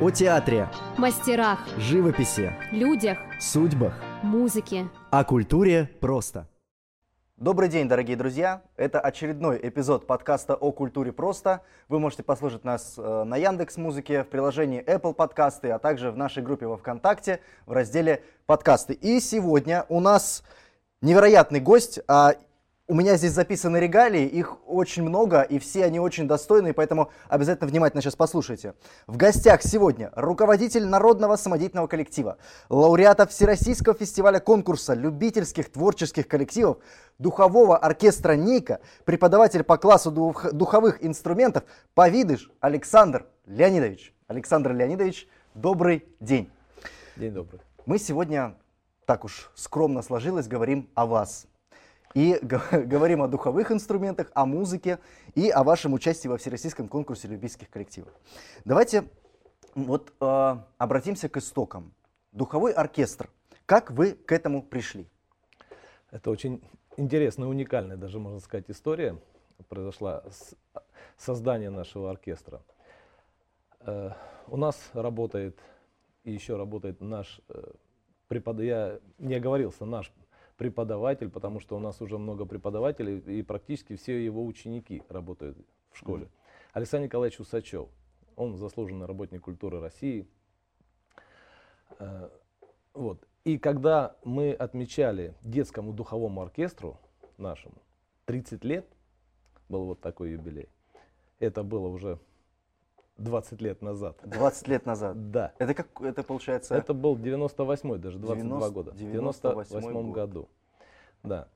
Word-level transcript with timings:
О 0.00 0.10
театре, 0.10 0.68
мастерах, 0.98 1.60
живописи, 1.78 2.52
людях, 2.72 3.18
судьбах, 3.40 3.94
музыке. 4.22 4.88
о 5.10 5.24
культуре 5.24 5.88
просто. 6.00 6.48
Добрый 7.36 7.68
день, 7.68 7.88
дорогие 7.88 8.16
друзья! 8.16 8.62
Это 8.76 9.00
очередной 9.00 9.58
эпизод 9.62 10.06
подкаста 10.06 10.54
о 10.54 10.72
культуре 10.72 11.12
просто. 11.12 11.62
Вы 11.88 12.00
можете 12.00 12.22
послушать 12.22 12.64
нас 12.64 12.94
э, 12.96 13.24
на 13.24 13.36
Яндекс 13.36 13.76
Музыке, 13.76 14.24
в 14.24 14.28
приложении 14.28 14.82
Apple 14.84 15.14
Подкасты, 15.14 15.70
а 15.70 15.78
также 15.78 16.10
в 16.10 16.16
нашей 16.16 16.42
группе 16.42 16.66
во 16.66 16.76
ВКонтакте 16.76 17.40
в 17.66 17.72
разделе 17.72 18.22
подкасты. 18.46 18.94
И 18.94 19.20
сегодня 19.20 19.84
у 19.88 20.00
нас 20.00 20.42
невероятный 21.02 21.60
гость. 21.60 22.00
А 22.08 22.34
у 22.86 22.94
меня 22.94 23.16
здесь 23.16 23.32
записаны 23.32 23.78
регалии, 23.78 24.26
их 24.26 24.58
очень 24.68 25.04
много, 25.04 25.40
и 25.40 25.58
все 25.58 25.86
они 25.86 25.98
очень 25.98 26.28
достойные, 26.28 26.74
поэтому 26.74 27.10
обязательно 27.28 27.66
внимательно 27.66 28.02
сейчас 28.02 28.14
послушайте. 28.14 28.74
В 29.06 29.16
гостях 29.16 29.62
сегодня 29.62 30.12
руководитель 30.14 30.84
Народного 30.84 31.36
самодеятельного 31.36 31.86
коллектива, 31.86 32.36
лауреата 32.68 33.26
Всероссийского 33.26 33.94
фестиваля 33.94 34.38
конкурса 34.38 34.92
любительских 34.92 35.72
творческих 35.72 36.28
коллективов, 36.28 36.78
духового 37.18 37.78
оркестра 37.78 38.34
«Ника», 38.34 38.80
преподаватель 39.06 39.64
по 39.64 39.78
классу 39.78 40.10
дух- 40.10 40.52
духовых 40.52 41.02
инструментов 41.02 41.64
Повидыш 41.94 42.50
Александр 42.60 43.26
Леонидович. 43.46 44.14
Александр 44.26 44.72
Леонидович, 44.72 45.26
добрый 45.54 46.04
день. 46.20 46.50
День 47.16 47.32
добрый. 47.32 47.60
Мы 47.86 47.98
сегодня, 47.98 48.56
так 49.06 49.24
уж 49.24 49.50
скромно 49.54 50.02
сложилось, 50.02 50.48
говорим 50.48 50.90
о 50.94 51.06
вас. 51.06 51.46
И 52.14 52.38
говорим 52.42 53.22
о 53.22 53.28
духовых 53.28 53.70
инструментах, 53.72 54.30
о 54.34 54.46
музыке 54.46 54.98
и 55.34 55.50
о 55.50 55.64
вашем 55.64 55.92
участии 55.92 56.28
во 56.28 56.38
Всероссийском 56.38 56.88
конкурсе 56.88 57.28
любительских 57.28 57.68
коллективов. 57.70 58.12
Давайте 58.64 59.04
вот 59.74 60.12
э, 60.20 60.56
обратимся 60.78 61.28
к 61.28 61.36
истокам. 61.36 61.92
Духовой 62.32 62.72
оркестр. 62.72 63.28
Как 63.66 63.90
вы 63.90 64.12
к 64.12 64.32
этому 64.32 64.62
пришли? 64.62 65.08
Это 66.10 66.30
очень 66.30 66.62
интересная, 66.96 67.48
уникальная, 67.48 67.96
даже 67.96 68.20
можно 68.20 68.38
сказать, 68.38 68.66
история 68.68 69.18
произошла 69.68 70.22
с 70.30 70.54
создания 71.16 71.70
нашего 71.70 72.10
оркестра. 72.10 72.62
Э, 73.80 74.12
У 74.46 74.56
нас 74.56 74.76
работает 74.92 75.58
и 76.22 76.32
еще 76.32 76.56
работает 76.56 77.00
наш 77.00 77.40
э, 77.48 77.72
препод... 78.28 78.60
Я 78.60 79.00
не 79.18 79.34
оговорился, 79.34 79.84
наш 79.84 80.12
преподаватель, 80.56 81.30
потому 81.30 81.60
что 81.60 81.76
у 81.76 81.80
нас 81.80 82.00
уже 82.00 82.18
много 82.18 82.44
преподавателей, 82.44 83.18
и 83.18 83.42
практически 83.42 83.96
все 83.96 84.24
его 84.24 84.44
ученики 84.44 85.02
работают 85.08 85.58
в 85.90 85.98
школе. 85.98 86.28
Александр 86.72 87.06
Николаевич 87.06 87.40
Усачев. 87.40 87.88
Он 88.36 88.56
заслуженный 88.56 89.06
работник 89.06 89.42
культуры 89.42 89.80
России. 89.80 90.26
Э, 91.98 92.28
Вот. 92.94 93.26
И 93.44 93.58
когда 93.58 94.16
мы 94.24 94.52
отмечали 94.52 95.34
детскому 95.42 95.92
духовому 95.92 96.40
оркестру 96.40 96.98
нашему 97.36 97.76
30 98.24 98.64
лет, 98.64 98.86
был 99.68 99.84
вот 99.84 100.00
такой 100.00 100.32
юбилей, 100.32 100.68
это 101.40 101.62
было 101.62 101.88
уже 101.88 102.18
20 103.18 103.60
лет 103.60 103.82
назад. 103.82 104.18
20 104.24 104.68
лет 104.68 104.86
назад. 104.86 105.30
Да. 105.30 105.52
Это 105.58 105.74
как 105.74 106.00
это 106.00 106.22
получается? 106.22 106.74
Это 106.74 106.94
был 106.94 107.16
98-й, 107.16 107.98
даже 107.98 108.18
22 108.18 108.36
90 108.36 108.70
года. 108.70 108.90
В 108.90 108.96
98 108.96 109.70
98 109.70 110.02
год. 110.02 110.14
году. 110.14 110.48
Да. 111.22 111.48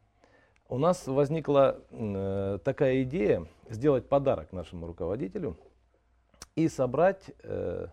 У 0.69 0.79
нас 0.79 1.07
возникла 1.07 1.81
э, 1.91 2.59
такая 2.63 3.03
идея 3.03 3.47
сделать 3.71 4.09
подарок 4.09 4.53
нашему 4.53 4.87
руководителю 4.87 5.57
и 6.57 6.69
собрать, 6.69 7.31
э, 7.43 7.87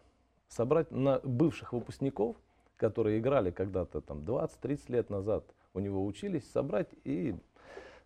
собрать 0.50 0.92
на 0.92 1.20
бывших 1.24 1.74
выпускников, 1.74 2.36
которые 2.78 3.20
играли 3.20 3.52
когда-то 3.52 4.02
там 4.02 4.20
20-30 4.20 4.80
лет 4.90 5.10
назад, 5.10 5.46
у 5.74 5.80
него 5.80 6.06
учились, 6.06 6.50
собрать 6.52 6.90
и 7.04 7.36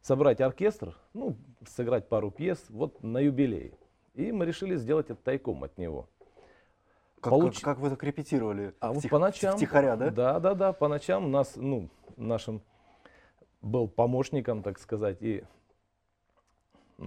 собрать 0.02 0.40
оркестр, 0.40 0.96
ну, 1.14 1.36
сыграть 1.68 2.08
пару 2.08 2.32
пьес 2.32 2.64
вот 2.70 3.02
на 3.04 3.20
юбилей. 3.20 3.74
И 4.14 4.32
мы 4.32 4.46
решили 4.46 4.76
сделать 4.76 5.10
это 5.10 5.22
тайком 5.22 5.64
от 5.64 5.78
него. 5.78 6.08
как, 7.22 7.34
получ- 7.34 7.56
как- 7.62 7.76
как 7.76 7.80
вы 7.80 7.90
так 7.90 8.04
репетировали? 8.04 8.74
А 8.80 8.92
вот 8.94 9.04
Втих- 9.04 9.10
по 9.10 9.20
ночам. 9.20 9.56
Втихаря, 9.58 9.96
да? 9.96 10.10
Да, 10.10 10.40
да, 10.40 10.54
да. 10.56 10.74
По 10.74 10.88
ночам 10.88 11.32
нас, 11.32 11.54
ну, 11.56 11.90
нашим 12.18 12.62
был 13.62 13.88
помощником, 13.90 14.64
так 14.64 14.80
сказать, 14.80 15.18
и 15.22 15.44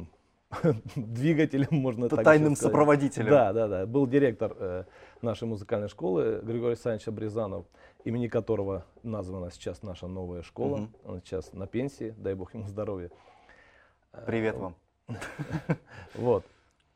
двигателем, 0.97 1.69
можно 1.71 2.09
Т- 2.09 2.17
так 2.17 2.25
Тайным 2.27 2.55
сказать. 2.57 2.73
сопроводителем. 2.73 3.31
Да, 3.31 3.53
да, 3.53 3.69
да. 3.69 3.87
Был 3.87 4.07
директор 4.07 4.55
э, 4.59 4.85
нашей 5.23 5.49
музыкальной 5.49 5.89
школы 5.89 6.41
Григорий 6.43 6.73
Александрович 6.73 7.09
Абрезанов, 7.09 7.65
имени 8.05 8.29
которого 8.29 8.85
названа 9.03 9.51
сейчас 9.51 9.83
наша 9.83 10.07
новая 10.09 10.43
школа. 10.43 10.89
Он 11.05 11.23
сейчас 11.23 11.53
на 11.55 11.67
пенсии, 11.67 12.15
дай 12.19 12.35
бог 12.35 12.53
ему 12.55 12.67
здоровья. 12.69 13.11
Привет 14.27 14.57
вам. 14.57 14.75
Вот. 16.15 16.45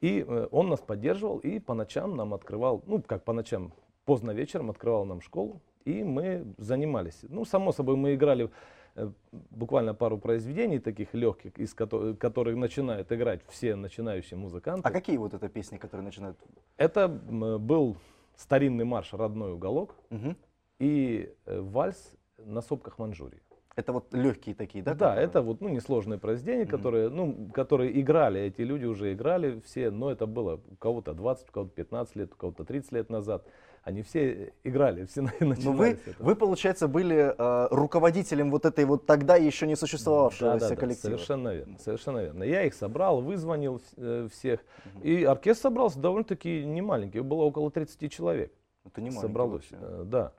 И 0.01 0.25
э, 0.27 0.49
он 0.51 0.69
нас 0.69 0.81
поддерживал 0.81 1.39
и 1.39 1.59
по 1.59 1.75
ночам 1.75 2.17
нам 2.17 2.35
открывал, 2.35 2.83
ну 2.87 3.03
как 3.03 3.25
по 3.25 3.33
ночам, 3.33 3.73
поздно 4.05 4.33
вечером 4.33 4.71
открывал 4.71 5.05
нам 5.05 5.21
школу, 5.21 5.61
и 5.85 6.05
мы 6.05 6.45
занимались. 6.59 7.19
Ну, 7.29 7.45
само 7.45 7.73
собой, 7.73 7.97
мы 7.97 8.15
играли 8.15 8.51
э, 8.95 9.11
буквально 9.51 9.95
пару 9.95 10.19
произведений 10.19 10.79
таких 10.81 11.15
легких, 11.15 11.59
из 11.59 11.75
кото- 11.75 12.15
которых 12.15 12.57
начинают 12.57 13.11
играть 13.13 13.41
все 13.49 13.75
начинающие 13.77 14.37
музыканты. 14.39 14.89
А 14.89 14.93
какие 14.93 15.17
вот 15.17 15.33
это 15.35 15.49
песни, 15.49 15.79
которые 15.79 16.05
начинают? 16.05 16.37
Это 16.77 17.09
был 17.09 17.97
старинный 18.37 18.85
марш 18.85 19.13
«Родной 19.15 19.53
уголок» 19.55 19.95
Мгм. 20.11 20.37
и 20.79 21.33
э, 21.47 21.61
вальс 21.61 22.13
на 22.39 22.61
сопках 22.61 22.99
Манчжурии. 22.99 23.41
Это 23.77 23.93
вот 23.93 24.13
легкие 24.15 24.55
такие, 24.55 24.83
да? 24.83 24.95
Да, 24.95 25.09
которые? 25.11 25.25
это 25.27 25.43
вот 25.43 25.61
ну, 25.61 25.69
несложные 25.69 26.19
произведения, 26.19 26.65
которые, 26.65 27.11
ну, 27.11 27.51
которые 27.53 28.01
играли, 28.01 28.41
эти 28.41 28.63
люди 28.63 28.87
уже 28.87 29.13
играли 29.13 29.61
все, 29.67 29.91
но 29.91 30.11
это 30.11 30.27
было 30.27 30.61
у 30.71 30.77
кого-то 30.77 31.13
20, 31.13 31.51
у 31.51 31.53
кого-то 31.53 31.73
15 31.75 32.17
лет, 32.17 32.33
у 32.33 32.37
кого-то 32.37 32.65
30 32.65 32.93
лет 32.93 33.11
назад. 33.11 33.45
Они 33.83 34.01
все 34.03 34.55
играли, 34.65 35.05
все 35.05 35.21
на- 35.23 35.33
Но 35.41 35.47
начинали 35.49 35.67
Ну, 35.67 35.73
вы, 35.77 35.99
вы, 36.21 36.37
получается, 36.37 36.89
были 36.89 37.35
э, 37.37 37.69
руководителем 37.71 38.51
вот 38.51 38.65
этой 38.65 38.87
вот 38.87 39.05
тогда 39.05 39.37
еще 39.37 39.67
не 39.67 39.77
существовавшего 39.77 40.53
Да, 40.55 40.59
да, 40.59 40.69
да, 40.71 40.77
коллектива. 40.77 41.11
совершенно 41.11 41.55
верно, 41.55 41.79
совершенно 41.79 42.19
верно. 42.21 42.45
Я 42.45 42.63
их 42.65 42.73
собрал, 42.73 43.21
вызвонил 43.21 43.83
э, 43.99 44.29
всех, 44.33 44.61
и 45.03 45.23
оркестр 45.25 45.65
собрался 45.65 45.99
довольно-таки 46.01 46.65
немаленький, 46.65 47.21
было 47.21 47.43
около 47.43 47.71
30 47.71 48.11
человек. 48.11 48.53
Это 48.87 49.03
не 49.03 49.11
маленький 49.11 49.21
собралось, 49.21 49.71
вообще. 49.71 49.77
э, 49.83 50.05
да. 50.07 50.33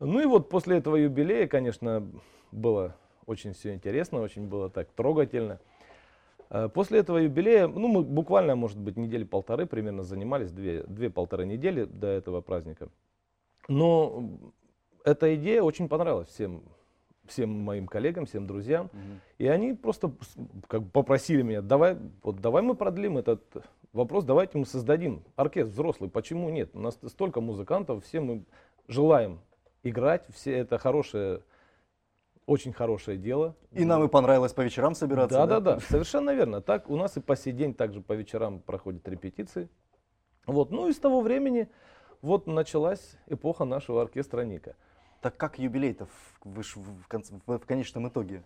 Ну 0.00 0.20
и 0.20 0.26
вот 0.26 0.48
после 0.48 0.78
этого 0.78 0.96
юбилея, 0.96 1.46
конечно, 1.46 2.04
было 2.52 2.96
очень 3.26 3.52
все 3.52 3.74
интересно, 3.74 4.20
очень 4.20 4.46
было 4.46 4.70
так 4.70 4.88
трогательно. 4.92 5.60
Э, 6.50 6.68
После 6.68 7.00
этого 7.00 7.18
юбилея, 7.18 7.66
ну 7.66 7.88
мы 7.88 8.02
буквально, 8.02 8.56
может 8.56 8.78
быть, 8.78 8.96
недели 8.96 9.24
полторы 9.24 9.66
примерно 9.66 10.02
занимались, 10.02 10.50
две, 10.50 10.82
две-полторы 10.84 11.44
недели 11.46 11.84
до 11.84 12.06
этого 12.06 12.40
праздника. 12.40 12.88
Но 13.68 14.30
эта 15.04 15.34
идея 15.36 15.62
очень 15.62 15.88
понравилась 15.88 16.28
всем, 16.28 16.62
всем 17.26 17.50
моим 17.50 17.86
коллегам, 17.86 18.24
всем 18.26 18.46
друзьям. 18.46 18.90
Мгм. 18.92 19.20
И 19.38 19.46
они 19.46 19.74
просто 19.74 20.12
как 20.66 20.82
бы 20.82 20.90
попросили 20.90 21.42
меня, 21.42 21.60
давай, 21.60 21.98
вот 22.22 22.40
давай 22.40 22.62
мы 22.62 22.74
продлим 22.74 23.18
этот 23.18 23.42
вопрос, 23.92 24.24
давайте 24.24 24.58
мы 24.58 24.64
создадим 24.64 25.22
оркестр 25.36 25.72
взрослый. 25.72 26.10
Почему 26.10 26.48
нет? 26.48 26.70
У 26.74 26.80
нас 26.80 26.98
столько 27.06 27.40
музыкантов, 27.40 28.04
все 28.04 28.20
мы 28.20 28.44
желаем 28.86 29.40
играть, 29.82 30.24
все 30.34 30.52
это 30.56 30.78
хорошее, 30.78 31.42
очень 32.48 32.72
хорошее 32.72 33.18
дело. 33.18 33.54
И 33.72 33.84
нам 33.84 34.02
и 34.04 34.08
понравилось 34.08 34.54
по 34.54 34.62
вечерам 34.62 34.94
собираться. 34.94 35.36
Да, 35.46 35.46
да, 35.46 35.60
да, 35.60 35.80
совершенно 35.80 36.34
верно. 36.34 36.62
Так 36.62 36.88
у 36.88 36.96
нас 36.96 37.16
и 37.18 37.20
по 37.20 37.36
сей 37.36 37.52
день 37.52 37.74
также 37.74 38.00
по 38.00 38.14
вечерам 38.14 38.60
проходят 38.60 39.06
репетиции. 39.06 39.68
Вот, 40.46 40.70
ну 40.70 40.88
и 40.88 40.92
с 40.94 40.98
того 40.98 41.20
времени 41.20 41.68
вот 42.22 42.46
началась 42.46 43.16
эпоха 43.26 43.64
нашего 43.66 44.00
оркестра 44.00 44.40
Ника. 44.42 44.76
Так 45.20 45.36
как 45.36 45.58
юбилей-то 45.58 46.06
в- 46.06 46.56
в, 46.76 47.06
конце- 47.08 47.34
в- 47.46 47.58
конечном 47.58 48.08
итоге 48.08 48.42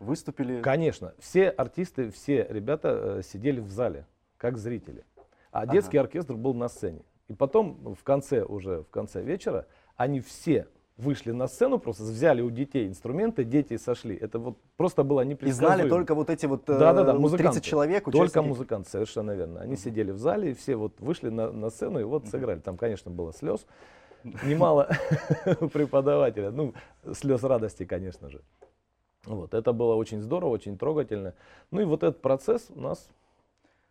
выступили? 0.00 0.60
Конечно, 0.60 1.14
все 1.20 1.48
артисты, 1.48 2.10
все 2.10 2.46
ребята 2.50 3.18
э, 3.18 3.22
сидели 3.22 3.60
в 3.60 3.70
зале, 3.70 4.06
как 4.36 4.58
зрители. 4.58 5.04
А 5.52 5.64
детский 5.66 5.98
оркестр 5.98 6.34
был 6.34 6.54
на 6.54 6.68
сцене. 6.68 7.02
И 7.28 7.34
потом 7.34 7.94
в 7.94 8.02
конце 8.02 8.42
уже, 8.42 8.82
в 8.82 8.90
конце 8.90 9.22
вечера, 9.22 9.66
они 9.96 10.20
все 10.20 10.66
вышли 10.96 11.32
на 11.32 11.48
сцену, 11.48 11.78
просто 11.78 12.04
взяли 12.04 12.40
у 12.40 12.50
детей 12.50 12.86
инструменты, 12.86 13.44
дети 13.44 13.76
сошли. 13.76 14.14
Это 14.16 14.38
вот 14.38 14.56
просто 14.76 15.02
было 15.02 15.22
И 15.22 15.26
непредсказуемо. 15.26 15.76
знали 15.76 15.88
только 15.88 16.14
вот 16.14 16.30
эти 16.30 16.46
вот 16.46 16.68
э, 16.68 16.78
да, 16.78 16.92
да, 16.92 17.02
да, 17.04 17.12
30 17.12 17.20
музыканты. 17.20 17.60
человек, 17.60 18.04
Только 18.04 18.16
участники? 18.18 18.46
музыканты, 18.46 18.90
совершенно 18.90 19.32
верно. 19.32 19.60
Они 19.60 19.76
сидели 19.76 20.12
в 20.12 20.18
зале, 20.18 20.52
и 20.52 20.54
все 20.54 20.76
вот 20.76 21.00
вышли 21.00 21.30
на, 21.30 21.50
на 21.50 21.70
сцену 21.70 21.98
и 21.98 22.04
вот 22.04 22.28
сыграли. 22.28 22.60
Там, 22.60 22.76
конечно, 22.76 23.10
было 23.10 23.32
слез. 23.32 23.66
Немало 24.44 24.88
преподавателя. 25.72 26.50
Ну, 26.50 26.74
слез 27.12 27.42
радости, 27.42 27.84
конечно 27.84 28.30
же. 28.30 28.40
Вот, 29.26 29.54
это 29.54 29.72
было 29.72 29.94
очень 29.94 30.20
здорово, 30.20 30.50
очень 30.50 30.78
трогательно. 30.78 31.34
Ну 31.70 31.80
и 31.80 31.84
вот 31.84 32.02
этот 32.02 32.20
процесс 32.20 32.68
у 32.74 32.80
нас 32.80 33.08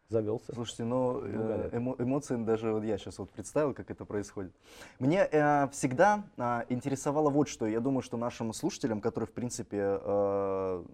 завелся. 0.10 0.54
Слушайте, 0.54 0.84
ну 0.84 1.22
э, 1.24 1.70
эмо- 1.74 1.96
эмоции 2.02 2.36
даже 2.36 2.72
вот 2.74 2.84
я 2.84 2.98
сейчас 2.98 3.18
вот 3.20 3.32
представил, 3.32 3.74
как 3.74 3.90
это 3.90 4.06
происходит. 4.06 4.54
Мне 5.00 5.28
э, 5.32 5.68
всегда 5.70 6.24
а, 6.38 6.66
интересовало 6.70 7.30
вот 7.30 7.48
что. 7.48 7.66
Я 7.66 7.80
думаю, 7.80 8.02
что 8.02 8.18
нашим 8.18 8.54
слушателям, 8.54 9.02
которые 9.02 9.28
в 9.28 9.34
принципе 9.34 10.00
э, 10.02 10.86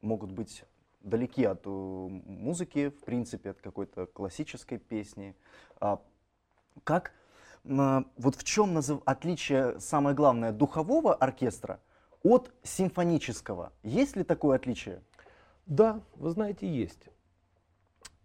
могут 0.00 0.32
быть 0.32 0.64
далеки 1.00 1.44
от 1.44 1.62
э, 1.66 1.70
музыки, 1.70 2.90
в 2.90 3.04
принципе, 3.04 3.50
от 3.50 3.60
какой-то 3.60 4.06
классической 4.06 4.78
песни, 4.78 5.36
а, 5.80 6.00
как 6.84 7.12
а, 7.64 8.04
вот 8.16 8.34
в 8.36 8.44
чем 8.44 8.74
назыв- 8.76 9.02
отличие 9.04 9.78
самое 9.80 10.16
главное 10.16 10.52
духового 10.52 11.14
оркестра 11.14 11.80
от 12.22 12.52
симфонического? 12.62 13.72
Есть 13.82 14.16
ли 14.16 14.24
такое 14.24 14.56
отличие? 14.56 15.02
Да, 15.66 16.00
вы 16.16 16.30
знаете, 16.30 16.68
есть. 16.68 17.08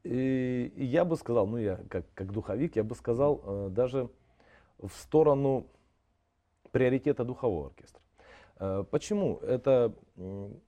И 0.04 0.72
я 0.76 1.06
бы 1.06 1.16
сказал, 1.16 1.46
ну 1.48 1.58
я 1.58 1.80
как, 1.90 2.06
как 2.14 2.32
духовик, 2.32 2.76
я 2.76 2.84
бы 2.84 2.96
сказал 2.96 3.42
э, 3.44 3.70
даже 3.70 4.10
в 4.80 4.92
сторону 4.94 5.68
приоритета 6.72 7.24
духового 7.24 7.68
оркестра. 7.68 8.02
Э, 8.60 8.84
почему? 8.90 9.38
Это 9.38 9.94
м, 10.18 10.60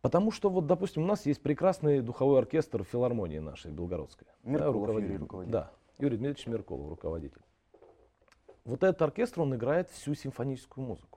потому 0.00 0.32
что 0.32 0.50
вот, 0.50 0.66
допустим, 0.66 1.04
у 1.04 1.06
нас 1.06 1.26
есть 1.26 1.42
прекрасный 1.42 2.00
духовой 2.00 2.38
оркестр 2.38 2.82
филармонии 2.82 3.38
нашей 3.38 3.70
белгородской. 3.70 4.26
да, 4.42 4.50
Меркулов 4.50 4.74
руководитель. 4.74 5.12
Юрий 5.12 5.22
руководитель. 5.22 5.52
Да, 5.52 5.72
Юрий 5.98 6.16
Дмитриевич 6.16 6.46
Меркулов, 6.46 6.90
руководитель. 6.90 7.42
Вот 8.64 8.82
этот 8.82 9.00
оркестр, 9.00 9.42
он 9.42 9.54
играет 9.54 9.90
всю 9.90 10.14
симфоническую 10.14 10.84
музыку. 10.84 11.15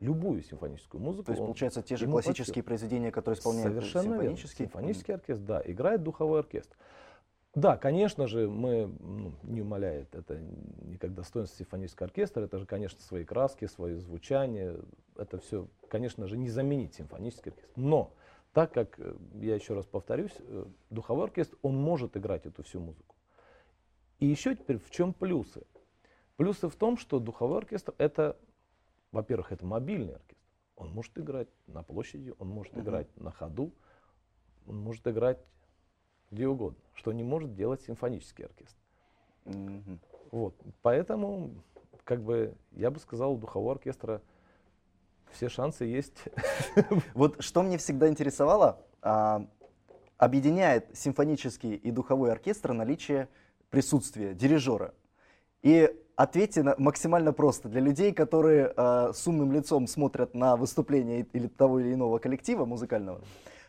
Любую 0.00 0.42
симфоническую 0.42 1.02
музыку. 1.02 1.26
То 1.26 1.32
есть, 1.32 1.44
получается, 1.44 1.82
те 1.82 1.96
же 1.96 2.06
классические 2.06 2.54
силу. 2.54 2.64
произведения, 2.64 3.12
которые 3.12 3.38
исполняют 3.38 3.74
Совершенно 3.74 4.02
верно. 4.02 4.20
симфонические? 4.22 4.66
Симфонический 4.68 5.14
оркестр, 5.14 5.44
да, 5.44 5.62
играет 5.64 6.02
духовой 6.02 6.40
оркестр. 6.40 6.76
Да, 7.54 7.76
конечно 7.76 8.28
же, 8.28 8.48
мы 8.48 8.86
ну, 9.00 9.34
не 9.42 9.60
умаляет 9.60 10.14
это 10.14 10.38
никак 10.38 11.14
достоинство 11.14 11.58
симфонического 11.58 12.06
оркестра. 12.06 12.42
Это 12.42 12.58
же, 12.58 12.66
конечно, 12.66 13.00
свои 13.00 13.24
краски, 13.24 13.66
свое 13.66 13.98
звучание. 13.98 14.78
Это 15.16 15.38
все, 15.38 15.68
конечно 15.88 16.26
же, 16.28 16.38
не 16.38 16.48
заменить 16.48 16.94
симфонический 16.94 17.50
оркестр. 17.50 17.72
Но 17.76 18.14
так 18.52 18.72
как, 18.72 18.98
э, 18.98 19.14
я 19.34 19.54
еще 19.54 19.74
раз 19.74 19.84
повторюсь, 19.86 20.34
э, 20.38 20.64
духовой 20.90 21.24
оркестр, 21.24 21.56
он 21.62 21.76
может 21.76 22.16
играть 22.16 22.46
эту 22.46 22.62
всю 22.62 22.80
музыку. 22.80 23.16
И 24.18 24.26
еще 24.26 24.54
теперь 24.54 24.78
в 24.78 24.90
чем 24.90 25.12
плюсы? 25.12 25.66
Плюсы 26.36 26.68
в 26.68 26.76
том, 26.76 26.96
что 26.96 27.18
духовой 27.18 27.58
оркестр 27.58 27.94
это, 27.98 28.36
во-первых, 29.12 29.52
это 29.52 29.64
мобильный 29.64 30.14
оркестр. 30.14 30.36
Он 30.76 30.90
может 30.90 31.16
играть 31.18 31.48
на 31.66 31.82
площади, 31.82 32.32
он 32.38 32.48
может 32.48 32.72
Мгм. 32.72 32.82
играть 32.82 33.16
на 33.16 33.30
ходу, 33.30 33.72
он 34.66 34.78
может 34.78 35.06
играть 35.06 35.38
где 36.30 36.46
угодно, 36.46 36.78
что 36.94 37.12
не 37.12 37.24
может 37.24 37.54
делать 37.54 37.82
симфонический 37.82 38.44
оркестр. 38.44 38.78
Мгм. 39.44 40.00
Вот. 40.30 40.54
Поэтому, 40.82 41.50
как 42.04 42.22
бы, 42.22 42.54
я 42.72 42.90
бы 42.90 43.00
сказал, 43.00 43.32
у 43.32 43.36
духового 43.36 43.72
оркестра 43.72 44.22
все 45.32 45.48
шансы 45.48 45.84
есть. 45.84 46.24
Вот 47.14 47.42
что 47.42 47.62
мне 47.62 47.78
всегда 47.78 48.08
интересовало, 48.08 48.84
а, 49.02 49.46
объединяет 50.18 50.96
симфонический 50.96 51.74
и 51.74 51.90
духовой 51.90 52.32
оркестр 52.32 52.72
наличие 52.72 53.28
присутствия 53.70 54.34
дирижера. 54.34 54.94
И 55.62 55.90
ответьте 56.16 56.62
на- 56.62 56.74
максимально 56.78 57.32
просто 57.32 57.68
для 57.68 57.80
людей, 57.80 58.12
которые 58.12 58.72
а, 58.76 59.12
с 59.12 59.26
умным 59.26 59.52
лицом 59.52 59.86
смотрят 59.86 60.34
на 60.34 60.56
выступление 60.56 61.26
или 61.32 61.46
того 61.48 61.80
или 61.80 61.94
иного 61.94 62.18
коллектива 62.18 62.64
музыкального. 62.64 63.20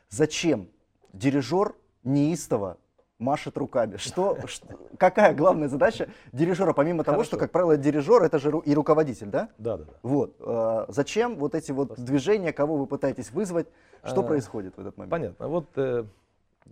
Зачем 0.09 0.67
дирижер 1.13 1.73
неистово 2.03 2.77
машет 3.19 3.57
руками? 3.57 3.97
Что, 3.97 4.37
ш- 4.47 4.65
какая 4.97 5.33
главная 5.33 5.69
задача 5.69 6.09
дирижера, 6.31 6.73
помимо 6.73 7.03
того, 7.03 7.23
что, 7.23 7.35
Хорошо. 7.37 7.45
как 7.45 7.51
правило, 7.51 7.77
дирижер 7.77 8.23
это 8.23 8.39
же 8.39 8.49
ру- 8.49 8.63
и 8.63 8.73
руководитель, 8.73 9.27
да? 9.27 9.49
Да, 9.57 9.77
да, 9.77 9.85
да. 9.85 9.93
Вот. 10.03 10.35
э, 10.39 10.85
зачем 10.89 11.37
вот 11.37 11.55
эти 11.55 11.71
вот 11.71 11.99
движения, 11.99 12.51
кого 12.51 12.77
вы 12.77 12.87
пытаетесь 12.87 13.31
вызвать? 13.31 13.67
Что 14.03 14.21
А, 14.21 14.23
происходит 14.23 14.75
в 14.75 14.79
этот 14.81 14.97
момент? 14.97 15.11
Понятно. 15.11 15.47
Вот 15.47 15.67
э, 15.77 16.05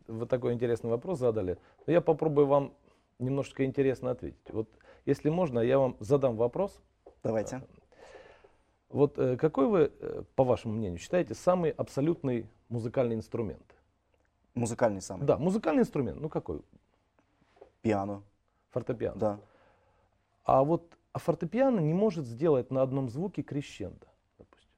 вы 0.08 0.26
такой 0.26 0.54
интересный 0.54 0.90
вопрос 0.90 1.20
задали. 1.20 1.58
Но 1.86 1.94
я 1.94 2.02
попробую 2.02 2.48
вам 2.48 2.74
немножечко 3.20 3.64
интересно 3.66 4.12
ответить. 4.12 4.50
Вот 4.52 4.68
если 5.10 5.30
можно, 5.30 5.60
я 5.60 5.80
вам 5.80 5.98
задам 6.00 6.38
вопрос. 6.38 6.80
Давайте. 7.24 7.64
Вот 8.90 9.18
э, 9.18 9.38
какой 9.38 9.68
вы, 9.68 9.92
э, 10.00 10.24
по 10.36 10.44
вашему 10.44 10.76
мнению, 10.76 11.00
считаете 11.00 11.34
самый 11.34 11.72
абсолютный 11.72 12.48
музыкальный 12.70 13.16
инструмент? 13.16 13.76
Музыкальный 14.54 15.02
самый. 15.02 15.26
Да, 15.26 15.38
музыкальный 15.38 15.82
инструмент. 15.82 16.20
Ну 16.20 16.30
какой? 16.30 16.62
Пиано. 17.82 18.24
Фортепиано. 18.70 19.20
Да. 19.20 19.40
А 20.44 20.64
вот 20.64 20.96
а 21.12 21.20
фортепиано 21.20 21.80
не 21.80 21.94
может 21.94 22.26
сделать 22.26 22.72
на 22.72 22.82
одном 22.84 23.10
звуке 23.10 23.42
крещендо, 23.42 24.08
допустим. 24.38 24.70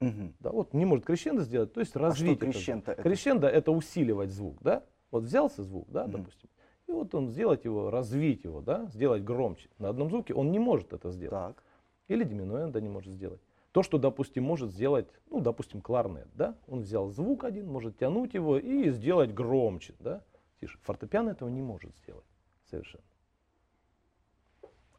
Мгм. 0.00 0.34
Да, 0.40 0.50
вот 0.50 0.72
не 0.72 0.86
может 0.86 1.04
крещендо 1.04 1.42
сделать, 1.42 1.72
то 1.74 1.80
есть 1.80 1.94
развить. 1.94 2.36
этот 2.36 2.40
звук. 2.42 2.54
крещендо 2.54 2.92
это? 2.92 3.02
Крещендо 3.02 3.48
это 3.48 3.70
усиливать 3.70 4.30
звук, 4.30 4.62
да? 4.62 4.82
Вот 5.10 5.24
взялся 5.24 5.62
звук, 5.62 5.90
да, 5.90 6.04
Мгм. 6.04 6.12
допустим, 6.12 6.48
и 6.86 6.92
вот 6.92 7.14
он 7.14 7.28
сделать 7.28 7.64
его, 7.64 7.90
развить 7.90 8.44
его, 8.44 8.60
да, 8.60 8.86
сделать 8.86 9.24
громче. 9.24 9.70
На 9.78 9.88
одном 9.88 10.10
звуке 10.10 10.34
он 10.34 10.50
не 10.50 10.58
может 10.58 10.92
это 10.92 11.10
сделать. 11.10 11.56
Так. 11.56 11.62
Или 12.08 12.24
диминуэнда 12.24 12.80
не 12.80 12.88
может 12.88 13.12
сделать. 13.12 13.40
То, 13.72 13.82
что, 13.82 13.98
допустим, 13.98 14.44
может 14.44 14.70
сделать, 14.70 15.08
ну, 15.30 15.40
допустим, 15.40 15.80
кларнет, 15.80 16.28
да, 16.34 16.56
он 16.68 16.82
взял 16.82 17.08
звук 17.08 17.44
один, 17.44 17.66
может 17.66 17.98
тянуть 17.98 18.34
его 18.34 18.58
и 18.58 18.90
сделать 18.90 19.32
громче, 19.34 19.94
да, 19.98 20.22
тише. 20.60 20.78
Фортепиано 20.82 21.30
этого 21.30 21.48
не 21.48 21.62
может 21.62 21.96
сделать 21.96 22.26
совершенно. 22.70 23.04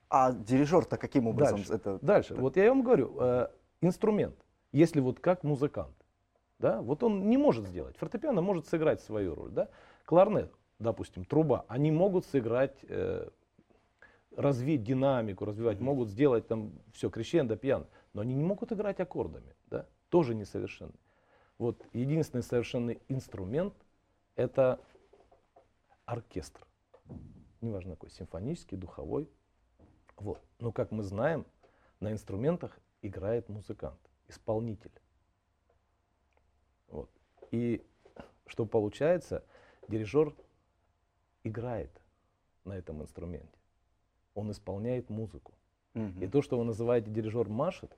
А 0.10 0.34
дирижер-то 0.34 0.98
каким 0.98 1.28
образом 1.28 1.58
Дальше. 1.58 1.74
это? 1.74 2.00
Дальше, 2.02 2.36
вот 2.36 2.58
я 2.58 2.70
вам 2.70 2.84
говорю, 2.84 3.16
э, 3.20 3.48
инструмент, 3.82 4.36
если 4.72 5.00
вот 5.00 5.20
как 5.20 5.44
музыкант, 5.44 5.96
да, 6.60 6.82
вот 6.82 7.04
он 7.04 7.30
не 7.30 7.38
может 7.38 7.66
сделать. 7.68 7.98
Фортепиано 7.98 8.42
может 8.42 8.68
сыграть 8.68 9.02
свою 9.02 9.36
роль, 9.36 9.52
да. 9.52 9.70
Кларнет, 10.06 10.52
допустим, 10.80 11.26
труба, 11.26 11.66
они 11.68 11.92
могут 11.92 12.26
сыграть, 12.26 12.78
э, 12.84 13.30
развить 14.36 14.84
динамику, 14.84 15.46
развивать, 15.46 15.80
могут 15.80 16.10
сделать 16.10 16.48
там 16.48 16.74
все, 16.94 17.10
крещендо, 17.10 17.56
пьяно, 17.56 17.88
но 18.14 18.22
они 18.22 18.34
не 18.34 18.44
могут 18.44 18.72
играть 18.72 19.00
аккордами, 19.00 19.56
да, 19.68 19.88
тоже 20.10 20.36
несовершенны. 20.36 20.96
Вот 21.58 21.86
единственный 21.94 22.44
совершенный 22.44 23.02
инструмент 23.08 23.74
это 24.36 24.82
оркестр. 26.06 26.66
Неважно 27.62 27.92
какой, 27.92 28.12
симфонический, 28.12 28.78
духовой. 28.78 29.30
Вот. 30.18 30.42
Но 30.60 30.72
как 30.72 30.92
мы 30.92 31.04
знаем, 31.04 31.46
на 32.00 32.12
инструментах 32.12 32.78
играет 33.02 33.48
музыкант, 33.48 34.00
исполнитель. 34.28 34.92
Вот. 36.88 37.10
И 37.52 37.86
что 38.46 38.66
получается, 38.66 39.44
дирижер 39.88 40.36
играет 41.46 41.92
на 42.66 42.74
этом 42.74 43.02
инструменте. 43.02 43.58
Он 44.34 44.52
исполняет 44.52 45.10
музыку. 45.10 45.54
Мгм. 45.94 46.22
И 46.22 46.28
то, 46.28 46.42
что 46.42 46.58
вы 46.58 46.66
называете 46.66 47.10
дирижер 47.10 47.48
машет, 47.48 47.96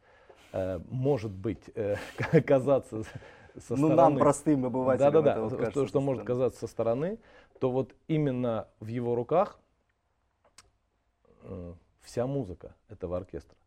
э, 0.53 0.79
может 0.89 1.31
быть, 1.31 1.63
э, 1.73 1.95
казаться 2.45 3.03
со 3.03 3.73
Ну, 3.75 3.87
стороны... 3.87 3.95
нам, 3.95 4.17
простым 4.17 4.65
обывателям, 4.65 5.11
Да, 5.13 5.21
да, 5.21 5.35
да. 5.35 5.41
вот 5.41 5.73
то, 5.73 5.87
что 5.87 5.99
может 5.99 6.23
казаться 6.23 6.59
со 6.59 6.67
стороны, 6.67 7.17
то 7.59 7.71
вот 7.71 7.95
именно 8.07 8.67
в 8.79 8.87
его 8.87 9.15
руках 9.15 9.59
э, 11.41 11.73
вся 12.01 12.27
музыка 12.27 12.75
этого 12.89 13.17
оркестра. 13.17 13.57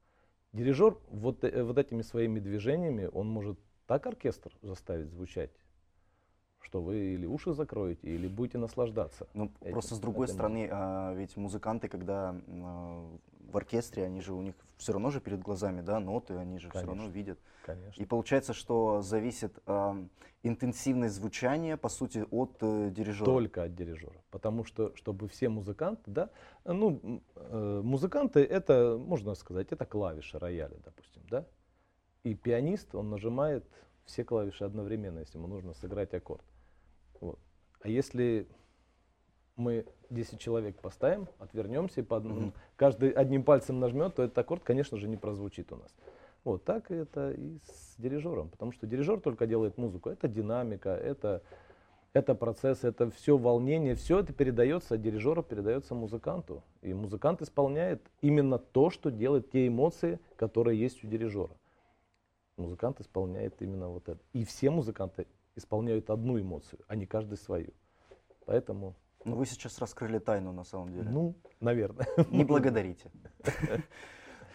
Дирижер 0.53 0.97
вот, 1.09 1.43
э, 1.43 1.63
вот 1.65 1.79
этими 1.79 2.03
своими 2.03 2.39
движениями, 2.39 3.09
он 3.13 3.29
может 3.29 3.59
так 3.87 4.07
оркестр 4.07 4.53
заставить 4.63 5.11
звучать, 5.11 5.51
что 6.63 6.81
вы 6.81 7.15
или 7.15 7.27
уши 7.27 7.53
закроете, 7.53 8.09
или 8.09 8.29
будете 8.29 8.59
наслаждаться. 8.59 9.27
Ну, 9.35 9.51
этим- 9.61 9.73
просто 9.73 9.95
с 9.95 9.99
другой 9.99 10.27
этой 10.27 10.35
стороны, 10.35 10.69
а, 10.71 11.15
ведь 11.15 11.37
музыканты, 11.37 11.89
когда 11.89 12.35
а, 12.49 13.11
в 13.51 13.57
оркестре, 13.57 14.05
они 14.05 14.21
же 14.21 14.33
у 14.33 14.43
них 14.43 14.55
все 14.77 14.93
равно 14.93 15.11
же 15.11 15.21
перед 15.21 15.41
глазами, 15.41 15.81
да, 15.81 16.01
ноты, 16.01 16.35
они 16.35 16.59
же 16.59 16.71
все 16.71 16.81
равно 16.81 16.95
Конечно. 16.95 17.13
видят. 17.13 17.39
Конечно. 17.67 18.03
И 18.03 18.07
получается, 18.07 18.55
что 18.55 19.03
зависит 19.03 19.59
а, 19.67 19.97
интенсивность 20.43 21.15
звучания, 21.15 21.77
по 21.77 21.89
сути, 21.89 22.25
от 22.31 22.57
э, 22.61 22.91
дирижера. 22.91 23.27
Только 23.27 23.65
от 23.65 23.75
дирижера. 23.75 24.15
Потому 24.31 24.65
что, 24.65 24.95
чтобы 24.97 25.29
все 25.29 25.49
музыканты, 25.49 26.11
да, 26.11 26.31
ну, 26.65 27.23
э, 27.37 27.81
музыканты 27.85 28.41
это, 28.41 28.97
можно 28.99 29.35
сказать, 29.35 29.71
это 29.71 29.85
клавиши 29.85 30.39
рояля, 30.39 30.77
допустим, 30.85 31.23
да. 31.29 31.47
И 32.23 32.35
пианист, 32.35 32.95
он 32.95 33.11
нажимает 33.11 33.67
все 34.05 34.25
клавиши 34.25 34.65
одновременно, 34.65 35.21
если 35.21 35.39
ему 35.39 35.47
нужно 35.47 35.75
сыграть 35.75 36.15
аккорд. 36.15 36.45
А 37.81 37.89
если 37.89 38.47
мы 39.57 39.87
10 40.11 40.39
человек 40.39 40.81
поставим, 40.81 41.29
отвернемся, 41.39 42.01
и 42.01 42.05
по 42.05 42.17
одному- 42.17 42.41
Мгм. 42.41 42.55
каждый 42.77 43.11
одним 43.11 43.43
пальцем 43.43 43.81
нажмет, 43.81 44.15
то 44.15 44.23
этот 44.23 44.37
аккорд, 44.39 44.63
конечно 44.63 44.99
же, 44.99 45.09
не 45.09 45.17
прозвучит 45.17 45.73
у 45.73 45.77
нас. 45.77 45.95
Вот 46.45 46.65
так 46.65 46.91
это 46.91 47.33
и 47.33 47.59
с 47.59 47.97
дирижером, 47.99 48.49
потому 48.49 48.73
что 48.73 48.87
дирижер 48.87 49.21
только 49.21 49.47
делает 49.47 49.77
музыку. 49.77 50.09
Это 50.09 50.29
динамика, 50.29 50.91
это 50.91 51.43
это 52.13 52.35
процесс, 52.35 52.83
это 52.83 53.09
все 53.11 53.37
волнение, 53.37 53.95
все 53.95 54.19
это 54.19 54.33
передается 54.33 54.95
от 54.95 55.03
дирижера, 55.03 55.43
передается 55.43 55.95
музыканту. 55.95 56.65
И 56.83 56.93
музыкант 56.93 57.41
исполняет 57.41 58.03
именно 58.21 58.59
то, 58.59 58.91
что 58.91 59.11
делает 59.13 59.51
те 59.51 59.69
эмоции, 59.69 60.19
которые 60.37 60.81
есть 60.81 61.05
у 61.05 61.07
дирижера. 61.07 61.51
Музыкант 62.57 63.01
исполняет 63.01 63.63
именно 63.63 63.89
вот 63.89 64.09
это. 64.09 64.19
И 64.33 64.45
все 64.45 64.71
музыканты 64.71 65.27
исполняют 65.57 66.11
одну 66.11 66.41
эмоцию, 66.41 66.81
а 66.89 66.97
не 66.97 67.07
каждый 67.07 67.39
свою. 67.39 67.73
Поэтому... 68.47 68.97
Ну, 69.25 69.37
вы 69.37 69.45
сейчас 69.45 69.79
раскрыли 69.79 70.19
тайну 70.19 70.53
на 70.53 70.65
самом 70.65 70.93
деле. 70.93 71.11
Ну, 71.11 71.35
наверное. 71.61 72.07
Не 72.31 72.43
благодарите. 72.43 73.11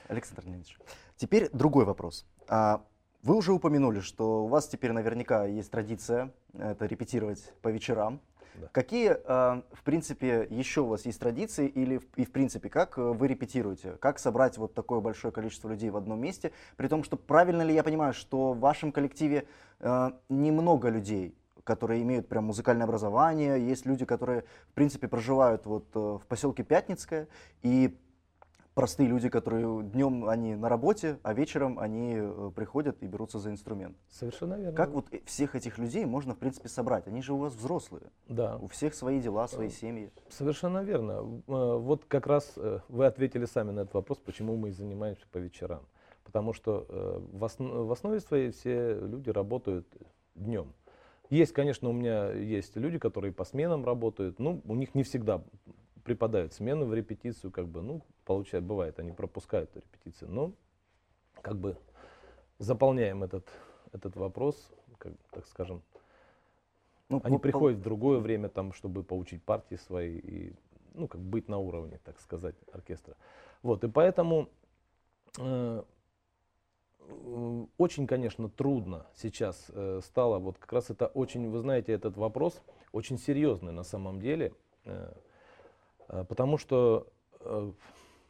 Александр 0.08 0.46
Леонидович. 0.46 0.80
Теперь 1.18 1.50
другой 1.52 1.86
вопрос. 1.86 2.26
А, 2.48 2.84
вы 3.22 3.36
уже 3.36 3.54
упомянули, 3.54 4.00
что 4.00 4.46
у 4.46 4.48
вас 4.48 4.68
теперь 4.68 4.92
наверняка 4.92 5.46
есть 5.46 5.70
традиция 5.70 6.34
это 6.58 6.86
репетировать 6.86 7.54
по 7.62 7.70
вечерам. 7.70 8.22
Да. 8.60 8.68
Какие, 8.72 9.12
э, 9.12 9.62
в 9.72 9.84
принципе, 9.84 10.48
еще 10.50 10.82
у 10.82 10.88
вас 10.88 11.06
есть 11.06 11.20
традиции 11.20 11.68
или 11.68 12.02
и 12.16 12.26
в 12.26 12.32
принципе 12.32 12.70
как 12.70 12.98
э, 12.98 13.02
вы 13.02 13.28
репетируете? 13.28 13.92
Как 14.00 14.20
собрать 14.20 14.58
вот 14.58 14.74
такое 14.74 15.00
большое 15.00 15.34
количество 15.34 15.70
людей 15.70 15.90
в 15.90 15.98
одном 15.98 16.20
месте? 16.20 16.52
При 16.78 16.88
том, 16.88 17.04
что 17.04 17.18
правильно 17.18 17.62
ли 17.62 17.74
я 17.74 17.84
понимаю, 17.84 18.14
что 18.14 18.54
в 18.54 18.60
вашем 18.60 18.92
коллективе 18.92 19.48
э, 19.80 20.12
немного 20.30 20.90
людей, 20.90 21.38
которые 21.64 22.04
имеют 22.04 22.30
прям 22.30 22.46
музыкальное 22.46 22.86
образование, 22.86 23.66
есть 23.66 23.86
люди, 23.86 24.06
которые 24.06 24.44
в 24.70 24.74
принципе 24.74 25.08
проживают 25.08 25.66
вот 25.66 25.88
в 25.94 26.22
поселке 26.28 26.64
Пятницкое 26.64 27.28
и 27.64 27.98
простые 28.76 29.08
люди, 29.10 29.30
которые 29.30 29.84
днем 29.84 30.28
они 30.30 30.56
на 30.56 30.70
работе, 30.70 31.18
а 31.24 31.34
вечером 31.34 31.80
они 31.80 32.14
э, 32.18 32.52
приходят 32.56 33.02
и 33.02 33.08
берутся 33.08 33.40
за 33.40 33.50
инструмент. 33.50 33.98
Совершенно 34.10 34.56
верно. 34.56 34.74
Как 34.74 34.92
вот 34.92 35.08
всех 35.26 35.56
этих 35.56 35.78
людей 35.80 36.06
можно, 36.06 36.36
в 36.36 36.38
принципе, 36.38 36.68
собрать? 36.68 37.08
Они 37.08 37.22
же 37.22 37.34
у 37.34 37.38
вас 37.38 37.56
взрослые. 37.56 38.12
Да. 38.28 38.58
У 38.58 38.68
всех 38.68 38.94
свои 38.94 39.22
дела, 39.22 39.48
свои 39.48 39.70
э, 39.70 39.72
семьи. 39.72 40.12
Совершенно 40.30 40.84
верно. 40.84 41.42
Э, 41.48 41.78
вот 41.78 42.06
как 42.06 42.28
раз 42.28 42.54
вы 42.90 43.06
ответили 43.06 43.46
сами 43.46 43.72
на 43.72 43.82
этот 43.82 43.94
вопрос, 43.94 44.20
почему 44.20 44.58
мы 44.58 44.72
занимаемся 44.72 45.26
по 45.32 45.38
вечерам. 45.38 45.88
Потому 46.26 46.54
что 46.54 46.86
в 47.32 47.92
основе 47.92 48.20
своей 48.20 48.52
все 48.52 49.00
люди 49.00 49.30
работают 49.30 49.88
днем. 50.34 50.74
Есть, 51.30 51.54
конечно, 51.54 51.88
у 51.88 51.94
меня 51.94 52.32
есть 52.32 52.76
люди, 52.76 52.98
которые 52.98 53.32
по 53.32 53.46
сменам 53.46 53.86
работают. 53.86 54.40
Ну, 54.40 54.62
у 54.66 54.76
них 54.76 54.96
не 54.96 55.04
всегда 55.04 55.44
преподают 56.04 56.54
смену 56.54 56.86
в 56.86 56.94
репетицию, 56.94 57.52
как 57.52 57.68
бы, 57.68 57.82
ну, 57.82 58.02
получает, 58.26 58.66
бывает, 58.66 59.00
они 59.00 59.12
пропускают 59.12 59.76
репетицию, 59.76 60.32
но 60.32 60.52
как 61.42 61.58
бы 61.58 61.78
заполняем 62.60 63.24
этот, 63.24 63.48
этот 63.94 64.16
вопрос, 64.16 64.72
как, 64.98 65.14
так 65.32 65.48
скажем. 65.48 65.82
Ну, 67.10 67.22
они 67.24 67.38
по, 67.38 67.44
приходят 67.44 67.80
в 67.80 67.84
другое 67.84 68.20
время, 68.20 68.50
там, 68.50 68.74
чтобы 68.74 69.04
поучить 69.04 69.44
партии 69.44 69.76
свои 69.76 70.18
и, 70.18 70.54
ну, 70.94 71.08
как 71.08 71.22
быть 71.22 71.48
на 71.48 71.60
уровне, 71.60 72.00
так 72.04 72.20
сказать, 72.20 72.56
оркестра. 72.72 73.16
Вот, 73.62 73.84
и 73.84 73.88
поэтому 73.88 74.50
э, 75.38 75.84
очень, 77.78 78.08
конечно, 78.08 78.50
трудно 78.50 79.06
сейчас 79.14 79.68
э, 79.70 80.02
стало, 80.04 80.40
вот 80.40 80.58
как 80.58 80.74
раз 80.74 80.90
это 80.90 81.08
очень, 81.08 81.50
вы 81.50 81.60
знаете, 81.60 81.94
этот 81.94 82.18
вопрос 82.18 82.62
очень 82.92 83.20
серьезный 83.20 83.72
на 83.72 83.84
самом 83.84 84.20
деле. 84.20 84.54
Э, 84.86 85.14
Э, 86.08 86.24
потому 86.28 86.58
что, 86.58 87.08
э, 87.42 87.72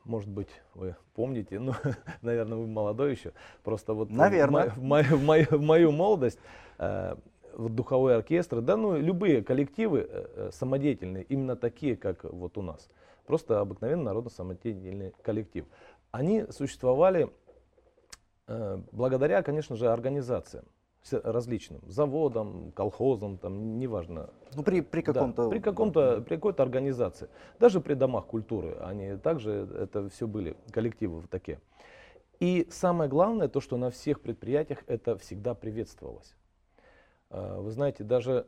может 0.06 0.30
быть, 0.30 0.50
вы 0.74 0.96
помните, 1.14 1.60
ну, 1.60 1.74
наверное, 2.22 2.58
вы 2.58 2.68
молодой 2.68 3.12
еще, 3.12 3.34
просто 3.64 3.94
вот 3.94 4.10
наверное. 4.10 4.70
В, 4.70 4.82
мою, 4.82 5.18
в, 5.18 5.24
мою, 5.24 5.46
в 5.46 5.62
мою 5.62 5.92
молодость 5.92 6.40
э, 6.78 7.16
вот 7.54 7.76
духовой 7.76 8.16
оркестры, 8.16 8.62
да, 8.62 8.78
ну, 8.78 8.98
любые 8.98 9.44
коллективы 9.44 10.30
самодеятельные, 10.52 11.24
именно 11.24 11.56
такие, 11.56 11.96
как 11.96 12.24
вот 12.24 12.58
у 12.58 12.62
нас, 12.62 12.90
просто 13.26 13.60
обыкновенный 13.60 14.06
народно-самодеятельный 14.06 15.14
коллектив, 15.22 15.66
они 16.12 16.46
существовали 16.52 17.30
благодаря, 18.92 19.42
конечно 19.42 19.76
же, 19.76 19.92
организациям 19.92 20.66
различным 21.12 21.82
заводам, 21.88 22.72
колхозам, 22.72 23.38
там, 23.38 23.78
неважно. 23.78 24.30
Ну, 24.56 24.64
при, 24.64 24.82
при 24.82 25.02
каком-то... 25.02 25.44
Да, 25.44 25.50
при, 25.50 25.60
каком-то, 25.60 26.22
при 26.22 26.36
какой-то 26.36 26.64
организации. 26.64 27.30
Даже 27.60 27.82
при 27.82 27.94
домах 27.94 28.26
культуры 28.26 28.78
они 28.82 29.18
также, 29.18 29.68
это 29.80 30.10
все 30.10 30.28
были 30.28 30.56
коллективы 30.72 31.24
такие. 31.30 31.60
И 32.40 32.68
самое 32.70 33.10
главное, 33.10 33.48
то, 33.48 33.62
что 33.62 33.78
на 33.78 33.92
всех 33.92 34.22
предприятиях 34.22 34.84
это 34.88 35.18
всегда 35.18 35.54
приветствовалось. 35.54 36.36
А, 37.30 37.60
вы 37.62 37.72
знаете, 37.72 38.04
даже 38.04 38.48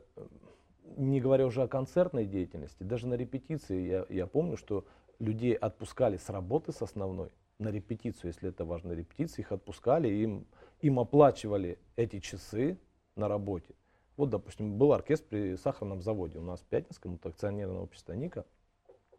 не 0.96 1.20
говоря 1.20 1.46
уже 1.46 1.62
о 1.62 1.68
концертной 1.68 2.26
деятельности, 2.26 2.82
даже 2.82 3.06
на 3.06 3.14
репетиции 3.14 3.86
я, 3.86 4.06
я 4.08 4.26
помню, 4.26 4.56
что 4.56 4.84
людей 5.18 5.54
отпускали 5.54 6.16
с 6.16 6.28
работы 6.28 6.72
с 6.72 6.82
основной 6.82 7.30
на 7.58 7.68
репетицию, 7.68 8.30
если 8.32 8.50
это 8.50 8.64
важная 8.64 8.94
репетиция, 8.94 9.42
их 9.42 9.52
отпускали, 9.52 10.08
им 10.08 10.46
им 10.80 11.00
оплачивали 11.00 11.78
эти 11.96 12.20
часы 12.20 12.78
на 13.16 13.28
работе. 13.28 13.74
Вот, 14.16 14.30
допустим, 14.30 14.78
был 14.78 14.92
оркестр 14.92 15.26
при 15.28 15.56
сахарном 15.56 16.02
заводе 16.02 16.38
у 16.38 16.42
нас 16.42 16.60
в 16.60 16.64
Пятницком, 16.64 17.14
это 17.14 17.28
акционерное 17.28 17.80
общество 17.80 18.12
«Ника». 18.12 18.44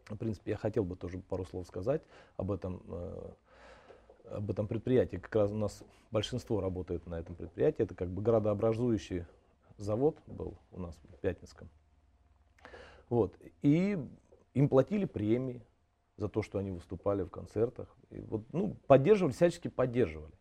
В 0.08 0.16
принципе, 0.16 0.52
я 0.52 0.56
хотел 0.56 0.84
бы 0.84 0.96
тоже 0.96 1.18
пару 1.18 1.44
слов 1.44 1.66
сказать 1.66 2.02
об 2.36 2.50
этом, 2.50 2.82
э, 2.88 3.30
об 4.30 4.50
этом 4.50 4.66
предприятии. 4.66 5.16
Как 5.16 5.34
раз 5.36 5.52
у 5.52 5.56
нас 5.56 5.84
большинство 6.10 6.60
работает 6.60 7.06
на 7.06 7.18
этом 7.18 7.36
предприятии. 7.36 7.82
Это 7.82 7.94
как 7.94 8.10
бы 8.10 8.20
градообразующий 8.20 9.24
завод 9.76 10.18
был 10.26 10.58
у 10.72 10.80
нас 10.80 10.98
в 11.08 11.18
Пятницком. 11.18 11.68
Вот. 13.08 13.38
И 13.62 13.98
им 14.54 14.68
платили 14.68 15.04
премии 15.04 15.62
за 16.16 16.28
то, 16.28 16.42
что 16.42 16.58
они 16.58 16.72
выступали 16.72 17.22
в 17.22 17.30
концертах. 17.30 17.94
И 18.10 18.20
вот, 18.22 18.42
ну, 18.52 18.76
поддерживали, 18.86 19.32
всячески 19.32 19.68
поддерживали 19.68 20.34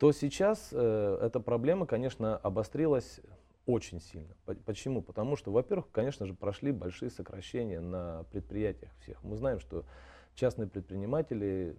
то 0.00 0.12
сейчас 0.12 0.70
э, 0.72 1.18
эта 1.20 1.40
проблема, 1.40 1.84
конечно, 1.84 2.38
обострилась 2.38 3.20
очень 3.66 4.00
сильно. 4.00 4.34
Почему? 4.64 5.02
Потому 5.02 5.36
что, 5.36 5.52
во-первых, 5.52 5.90
конечно 5.92 6.24
же, 6.24 6.32
прошли 6.32 6.72
большие 6.72 7.10
сокращения 7.10 7.80
на 7.80 8.24
предприятиях 8.32 8.90
всех. 9.02 9.22
Мы 9.22 9.36
знаем, 9.36 9.60
что 9.60 9.84
частные 10.34 10.68
предприниматели, 10.68 11.76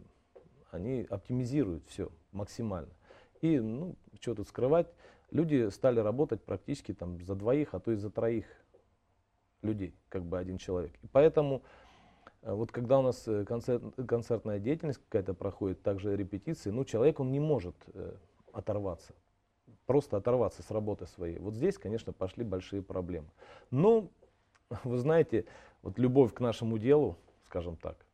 они 0.70 1.08
оптимизируют 1.10 1.84
все 1.88 2.12
максимально. 2.32 2.94
И, 3.42 3.60
ну, 3.60 3.96
что 4.20 4.36
тут 4.36 4.48
скрывать, 4.48 4.94
люди 5.32 5.70
стали 5.72 6.00
работать 6.00 6.44
практически 6.44 6.94
там 6.94 7.26
за 7.26 7.34
двоих, 7.34 7.74
а 7.74 7.80
то 7.80 7.92
и 7.92 7.96
за 7.96 8.12
троих 8.12 8.46
людей, 9.64 9.96
как 10.10 10.26
бы 10.26 10.38
один 10.38 10.60
человек. 10.60 10.94
И 11.02 11.08
поэтому 11.08 11.64
вот 12.44 12.72
когда 12.72 13.00
у 13.00 13.02
нас 13.04 13.28
э, 13.28 13.46
концерт, 13.46 13.84
концертная 14.08 14.60
деятельность 14.60 15.00
какая-то 15.00 15.34
проходит, 15.34 15.84
также 15.84 16.16
репетиции, 16.16 16.72
ну, 16.72 16.86
человек, 16.86 17.20
он 17.20 17.32
не 17.32 17.40
может 17.40 17.76
э, 17.94 18.16
оторваться, 18.52 19.14
просто 19.86 20.18
оторваться 20.18 20.64
с 20.64 20.72
работы 20.72 21.06
своей. 21.06 21.38
Вот 21.40 21.54
здесь, 21.54 21.78
конечно, 21.78 22.14
пошли 22.14 22.44
большие 22.44 22.82
проблемы. 22.82 23.30
Но, 23.70 24.10
вы 24.84 24.98
знаете, 24.98 25.46
вот 25.84 26.00
любовь 26.00 26.34
к 26.34 26.40
нашему 26.40 26.80
делу, 26.80 27.18
скажем 27.46 27.78
так, 27.78 28.06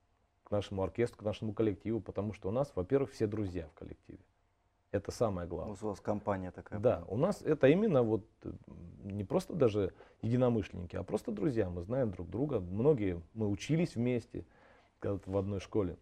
к 0.43 0.51
нашему 0.51 0.83
оркестру, 0.83 1.19
к 1.19 1.23
нашему 1.23 1.53
коллективу, 1.53 2.01
потому 2.01 2.33
что 2.33 2.49
у 2.49 2.51
нас, 2.51 2.71
во-первых, 2.75 3.11
все 3.11 3.27
друзья 3.27 3.67
в 3.67 3.79
коллективе. 3.79 4.19
Это 4.91 5.11
самое 5.11 5.47
главное. 5.47 5.77
У 5.81 5.87
вас 5.87 5.99
компания 5.99 6.51
такая. 6.51 6.79
Да, 6.79 7.03
у 7.07 7.17
нас 7.17 7.41
это 7.41 7.67
именно 7.67 8.03
вот 8.03 8.25
не 9.03 9.23
просто 9.23 9.53
даже 9.53 9.93
единомышленники, 10.21 10.95
а 10.95 11.03
просто 11.03 11.31
друзья. 11.31 11.69
Мы 11.69 11.83
знаем 11.83 12.11
друг 12.11 12.29
друга. 12.29 12.59
Многие 12.59 13.21
мы 13.33 13.47
учились 13.49 13.95
вместе 13.95 14.45
в 15.01 15.37
одной 15.37 15.59
школе. 15.59 15.97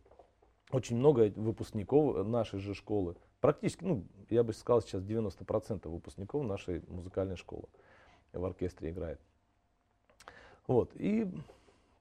Очень 0.71 0.97
много 0.97 1.31
выпускников 1.35 2.25
нашей 2.27 2.59
же 2.59 2.73
школы. 2.73 3.15
Практически, 3.41 3.83
ну, 3.83 4.05
я 4.29 4.43
бы 4.43 4.53
сказал, 4.53 4.81
сейчас 4.81 5.03
90% 5.03 5.87
выпускников 5.87 6.43
нашей 6.43 6.81
музыкальной 6.87 7.35
школы 7.35 7.65
в 8.33 8.43
оркестре 8.43 8.89
играет. 8.89 9.19
Вот, 10.67 10.91
и 10.95 11.27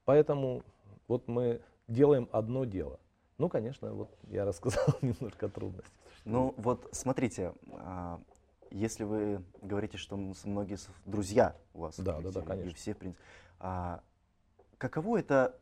поэтому 0.05 0.63
вот 1.07 1.27
мы 1.27 1.61
делаем 1.87 2.27
одно 2.31 2.65
дело. 2.65 2.99
Ну, 3.37 3.49
конечно, 3.49 3.93
вот 3.93 4.09
я 4.23 4.45
рассказал 4.45 4.85
немножко 5.01 5.49
трудностей. 5.49 5.91
Ну, 6.25 6.53
вот 6.57 6.89
смотрите, 6.91 7.53
а, 7.71 8.19
если 8.71 9.03
вы 9.03 9.43
говорите, 9.61 9.97
что 9.97 10.17
многие 10.17 10.77
друзья 11.05 11.55
у 11.73 11.81
вас, 11.81 11.99
да, 11.99 12.19
да, 12.19 12.31
да, 12.31 12.41
конечно. 12.41 12.69
И 12.69 12.73
все, 12.73 12.93
в 12.93 12.97
принципе, 12.97 13.23
а, 13.59 14.01
каково 14.77 15.19
это, 15.19 15.59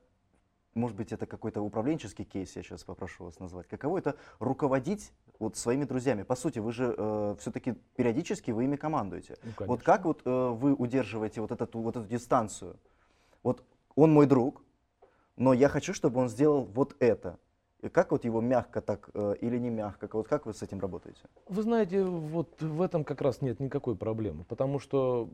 может 0.74 0.98
быть, 0.98 1.12
это 1.12 1.26
какой-то 1.26 1.62
управленческий 1.62 2.26
кейс, 2.26 2.56
я 2.56 2.64
сейчас 2.64 2.84
попрошу 2.84 3.26
вас 3.26 3.40
назвать, 3.40 3.68
каково 3.68 3.98
это 3.98 4.16
руководить 4.40 5.12
вот 5.40 5.58
своими 5.58 5.84
друзьями? 5.84 6.24
По 6.24 6.36
сути, 6.36 6.60
вы 6.60 6.72
же 6.72 6.96
э, 6.98 7.36
все-таки 7.40 7.74
периодически 7.96 8.52
вы 8.52 8.64
ими 8.66 8.76
командуете. 8.76 9.38
Ну, 9.44 9.52
вот 9.66 9.84
как 9.84 10.06
вот 10.06 10.22
э, 10.26 10.50
вы 10.50 10.74
удерживаете 10.74 11.42
вот 11.42 11.52
эту, 11.52 11.80
вот 11.80 11.98
эту 11.98 12.08
дистанцию? 12.08 12.78
Вот 13.44 13.64
он 13.96 14.14
мой 14.14 14.26
друг, 14.26 14.64
но 15.36 15.54
я 15.54 15.70
хочу, 15.70 15.94
чтобы 15.94 16.22
он 16.22 16.30
сделал 16.30 16.64
вот 16.64 16.96
это. 17.00 17.38
Как 17.92 18.12
вот 18.12 18.24
его 18.24 18.42
мягко 18.42 18.82
так 18.82 19.10
э, 19.14 19.36
или 19.42 19.58
не 19.58 19.70
мягко? 19.70 20.08
Вот 20.14 20.28
как 20.28 20.46
вы 20.46 20.54
с 20.54 20.62
этим 20.62 20.80
работаете? 20.80 21.20
Вы 21.48 21.64
знаете, 21.64 22.04
вот 22.04 22.62
в 22.62 22.82
этом 22.82 23.04
как 23.04 23.22
раз 23.22 23.42
нет 23.42 23.60
никакой 23.60 23.96
проблемы, 23.96 24.46
потому 24.46 24.80
что 24.80 25.30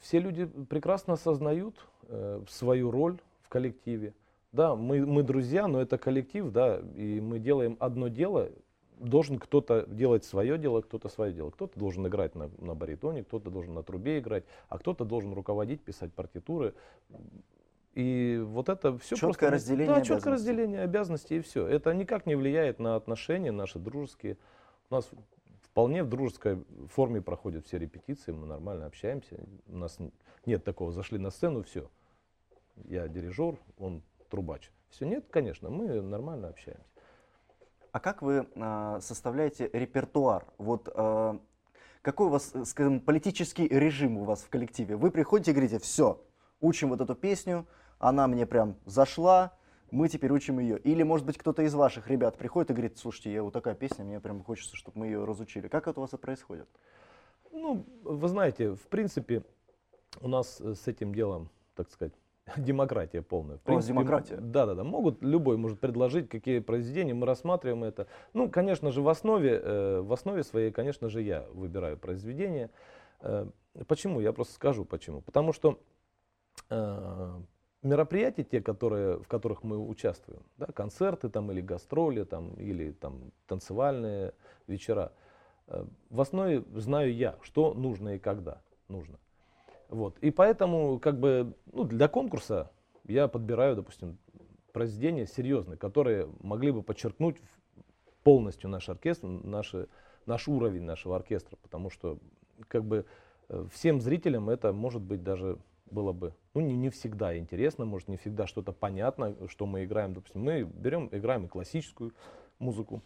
все 0.00 0.20
люди 0.20 0.46
прекрасно 0.46 1.14
осознают 1.14 1.74
э, 2.08 2.42
свою 2.48 2.90
роль 2.90 3.18
в 3.42 3.48
коллективе. 3.48 4.14
Да, 4.52 4.76
мы, 4.76 5.04
мы 5.04 5.22
друзья, 5.22 5.66
но 5.66 5.80
это 5.80 5.98
коллектив, 5.98 6.50
да, 6.50 6.80
и 6.96 7.20
мы 7.20 7.38
делаем 7.38 7.76
одно 7.80 8.08
дело, 8.08 8.48
должен 8.98 9.38
кто-то 9.38 9.84
делать 9.86 10.24
свое 10.24 10.58
дело, 10.58 10.80
кто-то 10.80 11.08
свое 11.08 11.32
дело. 11.32 11.50
Кто-то 11.50 11.78
должен 11.78 12.06
играть 12.06 12.34
на, 12.34 12.50
на 12.58 12.74
баритоне, 12.74 13.24
кто-то 13.24 13.50
должен 13.50 13.74
на 13.74 13.82
трубе 13.82 14.18
играть, 14.18 14.44
а 14.68 14.78
кто-то 14.78 15.04
должен 15.04 15.32
руководить, 15.32 15.82
писать 15.82 16.12
партитуры. 16.12 16.74
И 17.98 18.38
вот 18.38 18.68
это 18.68 18.96
все 18.98 19.16
четкое 19.16 19.50
просто... 19.50 19.50
разделение 19.50 19.96
Да, 19.96 20.02
четкое 20.02 20.34
разделение 20.34 20.82
обязанностей 20.82 21.38
и 21.38 21.40
все. 21.40 21.66
Это 21.66 21.92
никак 21.92 22.26
не 22.26 22.36
влияет 22.36 22.78
на 22.78 22.94
отношения 22.94 23.50
наши 23.50 23.80
дружеские. 23.80 24.36
У 24.88 24.94
нас 24.94 25.10
вполне 25.62 26.04
в 26.04 26.08
дружеской 26.08 26.64
форме 26.90 27.20
проходят 27.20 27.66
все 27.66 27.76
репетиции, 27.76 28.30
мы 28.30 28.46
нормально 28.46 28.86
общаемся. 28.86 29.40
У 29.66 29.76
нас 29.76 29.98
нет 30.46 30.62
такого, 30.62 30.92
зашли 30.92 31.18
на 31.18 31.30
сцену, 31.30 31.64
все. 31.64 31.90
Я 32.84 33.08
дирижер, 33.08 33.56
он 33.78 34.04
трубач. 34.30 34.70
Все 34.90 35.04
нет, 35.04 35.24
конечно, 35.28 35.68
мы 35.68 36.00
нормально 36.00 36.50
общаемся. 36.50 36.86
А 37.90 37.98
как 37.98 38.22
вы 38.22 38.46
э, 38.54 38.98
составляете 39.02 39.70
репертуар? 39.72 40.46
Вот 40.58 40.88
э, 40.94 41.38
какой 42.02 42.26
у 42.28 42.30
вас, 42.30 42.54
скажем, 42.64 43.00
политический 43.00 43.66
режим 43.66 44.18
у 44.18 44.24
вас 44.24 44.42
в 44.42 44.50
коллективе? 44.50 44.94
Вы 44.94 45.10
приходите 45.10 45.50
и 45.50 45.54
говорите, 45.54 45.80
все, 45.80 46.24
учим 46.60 46.90
вот 46.90 47.00
эту 47.00 47.16
песню, 47.16 47.66
она 47.98 48.26
мне 48.26 48.46
прям 48.46 48.76
зашла, 48.84 49.52
мы 49.90 50.08
теперь 50.08 50.32
учим 50.32 50.58
ее. 50.58 50.78
Или, 50.78 51.02
может 51.02 51.26
быть, 51.26 51.38
кто-то 51.38 51.62
из 51.62 51.74
ваших 51.74 52.08
ребят 52.08 52.36
приходит 52.36 52.70
и 52.70 52.74
говорит, 52.74 52.98
слушайте, 52.98 53.32
я 53.32 53.42
вот 53.42 53.52
такая 53.52 53.74
песня, 53.74 54.04
мне 54.04 54.20
прям 54.20 54.42
хочется, 54.42 54.76
чтобы 54.76 55.00
мы 55.00 55.06
ее 55.06 55.24
разучили. 55.24 55.68
Как 55.68 55.88
это 55.88 56.00
у 56.00 56.02
вас 56.02 56.10
это 56.10 56.18
происходит? 56.18 56.68
Ну, 57.52 57.84
вы 58.02 58.28
знаете, 58.28 58.74
в 58.74 58.86
принципе, 58.88 59.42
у 60.20 60.28
нас 60.28 60.60
с 60.60 60.86
этим 60.86 61.14
делом, 61.14 61.48
так 61.74 61.90
сказать, 61.90 62.12
демократия 62.56 63.22
полная. 63.22 63.58
В 63.58 63.62
принципе, 63.62 63.94
демократия? 63.94 64.36
Да, 64.36 64.66
да, 64.66 64.74
да. 64.74 64.84
Могут, 64.84 65.22
любой 65.22 65.56
может 65.56 65.80
предложить, 65.80 66.28
какие 66.28 66.60
произведения, 66.60 67.14
мы 67.14 67.26
рассматриваем 67.26 67.84
это. 67.84 68.06
Ну, 68.34 68.50
конечно 68.50 68.90
же, 68.92 69.02
в 69.02 69.08
основе, 69.08 69.60
э, 69.62 70.00
в 70.00 70.12
основе 70.12 70.42
своей, 70.42 70.70
конечно 70.70 71.08
же, 71.08 71.22
я 71.22 71.46
выбираю 71.52 71.96
произведения. 71.96 72.70
Э, 73.20 73.46
почему? 73.86 74.20
Я 74.20 74.32
просто 74.32 74.54
скажу 74.54 74.84
почему. 74.84 75.20
Потому 75.22 75.52
что 75.52 75.80
э, 76.70 77.40
мероприятия, 77.82 78.44
те, 78.44 78.60
которые, 78.60 79.18
в 79.18 79.28
которых 79.28 79.62
мы 79.62 79.78
участвуем, 79.78 80.42
да, 80.56 80.66
концерты 80.66 81.28
там, 81.28 81.50
или 81.52 81.60
гастроли, 81.60 82.24
там, 82.24 82.54
или 82.54 82.92
там, 82.92 83.30
танцевальные 83.46 84.34
вечера, 84.66 85.12
э, 85.68 85.84
в 86.10 86.20
основе 86.20 86.64
знаю 86.74 87.14
я, 87.14 87.36
что 87.42 87.74
нужно 87.74 88.16
и 88.16 88.18
когда 88.18 88.60
нужно. 88.88 89.18
Вот. 89.88 90.18
И 90.18 90.30
поэтому 90.30 90.98
как 90.98 91.18
бы, 91.18 91.54
ну, 91.72 91.84
для 91.84 92.08
конкурса 92.08 92.70
я 93.04 93.28
подбираю, 93.28 93.76
допустим, 93.76 94.18
произведения 94.72 95.26
серьезные, 95.26 95.78
которые 95.78 96.28
могли 96.40 96.70
бы 96.70 96.82
подчеркнуть 96.82 97.36
полностью 98.22 98.68
наш 98.68 98.88
оркестр, 98.88 99.26
наши, 99.26 99.88
наш 100.26 100.46
уровень 100.48 100.82
нашего 100.82 101.16
оркестра, 101.16 101.56
потому 101.62 101.90
что 101.90 102.18
как 102.68 102.84
бы 102.84 103.06
э, 103.48 103.66
всем 103.72 104.00
зрителям 104.00 104.50
это 104.50 104.72
может 104.72 105.00
быть 105.00 105.22
даже 105.22 105.58
было 105.90 106.12
бы, 106.12 106.34
ну 106.54 106.60
не, 106.60 106.74
не 106.74 106.90
всегда 106.90 107.36
интересно, 107.36 107.84
может 107.84 108.08
не 108.08 108.16
всегда 108.16 108.46
что-то 108.46 108.72
понятно, 108.72 109.36
что 109.48 109.66
мы 109.66 109.84
играем. 109.84 110.14
Допустим, 110.14 110.42
мы 110.42 110.62
берем, 110.62 111.08
играем 111.12 111.46
и 111.46 111.48
классическую 111.48 112.12
музыку, 112.58 113.02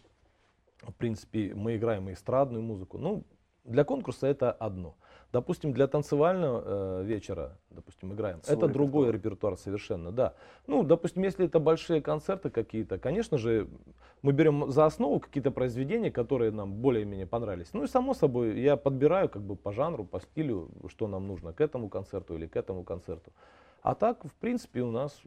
в 0.81 0.93
принципе, 0.93 1.53
мы 1.55 1.75
играем 1.75 2.09
и 2.09 2.13
эстрадную 2.13 2.63
музыку. 2.63 2.97
Ну, 2.97 3.23
для 3.63 3.83
конкурса 3.83 4.27
это 4.27 4.51
одно. 4.51 4.95
Допустим, 5.33 5.73
для 5.73 5.87
танцевального 5.87 6.63
э, 6.63 7.03
вечера, 7.05 7.57
допустим, 7.71 8.13
играем, 8.13 8.43
Свой 8.43 8.55
это 8.55 8.67
репертуар. 8.67 8.71
другой 8.71 9.11
репертуар 9.11 9.57
совершенно, 9.57 10.11
да. 10.11 10.35
Ну, 10.67 10.83
допустим, 10.83 11.23
если 11.23 11.47
это 11.47 11.59
большие 11.59 12.03
концерты 12.03 12.51
какие-то, 12.51 12.99
конечно 12.99 13.39
же, 13.39 13.67
мы 14.21 14.31
берем 14.31 14.69
за 14.69 14.85
основу 14.85 15.19
какие-то 15.19 15.49
произведения, 15.49 16.11
которые 16.11 16.51
нам 16.51 16.73
более-менее 16.73 17.25
понравились. 17.25 17.73
Ну 17.73 17.83
и 17.83 17.87
само 17.87 18.13
собой, 18.13 18.61
я 18.61 18.77
подбираю 18.77 19.27
как 19.27 19.41
бы 19.41 19.55
по 19.55 19.71
жанру, 19.71 20.05
по 20.05 20.19
стилю, 20.19 20.69
что 20.87 21.07
нам 21.07 21.27
нужно 21.27 21.51
к 21.51 21.61
этому 21.61 21.89
концерту 21.89 22.35
или 22.35 22.45
к 22.45 22.55
этому 22.55 22.83
концерту. 22.83 23.31
А 23.81 23.95
так, 23.95 24.23
в 24.23 24.35
принципе, 24.35 24.81
у 24.81 24.91
нас, 24.91 25.19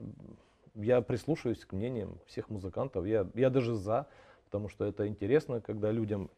я 0.76 1.00
прислушиваюсь 1.00 1.64
к 1.64 1.72
мнениям 1.72 2.20
всех 2.26 2.48
музыкантов, 2.48 3.06
я, 3.06 3.26
я 3.34 3.50
даже 3.50 3.74
за, 3.74 4.06
потому 4.44 4.68
что 4.68 4.84
это 4.84 5.08
интересно, 5.08 5.60
когда 5.60 5.90
людям 5.90 6.30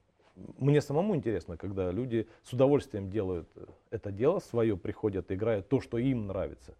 мне 0.59 0.81
самому 0.81 1.16
интересно, 1.16 1.57
когда 1.57 1.90
люди 1.90 2.29
с 2.42 2.53
удовольствием 2.53 3.11
делают 3.11 3.48
э, 3.57 3.66
это 3.90 4.11
дело 4.11 4.38
свое, 4.38 4.77
приходят, 4.77 5.31
играют 5.33 5.68
то, 5.68 5.81
что 5.81 5.98
им 5.98 6.27
нравится. 6.27 6.74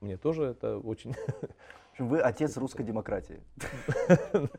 Мне 0.00 0.16
тоже 0.16 0.44
это 0.44 0.78
очень... 0.78 1.14
Вы 1.98 2.20
отец 2.20 2.56
русской 2.56 2.84
демократии. 2.84 3.40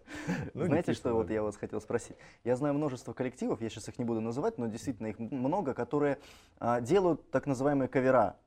Ну, 0.54 0.66
Знаете, 0.66 0.94
что 0.94 1.14
вот 1.14 1.30
я 1.32 1.42
вас 1.42 1.58
хотел 1.58 1.82
спросить? 1.82 2.16
Я 2.44 2.56
знаю 2.56 2.76
множество 2.76 3.14
коллективов, 3.14 3.62
я 3.62 3.70
сейчас 3.70 3.90
их 3.90 3.98
не 3.98 4.06
буду 4.06 4.22
называть, 4.22 4.58
но 4.58 4.68
действительно 4.68 5.08
их 5.08 5.18
много, 5.20 5.74
которые 5.74 6.20
а, 6.60 6.80
делают 6.80 7.30
так 7.32 7.48
называемые 7.48 7.88
кавера. 7.90 8.38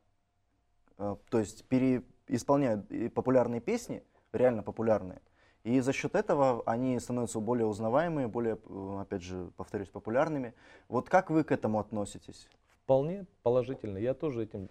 А, 0.99 1.17
то 1.29 1.41
есть 1.41 1.65
переисполняют 1.65 2.87
популярные 3.13 3.61
песни, 3.61 4.05
реально 4.33 4.63
популярные, 4.63 5.21
и 5.67 5.81
за 5.81 5.93
счет 5.93 6.15
этого 6.15 6.63
они 6.65 6.97
становятся 7.01 7.41
более 7.41 7.67
узнаваемыми, 7.67 8.27
более, 8.27 8.57
э, 8.69 8.99
опять 9.01 9.23
же, 9.23 9.51
повторюсь, 9.57 9.89
популярными. 9.89 10.55
Вот 10.89 11.09
как 11.09 11.29
вы 11.29 11.43
к 11.43 11.51
этому 11.51 11.81
относитесь? 11.81 12.49
Вполне 12.85 13.27
положительно. 13.43 13.99
Я 13.99 14.15
тоже 14.15 14.45
этим 14.45 14.69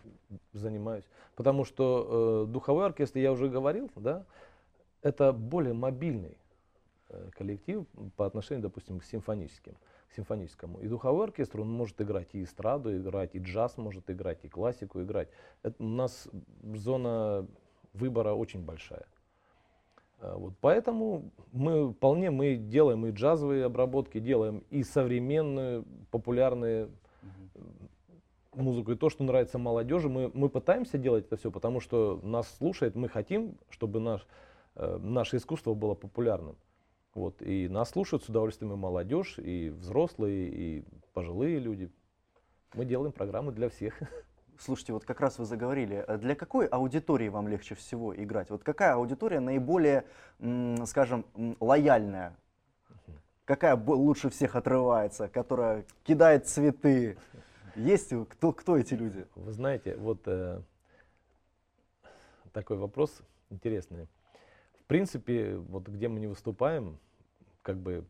занимаюсь. 0.53 1.03
Потому 1.35 1.65
что 1.65 2.45
э, 2.47 2.49
духовой 2.49 2.85
оркестр, 2.85 3.19
я 3.19 3.33
уже 3.33 3.49
говорил, 3.49 3.91
да, 3.97 4.23
это 5.01 5.33
более 5.33 5.73
мобильный 5.73 6.37
э, 7.09 7.29
коллектив 7.37 7.85
по 8.15 8.25
отношению, 8.25 8.61
допустим, 8.61 9.01
к 9.01 9.03
симфоническим, 9.03 9.75
к 10.07 10.15
симфоническому. 10.15 10.79
И 10.79 10.87
духовой 10.87 11.25
оркестр, 11.25 11.59
он 11.59 11.73
может 11.73 11.99
играть 11.99 12.29
и 12.31 12.41
эстраду, 12.41 12.95
играть, 12.95 13.35
и 13.35 13.39
джаз 13.39 13.75
может 13.75 14.09
играть, 14.09 14.45
и 14.45 14.47
классику 14.47 15.01
играть. 15.01 15.27
Это, 15.61 15.75
у 15.83 15.87
нас 15.87 16.29
зона 16.63 17.45
выбора 17.91 18.31
очень 18.31 18.63
большая. 18.63 19.05
А, 20.25 20.37
вот, 20.37 20.53
поэтому 20.59 21.31
мы 21.51 21.93
вполне 21.93 22.31
мы 22.31 22.55
делаем 22.55 23.05
и 23.05 23.11
джазовые 23.11 23.65
обработки, 23.65 24.19
делаем 24.19 24.63
и 24.69 24.83
современную, 24.83 25.85
популярную 26.09 26.89
музыку, 28.53 28.93
и 28.93 28.95
то, 28.95 29.09
что 29.09 29.23
нравится 29.23 29.59
молодежи. 29.59 30.09
Мы, 30.09 30.31
мы 30.33 30.49
пытаемся 30.49 30.97
делать 30.97 31.25
это 31.25 31.37
все, 31.37 31.51
потому 31.51 31.79
что 31.79 32.19
нас 32.23 32.51
слушает, 32.57 32.95
мы 32.95 33.07
хотим, 33.07 33.57
чтобы 33.69 33.99
наш, 33.99 34.25
э, 34.75 34.97
наше 34.97 35.37
искусство 35.37 35.73
было 35.73 35.93
популярным. 35.93 36.55
Вот, 37.13 37.41
и 37.41 37.69
нас 37.69 37.91
слушают 37.91 38.23
с 38.23 38.29
удовольствием 38.29 38.73
и 38.73 38.77
молодежь, 38.77 39.37
и 39.37 39.69
взрослые, 39.69 40.49
и 40.49 40.85
пожилые 41.13 41.59
люди. 41.59 41.89
Мы 42.73 42.85
делаем 42.85 43.11
программы 43.11 43.51
для 43.51 43.69
всех. 43.69 43.99
Слушайте, 44.59 44.93
вот 44.93 45.05
как 45.05 45.19
раз 45.19 45.37
вы 45.37 45.45
заговорили, 45.45 46.03
э, 46.07 46.17
для 46.17 46.35
какой 46.35 46.67
аудитории 46.67 47.29
вам 47.29 47.47
легче 47.47 47.75
всего 47.75 48.15
играть? 48.15 48.49
Вот 48.49 48.63
какая 48.63 48.93
аудитория 48.93 49.39
наиболее, 49.39 50.05
скажем, 50.85 51.25
лояльная? 51.59 52.35
Какая 53.45 53.75
лучше 53.75 54.29
всех 54.29 54.55
отрывается, 54.55 55.27
которая 55.27 55.85
кидает 56.03 56.47
цветы? 56.47 57.17
Есть 57.75 58.13
кто, 58.29 58.53
кто 58.53 58.77
эти 58.77 58.93
люди? 58.93 59.27
Вы 59.35 59.51
знаете, 59.51 59.95
вот 59.97 60.21
э, 60.25 60.61
такой 62.53 62.77
вопрос 62.77 63.21
интересный. 63.49 64.07
В 64.79 64.85
принципе, 64.87 65.57
вот 65.57 65.87
где 65.87 66.07
мы 66.07 66.19
не 66.19 66.27
выступаем, 66.27 66.97
как 67.61 67.77
бы 67.77 68.05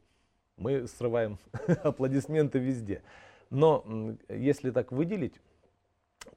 мы 0.57 0.87
срываем 0.87 1.39
аплодисменты 1.83 2.59
везде. 2.59 3.01
Но 3.49 4.15
если 4.29 4.71
так 4.71 4.91
выделить, 4.91 5.41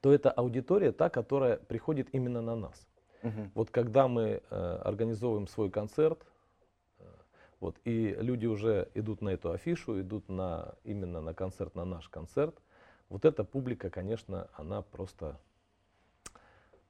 то 0.01 0.13
это 0.13 0.31
аудитория 0.31 0.93
та, 0.93 1.11
которая 1.11 1.57
приходит 1.57 2.09
именно 2.13 2.41
на 2.41 2.57
нас. 2.57 2.87
Угу. 3.23 3.51
Вот 3.55 3.71
когда 3.71 4.09
мы 4.09 4.43
э, 4.51 4.81
организовываем 4.85 5.47
свой 5.49 5.71
концерт, 5.71 6.25
э, 6.99 7.05
вот, 7.61 7.77
и 7.85 8.17
люди 8.21 8.47
уже 8.47 8.89
идут 8.95 9.23
на 9.23 9.31
эту 9.31 9.51
афишу, 9.51 10.01
идут 10.01 10.29
на, 10.29 10.75
именно 10.85 11.21
на 11.21 11.35
концерт, 11.35 11.75
на 11.75 11.85
наш 11.85 12.09
концерт, 12.09 12.55
вот 13.09 13.25
эта 13.25 13.43
публика, 13.45 13.91
конечно, 13.91 14.49
она 14.55 14.83
просто, 14.83 15.39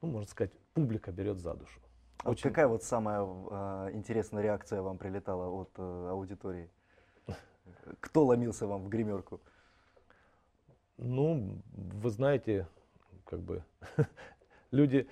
ну, 0.01 0.09
можно 0.09 0.29
сказать, 0.29 0.51
публика 0.73 1.11
берет 1.11 1.39
за 1.39 1.53
душу. 1.53 1.79
А 2.23 2.31
Очень... 2.31 2.49
какая 2.49 2.67
вот 2.67 2.83
самая 2.83 3.21
э, 3.21 3.91
интересная 3.93 4.43
реакция 4.43 4.81
вам 4.81 4.97
прилетала 4.97 5.47
от 5.47 5.69
э, 5.77 6.09
аудитории? 6.09 6.69
Кто 8.01 8.25
ломился 8.25 8.67
вам 8.67 8.83
в 8.83 8.89
гримерку? 8.89 9.39
Ну, 10.97 11.61
вы 11.73 12.09
знаете, 12.09 12.67
как 13.29 13.41
бы 13.41 13.63
люди, 14.71 15.07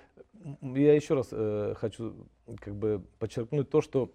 я 0.62 0.94
еще 0.94 1.14
раз 1.14 1.28
э, 1.30 1.74
хочу 1.76 2.26
как 2.60 2.74
бы 2.74 3.00
подчеркнуть 3.20 3.70
то, 3.70 3.80
что 3.80 4.10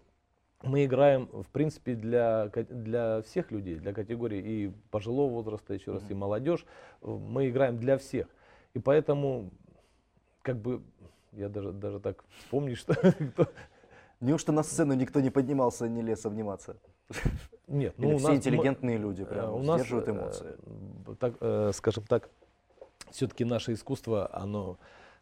мы 0.62 0.86
играем, 0.86 1.28
в 1.32 1.48
принципе, 1.50 1.96
для, 1.96 2.48
для 2.70 3.22
всех 3.22 3.52
людей, 3.52 3.76
для 3.76 3.94
категории 3.94 4.40
и 4.42 4.72
пожилого 4.92 5.30
возраста, 5.32 5.74
еще 5.74 5.94
раз, 5.94 6.04
и 6.10 6.14
молодежь. 6.14 6.66
Э, 7.02 7.08
Мы 7.08 7.50
играем 7.50 7.78
для 7.78 7.98
всех. 7.98 8.28
И 8.74 8.80
поэтому, 8.80 9.52
как 10.42 10.58
бы, 10.58 10.82
я 11.32 11.48
даже, 11.50 11.72
даже 11.72 12.00
так 12.00 12.24
вспомнить, 12.40 12.78
что... 12.78 12.94
Неужто 14.22 14.54
на 14.54 14.64
сцену 14.64 14.94
никто 14.94 15.20
не 15.20 15.30
поднимался, 15.30 15.90
не 15.90 16.02
лез 16.02 16.26
обниматься? 16.26 16.78
Нет, 17.68 17.94
Или 17.98 18.08
ну, 18.08 18.16
у 18.16 18.18
все 18.18 18.28
нас 18.28 18.32
мы- 18.32 18.38
интеллигентные 18.38 18.98
люди 18.98 19.24
Э, 19.24 19.26
прям 19.26 19.54
у 19.54 19.64
нас, 19.64 19.82
сдерживают 19.82 20.08
э, 20.08 20.12
эмоции? 20.12 20.56
так, 21.20 21.34
э, 21.42 21.72
скажем 21.74 22.04
так, 22.06 22.30
все-таки 23.14 23.46
наше 23.46 23.74
искусство, 23.74 24.30
оно 24.34 24.78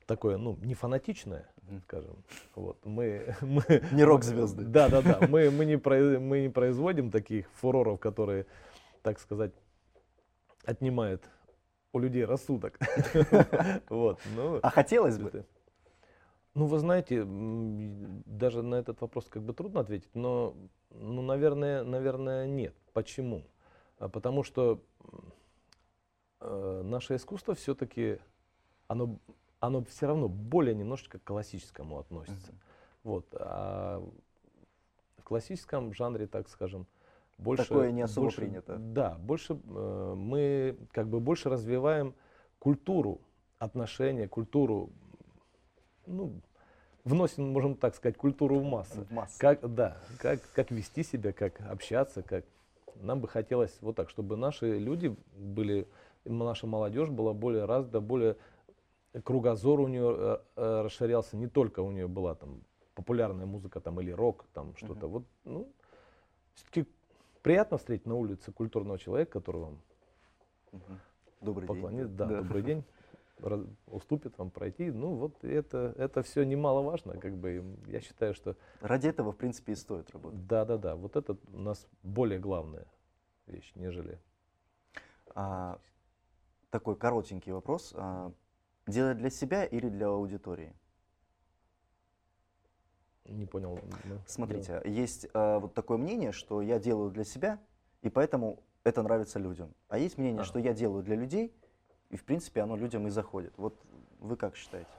такое, 0.06 0.38
ну, 0.38 0.58
не 0.62 0.74
фанатичное, 0.74 1.48
скажем. 1.84 2.24
Вот. 2.56 2.78
Мы, 2.86 3.36
мы, 3.42 3.64
Не 3.92 4.04
рок-звезды. 4.04 4.64
Да, 4.64 4.90
да, 4.90 5.02
да. 5.02 5.20
Мы, 5.28 5.52
мы, 5.52 5.66
не 5.66 5.76
произ- 5.76 6.20
мы 6.20 6.42
не 6.42 6.50
производим 6.50 7.12
таких 7.12 7.50
фуроров, 7.52 8.00
которые, 8.00 8.46
так 9.04 9.20
сказать, 9.20 9.52
отнимают 10.66 11.30
у 11.94 12.00
людей 12.00 12.26
рассудок. 12.26 12.80
Вот. 13.90 14.20
Ну, 14.36 14.60
А 14.64 14.70
хотелось 14.70 15.18
бы? 15.18 15.46
Ну, 16.54 16.66
вы 16.66 16.80
знаете, 16.80 17.24
даже 17.26 18.62
на 18.62 18.76
этот 18.76 19.00
вопрос 19.02 19.26
как 19.30 19.42
бы 19.44 19.54
трудно 19.54 19.80
ответить, 19.82 20.14
но, 20.14 20.54
ну, 20.90 21.22
наверное, 21.22 21.84
наверное, 21.84 22.46
нет. 22.46 22.74
Почему? 22.94 23.44
А 24.00 24.10
Потому 24.10 24.44
что 24.44 24.82
э, 26.42 26.82
наше 26.84 27.16
искусство 27.16 27.56
все-таки, 27.56 28.20
оно, 28.88 29.18
оно 29.60 29.84
все 29.86 30.08
равно 30.08 30.28
более 30.28 30.76
немножечко 30.76 31.20
к 31.20 31.24
классическому 31.24 32.00
относится. 32.00 32.54
Вот. 33.04 33.26
А 33.34 34.04
в 35.18 35.24
классическом 35.24 35.94
жанре, 35.94 36.28
так 36.28 36.50
скажем, 36.50 36.86
больше... 37.38 37.68
Такое 37.68 37.92
не 37.92 38.02
особо 38.02 38.28
больше- 38.28 38.42
принято. 38.42 38.78
Да, 38.78 39.16
больше 39.20 39.54
э, 39.54 40.14
мы 40.16 40.78
как 40.92 41.08
бы 41.08 41.20
больше 41.20 41.50
развиваем 41.50 42.14
культуру 42.60 43.22
отношения, 43.58 44.28
культуру, 44.28 44.90
ну, 46.06 46.34
вносим, 47.04 47.52
можем 47.52 47.76
так 47.76 47.96
сказать, 47.96 48.18
культуру 48.18 48.60
в 48.60 48.64
массы. 48.64 49.02
В 49.02 49.12
массы. 49.12 49.40
Как, 49.40 49.74
да, 49.74 49.98
как, 50.20 50.40
как 50.54 50.72
вести 50.72 51.04
себя, 51.04 51.34
как 51.34 51.62
общаться, 51.62 52.22
как 52.22 52.46
нам 52.96 53.20
бы 53.20 53.28
хотелось 53.28 53.76
вот 53.82 53.96
так, 53.96 54.10
чтобы 54.10 54.38
наши 54.38 54.78
люди 54.78 55.16
были, 55.36 55.88
наша 56.26 56.68
молодежь 56.68 57.10
была 57.10 57.34
более 57.34 57.66
развита, 57.66 58.00
более 58.00 58.38
кругозор 59.24 59.80
у 59.80 59.88
нее 59.88 60.16
э, 60.18 60.38
э, 60.56 60.82
расширялся, 60.84 61.38
не 61.38 61.48
только 61.48 61.82
у 61.82 61.92
нее 61.92 62.08
была 62.08 62.36
там 62.36 62.64
популярная 62.96 63.46
музыка 63.46 63.80
там 63.80 64.00
или 64.02 64.12
рок, 64.12 64.46
там 64.54 64.76
что-то. 64.76 65.08
Вот, 65.08 65.24
ну, 65.44 65.72
все-таки 66.54 66.86
приятно 67.42 67.78
встретить 67.78 68.06
на 68.06 68.16
улице 68.16 68.52
культурного 68.52 68.98
человека, 69.00 69.32
который 69.32 69.62
вам 69.62 69.82
Мгм. 70.72 71.00
Добрый 71.42 71.68
поклонится, 71.68 72.08
день. 72.08 72.18
да, 72.18 72.42
добрый 72.42 72.62
день, 72.62 72.84
уступит 73.88 74.38
вам 74.38 74.52
пройти. 74.52 74.92
Ну 74.92 75.16
вот 75.16 75.44
это, 75.44 75.94
это 75.98 76.22
все 76.22 76.44
немаловажно, 76.44 77.18
как 77.18 77.36
бы 77.36 77.64
я 77.88 78.00
считаю, 78.00 78.34
что 78.34 78.56
Ради 78.80 79.08
этого, 79.08 79.32
в 79.32 79.38
принципе, 79.38 79.74
и 79.74 79.76
стоит 79.76 80.12
работать. 80.12 80.46
да, 80.48 80.66
да, 80.66 80.78
да, 80.78 80.96
вот 80.96 81.16
это 81.16 81.36
у 81.52 81.60
нас 81.60 81.88
более 82.04 82.40
главная 82.40 82.86
вещь, 83.48 83.72
нежели 83.76 84.20
А, 85.34 85.80
такой 86.72 86.96
коротенький 86.96 87.52
вопрос. 87.52 87.94
А, 87.96 88.32
делать 88.88 89.18
для 89.18 89.30
себя 89.30 89.66
или 89.66 89.90
для 89.90 90.08
аудитории? 90.08 90.74
не 93.26 93.46
понял. 93.46 93.80
ну, 94.04 94.18
Смотрите, 94.26 94.82
есть 94.84 95.28
а, 95.34 95.60
вот 95.60 95.74
такое 95.74 95.98
мнение, 95.98 96.34
что 96.34 96.62
я 96.62 96.80
делаю 96.80 97.12
для 97.12 97.24
себя, 97.24 97.60
и 98.02 98.10
поэтому 98.10 98.62
это 98.84 99.04
нравится 99.04 99.40
людям. 99.40 99.74
А 99.88 99.98
есть 99.98 100.18
мнение, 100.18 100.42
А. 100.42 100.44
что 100.44 100.60
я 100.60 100.74
делаю 100.74 101.02
для 101.02 101.16
людей, 101.16 101.54
и 102.10 102.18
в 102.18 102.26
принципе 102.26 102.62
оно 102.62 102.76
людям 102.76 103.08
и 103.08 103.10
заходит. 103.10 103.54
Вот 103.58 103.80
вы 104.20 104.36
как 104.36 104.56
считаете? 104.58 104.90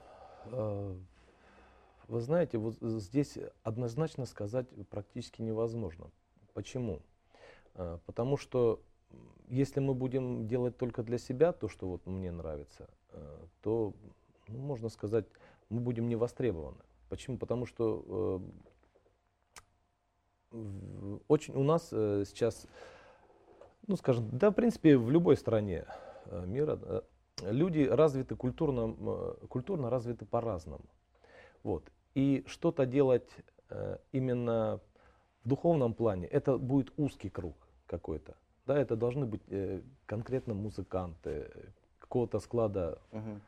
Э, 0.47 0.97
Вы 2.09 2.21
знаете, 2.21 2.57
вот 2.57 2.77
здесь 2.81 3.39
однозначно 3.65 4.25
сказать 4.25 4.67
практически 4.89 5.43
невозможно. 5.43 6.11
Почему? 6.55 7.03
Э, 7.75 7.99
Потому 8.07 8.39
что 8.39 8.81
если 9.49 9.81
мы 9.81 9.95
будем 9.95 10.47
делать 10.47 10.77
только 10.77 11.03
для 11.03 11.19
себя 11.19 11.53
то, 11.53 11.69
что 11.69 11.87
вот 11.89 12.07
мне 12.07 12.31
нравится, 12.31 12.89
э, 13.11 13.39
то, 13.61 13.93
ну, 14.49 14.59
можно 14.59 14.89
сказать, 14.89 15.27
мы 15.69 15.81
будем 15.81 16.09
не 16.09 16.17
востребованы. 16.17 16.79
Почему? 17.09 17.37
Потому 17.37 17.67
что 17.67 18.41
э, 20.53 20.59
очень 21.29 21.55
у 21.55 21.63
нас 21.63 21.89
э, 21.93 22.25
сейчас, 22.27 22.67
ну 23.87 23.97
скажем, 23.97 24.29
да, 24.33 24.51
в 24.51 24.55
принципе, 24.55 24.97
в 24.97 25.11
любой 25.11 25.37
стране 25.37 25.87
э, 26.27 26.47
мира 26.47 26.79
э, 26.83 27.03
люди 27.43 27.81
развиты 27.81 28.37
культурно, 28.37 28.95
э, 28.99 29.47
культурно 29.49 29.91
развиты 29.91 30.25
по-разному. 30.25 30.85
Вот. 31.63 31.85
И 32.15 32.45
что-то 32.47 32.87
делать 32.87 33.31
э, 33.71 33.99
именно 34.13 34.81
в 35.45 35.49
духовном 35.49 35.95
плане, 35.95 36.27
это 36.27 36.59
будет 36.59 36.93
узкий 36.97 37.31
круг 37.31 37.57
какой-то. 37.87 38.37
Да, 38.67 38.79
это 38.79 38.97
должны 38.97 39.27
быть 39.27 39.43
э, 39.49 39.81
конкретно 40.07 40.55
музыканты, 40.55 41.31
э, 41.53 41.65
какого-то 41.99 42.39
склада 42.39 42.99
Мгм. 43.11 43.41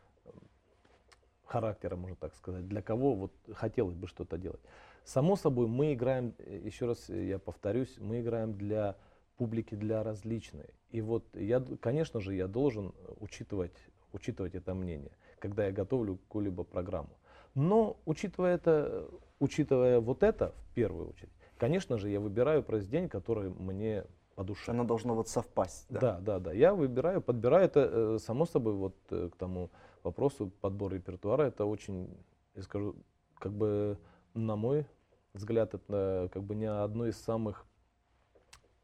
характера, 1.45 1.97
можно 1.97 2.17
так 2.17 2.35
сказать, 2.35 2.67
для 2.67 2.83
кого 2.83 3.15
вот 3.15 3.33
хотелось 3.53 3.95
бы 3.95 4.09
что-то 4.09 4.39
делать. 4.39 4.61
Само 5.05 5.37
собой, 5.37 5.69
мы 5.69 5.95
играем, 5.95 6.35
э, 6.39 6.61
еще 6.65 6.87
раз 6.87 7.11
э, 7.11 7.27
я 7.27 7.39
повторюсь, 7.39 7.97
мы 7.99 8.21
играем 8.21 8.55
для 8.55 8.97
публики, 9.37 9.75
для 9.75 10.03
различной. 10.03 10.71
И 10.91 11.01
вот 11.01 11.25
я, 11.35 11.61
конечно 11.81 12.21
же, 12.21 12.35
я 12.35 12.49
должен 12.49 12.93
учитывать, 13.21 13.77
учитывать 14.13 14.55
это 14.55 14.75
мнение, 14.75 15.13
когда 15.39 15.67
я 15.67 15.73
готовлю 15.73 16.17
какую-либо 16.17 16.65
программу. 16.65 17.11
Но 17.55 17.97
учитывая 18.05 18.57
это, 18.57 19.09
учитывая 19.39 20.01
вот 20.01 20.25
это 20.25 20.55
в 20.71 20.75
первую 20.75 21.11
очередь, 21.11 21.33
конечно 21.57 21.99
же, 21.99 22.11
я 22.11 22.19
выбираю 22.19 22.65
произведение, 22.65 23.09
которое 23.09 23.51
мне 23.51 24.05
по 24.35 24.45
душе. 24.45 24.71
Оно 24.71 24.85
должно 24.85 25.15
вот 25.15 25.29
совпасть. 25.29 25.87
Да? 25.89 26.01
Да, 26.01 26.21
да, 26.21 26.39
да. 26.39 26.53
Я 26.53 26.75
выбираю, 26.75 27.21
подбираю 27.21 27.65
это, 27.65 27.91
э, 27.93 28.19
само 28.21 28.47
собой, 28.47 28.75
вот 28.75 28.97
э, 29.11 29.31
к 29.33 29.37
тому 29.37 29.71
вопросу 30.03 30.51
подбор 30.61 30.93
репертуара, 30.93 31.45
это 31.45 31.65
очень, 31.65 32.17
я 32.55 32.63
скажу, 32.63 32.95
как 33.39 33.53
бы, 33.53 33.99
на 34.35 34.57
мой 34.57 34.87
взгляд, 35.33 35.75
это 35.75 36.29
как 36.33 36.43
бы 36.43 36.55
не 36.55 36.67
одно 36.67 37.07
из 37.07 37.17
самых 37.17 37.65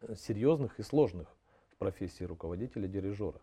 э, 0.01 0.15
серьезных 0.17 0.79
и 0.79 0.83
сложных 0.83 1.29
в 1.71 1.77
профессии 1.77 2.25
руководителя, 2.25 2.89
дирижера. 2.89 3.41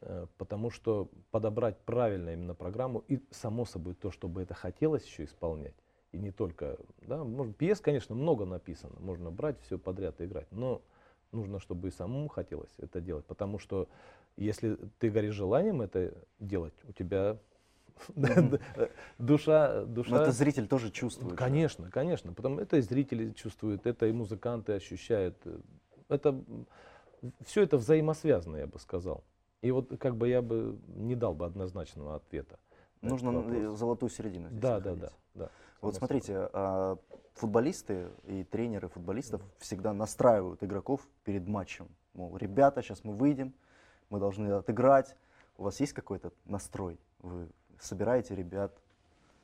Э, 0.00 0.26
Потому 0.36 0.70
что 0.70 1.10
подобрать 1.30 1.78
правильно 1.78 2.30
именно 2.30 2.54
программу 2.54 3.04
и, 3.08 3.22
само 3.30 3.64
собой, 3.64 3.94
то, 3.94 4.10
чтобы 4.10 4.42
это 4.42 4.54
хотелось 4.54 5.04
еще 5.04 5.24
исполнять, 5.24 5.74
и 6.12 6.18
не 6.18 6.30
только, 6.30 6.78
да, 7.02 7.22
может, 7.24 7.56
пьес, 7.56 7.80
конечно, 7.80 8.14
много 8.14 8.44
написано, 8.44 8.94
можно 8.98 9.30
брать 9.30 9.60
все 9.60 9.78
подряд 9.78 10.20
и 10.20 10.24
играть, 10.24 10.50
но 10.50 10.82
нужно, 11.32 11.60
чтобы 11.60 11.88
и 11.88 11.90
самому 11.90 12.28
хотелось 12.28 12.72
это 12.78 13.00
делать, 13.00 13.24
потому 13.26 13.58
что 13.58 13.88
если 14.36 14.78
ты 14.98 15.10
горишь 15.10 15.34
желанием 15.34 15.82
это 15.82 16.14
делать, 16.38 16.74
у 16.88 16.92
тебя 16.92 17.38
душа, 19.18 19.84
душа. 19.84 20.10
Но 20.10 20.22
это 20.22 20.32
зритель 20.32 20.68
тоже 20.68 20.90
чувствует. 20.90 21.36
Конечно, 21.36 21.90
конечно, 21.90 22.32
потому 22.32 22.60
это 22.60 22.76
и 22.76 22.80
зрители 22.80 23.32
чувствуют, 23.32 23.86
это 23.86 24.06
и 24.06 24.12
музыканты 24.12 24.72
ощущают, 24.72 25.36
это 26.08 26.40
все 27.44 27.62
это 27.62 27.76
взаимосвязано, 27.76 28.56
я 28.56 28.66
бы 28.66 28.78
сказал. 28.78 29.24
И 29.60 29.70
вот 29.72 29.98
как 29.98 30.16
бы 30.16 30.28
я 30.28 30.40
бы 30.40 30.78
не 30.94 31.16
дал 31.16 31.34
бы 31.34 31.44
однозначного 31.44 32.14
ответа. 32.14 32.58
Нужно 33.00 33.44
э, 33.48 33.74
золотую 33.76 34.10
середину 34.10 34.48
здесь 34.48 34.60
Да, 34.60 34.80
да, 34.80 34.90
находить. 34.90 35.10
да, 35.34 35.44
да. 35.44 35.50
Вот 35.80 35.94
смотрите, 35.96 36.48
а, 36.52 36.96
футболисты 37.38 38.10
и 38.24 38.44
тренеры 38.44 38.88
футболистов 38.88 39.42
всегда 39.58 39.92
настраивают 39.92 40.62
игроков 40.62 41.06
перед 41.24 41.46
матчем. 41.46 41.88
Мол, 42.14 42.36
ребята, 42.36 42.82
сейчас 42.82 43.04
мы 43.04 43.14
выйдем, 43.14 43.54
мы 44.10 44.18
должны 44.18 44.50
отыграть. 44.52 45.16
У 45.56 45.62
вас 45.64 45.80
есть 45.80 45.92
какой-то 45.92 46.32
настрой? 46.44 46.98
Вы 47.20 47.48
собираете 47.80 48.34
ребят 48.34 48.76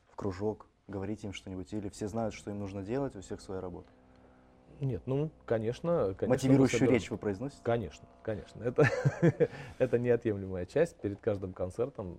в 0.09 0.15
кружок, 0.15 0.67
говорите 0.87 1.27
им 1.27 1.33
что-нибудь, 1.33 1.71
или 1.73 1.89
все 1.89 2.07
знают, 2.07 2.33
что 2.33 2.51
им 2.51 2.59
нужно 2.59 2.83
делать, 2.83 3.15
у 3.15 3.21
всех 3.21 3.41
своя 3.41 3.61
работа? 3.61 3.89
Нет, 4.79 5.03
ну, 5.05 5.31
конечно, 5.45 6.13
конечно. 6.17 6.27
Мотивирующую 6.27 6.89
речь 6.89 7.09
вы 7.09 7.17
произносите? 7.17 7.61
Конечно, 7.63 8.07
конечно. 8.21 8.61
Это, 8.63 8.87
это 9.77 9.99
неотъемлемая 9.99 10.65
часть 10.65 10.97
перед 10.97 11.19
каждым 11.19 11.53
концертом. 11.53 12.17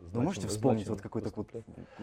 Вы 0.00 0.22
можете 0.22 0.48
вспомнить 0.48 0.88
вот 0.88 1.00
какой-то 1.00 1.30
вот, 1.34 1.48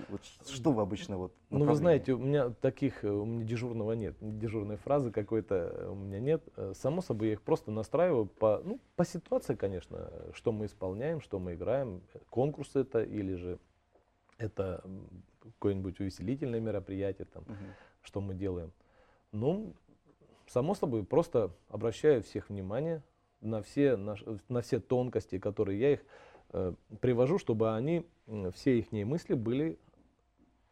вот 0.10 0.22
что 0.24 0.72
вы 0.72 0.82
обычно 0.82 1.18
вот 1.18 1.34
Ну, 1.50 1.66
вы 1.66 1.76
знаете, 1.76 2.14
у 2.14 2.18
меня 2.18 2.50
таких, 2.50 3.04
э, 3.04 3.10
у 3.10 3.26
меня 3.26 3.46
дежурного 3.46 3.94
нет, 3.94 4.16
дежурной 4.20 4.78
фразы 4.78 5.12
какой-то 5.12 5.56
э, 5.56 5.90
у 5.90 5.96
меня 5.96 6.20
нет. 6.20 6.44
Э, 6.56 6.74
Само 6.76 7.02
собой, 7.02 7.28
я 7.28 7.34
их 7.34 7.42
просто 7.42 7.72
настраиваю 7.72 8.26
по, 8.26 8.62
ну, 8.64 8.80
по 8.96 9.06
ситуации, 9.06 9.56
конечно, 9.56 10.12
что 10.34 10.52
мы 10.52 10.66
исполняем, 10.66 11.22
что 11.22 11.40
мы 11.40 11.54
играем, 11.54 12.02
конкурс 12.30 12.76
это 12.76 13.04
или 13.04 13.36
же 13.36 13.60
это 14.38 14.84
какое-нибудь 15.44 16.00
увеселительное 16.00 16.60
мероприятие, 16.60 17.26
там, 17.26 17.44
Мгм. 17.48 17.74
что 18.02 18.22
мы 18.22 18.34
делаем. 18.34 18.72
Ну, 19.32 19.74
само 20.54 20.76
собой, 20.76 21.04
просто 21.04 21.52
обращаю 21.68 22.22
всех 22.22 22.50
внимание 22.50 23.02
на 23.42 23.64
все, 23.64 23.96
на, 23.96 24.16
на 24.50 24.62
все 24.62 24.80
тонкости, 24.80 25.40
которые 25.40 25.80
я 25.80 25.94
их 25.94 26.00
э, 26.52 26.74
привожу, 27.02 27.40
чтобы 27.40 27.76
они, 27.76 28.06
все 28.54 28.78
их 28.78 28.92
мысли 28.92 29.34
были 29.34 29.80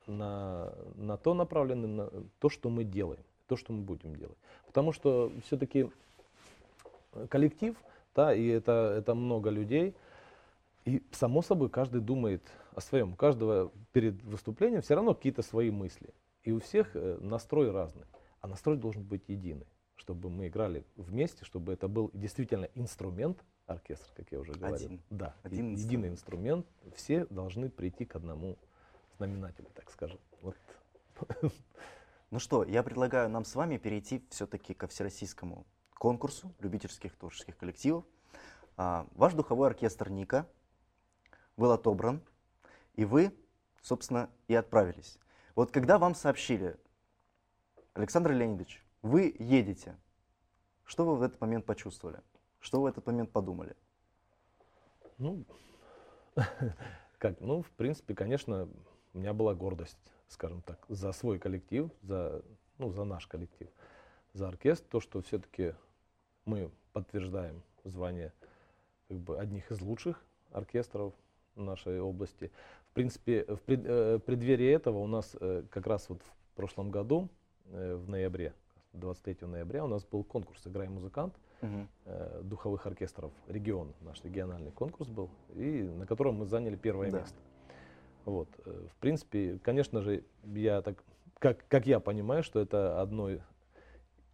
на, 0.06 0.72
на 0.96 1.18
то 1.18 1.34
направлены, 1.34 1.88
на 1.88 2.12
то, 2.40 2.50
что 2.50 2.70
мы 2.70 2.84
делаем, 2.84 3.24
то, 3.48 3.56
что 3.56 3.74
мы 3.74 3.82
будем 3.82 4.16
делать. 4.16 4.38
Потому 4.68 4.92
что 4.92 5.32
все-таки 5.46 5.90
коллектив, 7.30 7.76
да, 8.16 8.36
и 8.36 8.48
это, 8.48 8.94
это 8.96 9.16
много 9.16 9.50
людей, 9.50 9.96
и 10.86 11.02
само 11.12 11.42
собой 11.42 11.70
каждый 11.70 12.02
думает 12.02 12.44
о 12.76 12.82
своем. 12.82 13.14
У 13.14 13.16
каждого 13.16 13.72
перед 13.94 14.22
выступлением 14.24 14.82
все 14.84 14.94
равно 14.94 15.16
какие-то 15.16 15.42
свои 15.42 15.72
мысли. 15.72 16.10
И 16.44 16.52
у 16.52 16.60
всех 16.60 16.96
э, 16.96 17.18
настрой 17.20 17.72
разный. 17.72 18.06
А 18.42 18.48
настрой 18.48 18.78
должен 18.78 19.04
быть 19.04 19.30
единый, 19.30 19.68
чтобы 19.96 20.30
мы 20.30 20.48
играли 20.48 20.86
вместе, 20.96 21.46
чтобы 21.46 21.74
это 21.74 21.88
был 21.88 22.10
действительно 22.14 22.66
инструмент, 22.76 23.44
оркестр, 23.68 24.12
как 24.16 24.32
я 24.32 24.40
уже 24.40 24.54
говорил. 24.54 24.88
Один. 24.88 25.02
Да, 25.10 25.36
Один 25.44 25.74
единый 25.74 26.10
инструмент. 26.10 26.66
Все 26.96 27.26
должны 27.28 27.70
прийти 27.70 28.06
к 28.06 28.16
одному 28.16 28.58
знаменателю, 29.18 29.68
так 29.74 29.90
скажем. 29.92 30.20
Вот. 30.42 30.58
Ну 32.32 32.40
что, 32.40 32.64
я 32.64 32.82
предлагаю 32.82 33.30
нам 33.30 33.44
с 33.44 33.56
вами 33.56 33.78
перейти 33.78 34.26
все-таки 34.30 34.74
ко 34.74 34.88
всероссийскому 34.88 35.66
конкурсу 35.96 36.54
любительских 36.60 37.16
творческих 37.18 37.58
коллективов. 37.58 38.06
А, 38.78 39.06
ваш 39.16 39.34
духовой 39.34 39.68
оркестр 39.68 40.10
Ника 40.10 40.48
был 41.58 41.72
отобран, 41.74 42.22
и 42.96 43.04
вы, 43.04 43.36
собственно, 43.82 44.30
и 44.48 44.56
отправились. 44.56 45.20
Вот 45.56 45.72
когда 45.72 46.00
вам 46.00 46.16
сообщили, 46.16 46.78
Александр 47.94 48.32
Леонидович, 48.32 48.82
вы 49.02 49.36
едете, 49.38 49.98
что 50.86 51.06
вы 51.06 51.18
в 51.18 51.22
этот 51.22 51.42
момент 51.42 51.66
почувствовали? 51.66 52.22
Что 52.60 52.80
вы 52.80 52.84
в 52.84 52.92
этот 52.92 53.06
момент 53.06 53.32
подумали? 53.32 53.76
Ну, 55.18 55.44
как, 57.18 57.40
ну, 57.42 57.64
в 57.64 57.70
принципе, 57.72 58.16
конечно, 58.16 58.70
у 59.14 59.18
меня 59.18 59.34
была 59.34 59.54
гордость, 59.56 59.98
скажем 60.30 60.62
так, 60.62 60.86
за 60.88 61.12
свой 61.12 61.38
коллектив, 61.38 61.92
за, 62.02 62.44
ну, 62.78 62.92
за 62.92 63.04
наш 63.04 63.28
коллектив, 63.28 63.68
за 64.34 64.48
оркестр, 64.48 64.88
то, 64.90 65.00
что 65.02 65.22
все-таки 65.22 65.76
мы 66.46 66.72
подтверждаем 66.94 67.62
звание 67.84 68.32
как 69.10 69.18
бы, 69.18 69.38
одних 69.38 69.70
из 69.70 69.82
лучших 69.82 70.24
оркестров 70.52 71.14
нашей 71.56 72.00
области. 72.00 72.52
В 72.90 72.94
принципе, 72.94 73.44
в 73.44 73.58
пред, 73.62 73.82
э, 73.86 74.20
преддверии 74.20 74.70
этого 74.70 75.00
у 75.00 75.08
нас 75.08 75.36
э, 75.40 75.64
как 75.70 75.88
раз 75.88 76.08
вот 76.08 76.22
в 76.22 76.56
прошлом 76.56 76.90
году, 76.90 77.30
в 77.72 78.10
ноябре, 78.10 78.54
23 78.94 79.48
ноября, 79.48 79.86
у 79.86 79.88
нас 79.88 80.04
был 80.04 80.24
конкурс 80.24 80.66
«Играй 80.68 80.90
музыкант», 80.90 81.34
угу. 81.62 81.88
э, 82.06 82.42
духовых 82.44 82.86
оркестров 82.86 83.32
региона, 83.48 83.94
наш 84.02 84.24
региональный 84.24 84.72
конкурс 84.72 85.10
был, 85.10 85.30
и 85.56 85.84
на 85.84 86.06
котором 86.06 86.36
мы 86.36 86.46
заняли 86.46 86.76
первое 86.76 87.12
да. 87.12 87.20
место. 87.20 87.38
Вот. 88.26 88.50
Э, 88.66 88.88
в 88.92 88.96
принципе, 88.98 89.60
конечно 89.64 90.02
же, 90.02 90.24
я 90.44 90.82
так, 90.82 91.04
как, 91.40 91.66
как 91.68 91.88
я 91.88 92.00
понимаю, 92.00 92.44
что 92.44 92.60
это 92.60 93.02
одно 93.02 93.30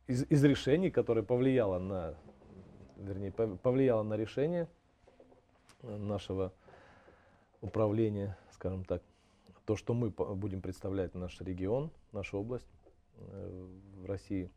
из, 0.08 0.24
из 0.30 0.44
решений, 0.44 0.90
которое 0.90 1.24
повлияло 1.24 1.80
на, 1.80 2.16
вернее, 2.98 3.32
повлияло 3.32 4.04
на 4.04 4.16
решение 4.16 4.68
нашего 5.84 6.54
управления, 7.62 8.38
скажем 8.52 8.84
так, 8.84 9.02
то, 9.66 9.76
что 9.76 9.94
мы 9.94 10.10
будем 10.10 10.62
представлять 10.62 11.14
наш 11.14 11.40
регион, 11.42 11.92
нашу 12.14 12.40
область 12.40 12.66
э, 12.66 12.77
в 13.18 14.06
России. 14.06 14.52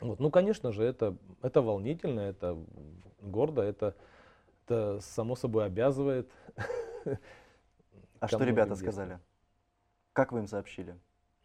Вот. 0.00 0.20
Ну, 0.20 0.30
конечно 0.30 0.72
же, 0.72 0.84
это, 0.84 1.16
это 1.42 1.62
волнительно, 1.62 2.20
это 2.20 2.58
гордо, 3.20 3.62
это, 3.62 3.96
это 4.64 5.00
само 5.00 5.36
собой 5.36 5.66
обязывает. 5.66 6.30
А 8.18 8.28
что 8.28 8.44
ребята 8.44 8.74
сказали? 8.76 9.20
Как 10.14 10.32
вы 10.32 10.38
им 10.38 10.46
сообщили? 10.46 10.98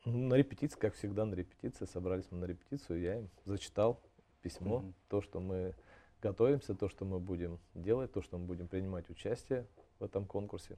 На 0.06 0.36
репетиции, 0.36 0.80
как 0.80 0.96
всегда, 0.96 1.26
на 1.26 1.36
репетиции. 1.36 1.84
Собрались 1.84 2.32
мы 2.32 2.38
на 2.38 2.46
репетицию, 2.46 3.02
я 3.02 3.18
им 3.20 3.30
зачитал 3.44 4.02
письмо, 4.42 4.78
угу. 4.78 4.94
то, 5.10 5.22
что 5.22 5.42
мы 5.42 5.76
готовимся, 6.22 6.74
то, 6.74 6.88
что 6.88 7.04
мы 7.04 7.20
будем 7.20 7.60
делать, 7.74 8.14
то, 8.14 8.22
что 8.22 8.38
мы 8.38 8.46
будем 8.46 8.68
принимать 8.68 9.10
участие 9.10 9.68
в 10.00 10.04
этом 10.04 10.26
конкурсе. 10.26 10.78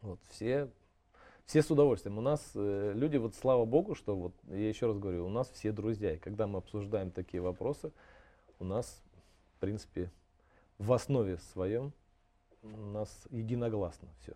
Вот, 0.00 0.20
все, 0.30 0.70
все 1.48 1.62
с 1.62 1.70
удовольствием. 1.70 2.18
У 2.18 2.20
нас 2.20 2.50
э, 2.54 2.92
люди, 2.94 3.16
вот 3.16 3.34
слава 3.34 3.64
богу, 3.64 3.94
что 3.94 4.14
вот, 4.14 4.34
я 4.48 4.68
еще 4.68 4.86
раз 4.86 4.98
говорю, 4.98 5.24
у 5.24 5.30
нас 5.30 5.50
все 5.50 5.72
друзья. 5.72 6.12
И 6.12 6.18
когда 6.18 6.46
мы 6.46 6.58
обсуждаем 6.58 7.10
такие 7.10 7.40
вопросы, 7.40 7.90
у 8.58 8.64
нас, 8.64 9.02
в 9.56 9.60
принципе, 9.60 10.12
в 10.76 10.92
основе 10.92 11.38
своем 11.38 11.94
у 12.62 12.68
нас 12.68 13.26
единогласно 13.30 14.08
все. 14.20 14.34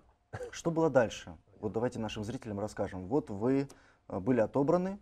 Что 0.51 0.71
было 0.71 0.89
дальше? 0.89 1.37
Вот 1.61 1.73
давайте 1.73 1.99
нашим 1.99 2.25
зрителям 2.25 2.59
расскажем. 2.59 3.07
Вот 3.09 3.29
вы 3.29 3.69
э, 4.09 4.19
были 4.19 4.41
отобраны. 4.41 4.99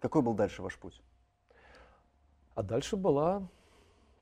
Какой 0.00 0.22
был 0.22 0.32
дальше 0.32 0.62
ваш 0.62 0.78
путь? 0.78 1.02
А 2.54 2.62
дальше 2.62 2.96
была 2.96 3.46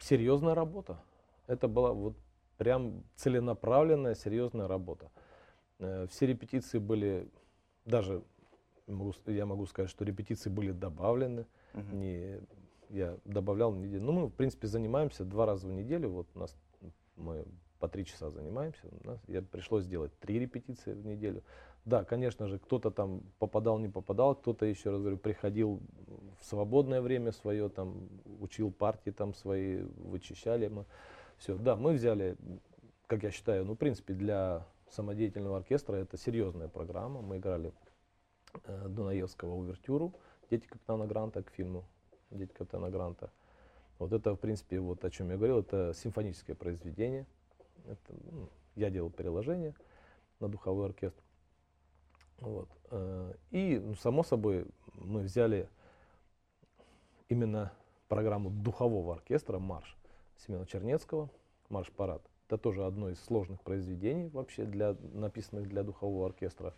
серьезная 0.00 0.56
работа. 0.56 1.00
Это 1.46 1.68
была 1.68 1.92
вот 1.92 2.16
прям 2.58 3.04
целенаправленная, 3.14 4.16
серьезная 4.16 4.66
работа. 4.66 5.08
Э, 5.80 6.06
все 6.10 6.26
репетиции 6.26 6.78
были, 6.78 7.28
даже 7.84 8.22
могу, 8.86 9.12
я 9.26 9.46
могу 9.46 9.66
сказать, 9.66 9.90
что 9.90 10.04
репетиции 10.04 10.50
были 10.50 10.72
добавлены. 10.72 11.46
Uh-huh. 11.72 11.94
Не, 11.94 12.40
я 12.90 13.16
добавлял 13.24 13.72
неделю. 13.74 14.02
Ну, 14.02 14.12
мы, 14.12 14.26
в 14.26 14.34
принципе, 14.34 14.66
занимаемся 14.66 15.24
два 15.24 15.46
раза 15.46 15.66
в 15.66 15.72
неделю. 15.72 16.10
Вот 16.10 16.28
у 16.34 16.38
нас 16.38 16.56
мы 17.16 17.44
по 17.78 17.88
три 17.88 18.04
часа 18.04 18.30
занимаемся. 18.30 18.80
У 19.02 19.06
нас, 19.06 19.20
я 19.26 19.42
пришлось 19.42 19.84
сделать 19.84 20.12
три 20.20 20.38
репетиции 20.38 20.92
в 20.92 21.04
неделю. 21.04 21.42
Да, 21.86 22.04
конечно 22.04 22.46
же, 22.46 22.58
кто-то 22.58 22.90
там 22.90 23.22
попадал, 23.38 23.78
не 23.78 23.88
попадал, 23.88 24.34
кто-то, 24.34 24.66
еще 24.66 24.90
раз 24.90 25.00
говорю, 25.00 25.16
приходил 25.16 25.80
в 26.38 26.44
свободное 26.44 27.00
время 27.00 27.32
свое, 27.32 27.70
там, 27.70 28.08
учил 28.40 28.70
партии 28.70 29.10
там 29.10 29.32
свои, 29.32 29.82
вычищали 29.82 30.68
мы. 30.68 30.84
Все, 31.38 31.56
да, 31.56 31.76
мы 31.76 31.94
взяли, 31.94 32.36
как 33.06 33.22
я 33.22 33.30
считаю, 33.30 33.64
ну, 33.64 33.74
в 33.74 33.78
принципе, 33.78 34.12
для 34.12 34.66
самодеятельного 34.90 35.58
оркестра 35.58 35.96
это 35.96 36.16
серьезная 36.16 36.68
программа. 36.68 37.20
Мы 37.20 37.38
играли 37.38 37.72
э, 38.64 38.88
Дунаевского 38.88 39.54
увертюру 39.54 40.14
«Дети 40.50 40.66
капитана 40.66 41.06
Гранта» 41.06 41.42
к 41.42 41.50
фильму 41.50 41.84
«Дети 42.30 42.52
капитана 42.52 42.90
Гранта». 42.90 43.30
Вот 43.98 44.12
это, 44.12 44.34
в 44.34 44.38
принципе, 44.38 44.80
вот 44.80 45.04
о 45.04 45.10
чем 45.10 45.30
я 45.30 45.36
говорил, 45.36 45.60
это 45.60 45.92
симфоническое 45.94 46.56
произведение. 46.56 47.26
Это, 47.86 48.14
ну, 48.30 48.48
я 48.74 48.90
делал 48.90 49.10
переложение 49.10 49.74
на 50.40 50.48
духовой 50.48 50.86
оркестр. 50.86 51.22
Вот. 52.38 52.68
Э, 52.90 53.34
и, 53.50 53.78
ну, 53.78 53.94
само 53.94 54.22
собой, 54.22 54.66
мы 54.94 55.22
взяли 55.22 55.68
именно 57.28 57.72
программу 58.08 58.50
духового 58.50 59.14
оркестра 59.14 59.58
«Марш» 59.58 59.96
Семена 60.38 60.64
Чернецкого, 60.64 61.30
«Марш-парад». 61.68 62.22
Это 62.50 62.58
тоже 62.58 62.84
одно 62.84 63.10
из 63.10 63.20
сложных 63.20 63.60
произведений 63.60 64.28
вообще, 64.28 64.64
для, 64.64 64.96
написанных 65.12 65.68
для 65.68 65.84
духового 65.84 66.26
оркестра. 66.26 66.74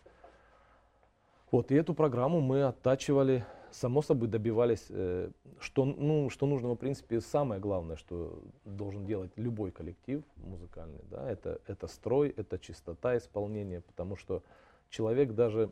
Вот, 1.49 1.71
и 1.71 1.75
эту 1.75 1.95
программу 1.95 2.41
мы 2.41 2.61
оттачивали, 2.61 3.43
само 3.71 4.03
собой 4.03 4.27
добивались, 4.27 4.85
э, 4.89 5.31
что, 5.59 5.85
ну, 5.85 6.29
что 6.29 6.45
нужно, 6.45 6.69
в 6.69 6.75
принципе, 6.75 7.21
самое 7.21 7.59
главное, 7.59 7.95
что 7.95 8.39
должен 8.65 9.07
делать 9.07 9.31
любой 9.35 9.71
коллектив 9.71 10.23
музыкальный, 10.35 11.01
да, 11.09 11.27
это, 11.27 11.59
это 11.65 11.87
строй, 11.87 12.29
это 12.29 12.59
чистота 12.59 13.17
исполнения, 13.17 13.81
потому 13.81 14.15
что 14.15 14.43
человек 14.89 15.31
даже, 15.31 15.71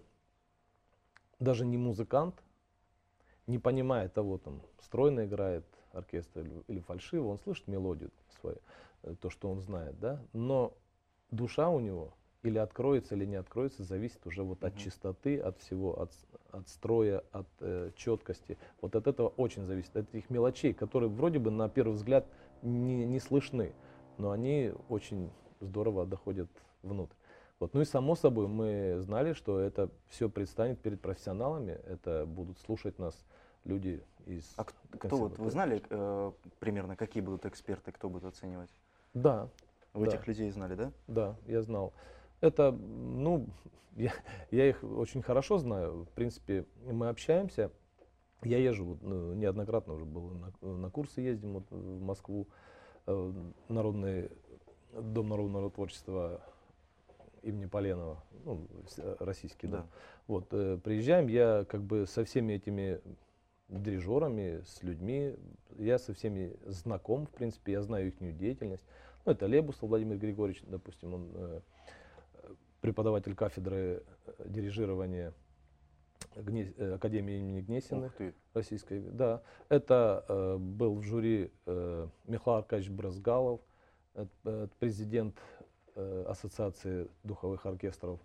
даже 1.40 1.64
не 1.64 1.78
музыкант, 1.78 2.42
не 3.46 3.60
понимая 3.60 4.10
того, 4.10 4.40
там, 4.40 4.64
стройно 4.80 5.26
играет 5.26 5.66
оркестр 5.92 6.40
или, 6.40 6.64
или 6.68 6.80
фальшиво, 6.80 7.28
он 7.28 7.38
слышит 7.38 7.68
мелодию 7.68 8.10
свою, 8.40 8.58
то, 9.20 9.30
что 9.30 9.50
он 9.50 9.62
знает, 9.62 10.00
да, 10.00 10.22
но 10.34 10.74
душа 11.32 11.70
у 11.70 11.80
него 11.80 12.14
или 12.44 12.58
откроется, 12.58 13.16
или 13.16 13.26
не 13.26 13.36
откроется, 13.36 13.84
зависит 13.84 14.26
уже 14.26 14.44
вот 14.44 14.64
от 14.64 14.76
чистоты, 14.76 15.40
от 15.40 15.60
всего, 15.60 16.02
от, 16.02 16.12
от 16.52 16.68
строя, 16.70 17.24
от 17.32 17.48
э, 17.60 17.92
четкости. 17.96 18.58
Вот 18.82 18.96
от 18.96 19.08
этого 19.08 19.28
очень 19.30 19.66
зависит, 19.66 19.96
от 19.96 20.14
этих 20.14 20.30
мелочей, 20.30 20.74
которые 20.74 21.10
вроде 21.10 21.40
бы 21.40 21.52
на 21.52 21.70
первый 21.70 21.94
взгляд 21.94 22.26
не, 22.64 23.06
не 23.06 23.20
слышны, 23.20 23.74
но 24.18 24.32
они 24.32 24.74
очень 24.90 25.30
здорово 25.60 26.06
доходят 26.06 26.50
внутрь. 26.82 27.16
Вот. 27.60 27.76
Ну 27.76 27.82
и 27.82 27.86
само 27.86 28.16
собой 28.16 28.48
мы 28.48 28.98
знали, 29.02 29.34
что 29.34 29.60
это 29.60 29.92
все 30.08 30.30
предстанет 30.30 30.80
перед 30.80 31.00
профессионалами, 31.00 31.80
это 31.86 32.26
будут 32.26 32.58
слушать 32.60 32.98
нас 32.98 33.16
люди 33.66 34.04
из... 34.26 34.52
А 34.58 34.66
кто 34.98 35.16
вот, 35.16 35.38
вы 35.38 35.52
знали 35.52 35.84
э, 35.90 36.32
примерно, 36.60 36.96
какие 36.96 37.22
будут 37.22 37.46
эксперты, 37.46 37.92
кто 37.92 38.10
будет 38.10 38.24
оценивать? 38.24 38.72
Да. 39.14 39.50
Вы 39.94 40.06
да. 40.06 40.16
этих 40.16 40.28
людей 40.28 40.50
знали, 40.52 40.76
да? 40.76 40.92
Да, 41.08 41.36
я 41.48 41.62
знал. 41.62 41.94
Это, 42.40 42.72
ну, 42.72 43.48
я, 43.96 44.14
я 44.52 44.70
их 44.70 44.84
очень 44.84 45.22
хорошо 45.22 45.58
знаю. 45.58 46.06
В 46.06 46.10
принципе, 46.10 46.66
мы 46.86 47.10
общаемся. 47.10 47.72
Я 48.44 48.58
езжу, 48.58 48.86
вот, 48.86 49.04
ну, 49.04 49.34
неоднократно 49.34 49.94
уже 49.94 50.06
был 50.06 50.32
на, 50.32 50.68
на 50.68 50.90
курсы 50.90 51.22
ездим 51.22 51.54
вот, 51.54 51.70
в 51.70 52.02
Москву, 52.02 52.48
э, 53.06 53.34
народный, 53.68 54.32
Дом 54.94 55.30
народного 55.30 55.70
творчества 55.70 56.42
имени 57.44 57.66
Поленова, 57.66 58.24
ну, 58.44 58.68
российский 59.20 59.68
дом. 59.68 59.82
Да. 59.82 59.88
Вот, 60.28 60.48
э, 60.52 60.80
приезжаем, 60.84 61.28
я 61.28 61.66
как 61.66 61.84
бы 61.84 62.06
со 62.08 62.24
всеми 62.26 62.54
этими 62.54 63.00
дирижерами, 63.72 64.62
с 64.66 64.84
людьми, 64.84 65.36
я 65.78 65.98
со 65.98 66.14
всеми 66.14 66.56
знаком, 66.66 67.26
в 67.26 67.32
принципе, 67.32 67.74
я 67.74 67.82
знаю 67.82 68.08
их 68.08 68.38
деятельность. 68.38 68.84
Ну, 69.26 69.32
это 69.32 69.46
Лебусов 69.46 69.84
Владимир 69.84 70.18
Григорьевич, 70.18 70.64
допустим, 70.68 71.14
он 71.14 71.32
э, 71.34 71.62
преподаватель 72.82 73.36
кафедры 73.36 74.04
э, 74.26 74.34
дирижирования 74.46 75.34
Гне- 76.36 76.74
э, 76.78 76.96
Академии 76.96 77.38
имени 77.38 77.62
Гнесиных 77.62 78.14
российской. 78.54 79.00
Да, 79.00 79.42
это 79.70 80.26
э, 80.28 80.58
был 80.58 80.96
в 80.96 81.04
жюри 81.04 81.52
э, 81.66 82.08
Михаил 82.28 82.58
Аркадьевич 82.58 82.92
Бразгалов, 82.92 83.62
это, 84.14 84.30
э, 84.46 84.68
президент 84.80 85.38
э, 85.96 86.26
Ассоциации 86.28 87.08
духовых 87.24 87.66
оркестров 87.66 88.20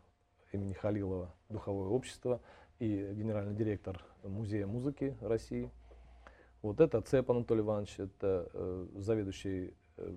имени 0.52 0.72
Халилова 0.72 1.34
Духовое 1.48 1.88
общество 1.88 2.40
и 2.78 3.12
генеральный 3.14 3.54
директор 3.54 4.02
Музея 4.22 4.66
музыки 4.66 5.16
России. 5.20 5.70
Вот 6.62 6.80
это 6.80 7.00
Цеп 7.00 7.30
Анатолий 7.30 7.60
Иванович, 7.60 7.98
это 7.98 8.50
э, 8.52 8.86
заведующий, 8.96 9.74
э, 9.96 10.16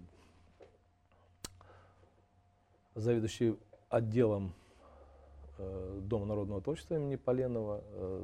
заведующий 2.96 3.58
отделом 3.90 4.54
э, 5.58 6.00
Дома 6.02 6.26
народного 6.26 6.62
творчества 6.62 6.96
имени 6.96 7.16
Поленова 7.18 7.84
э, 7.84 8.24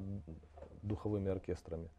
духовыми 0.81 1.29
оркестрами. 1.29 1.89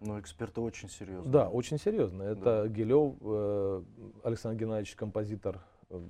Ну, 0.00 0.18
эксперты 0.20 0.60
очень 0.60 0.88
серьезно. 0.88 1.30
Да, 1.30 1.48
очень 1.48 1.78
серьезно. 1.78 2.22
Это 2.22 2.68
Гилев, 2.68 3.16
э, 3.20 3.82
Александр 4.24 4.60
Геннадьевич, 4.60 4.94
композитор 4.94 5.60
э, 5.90 6.00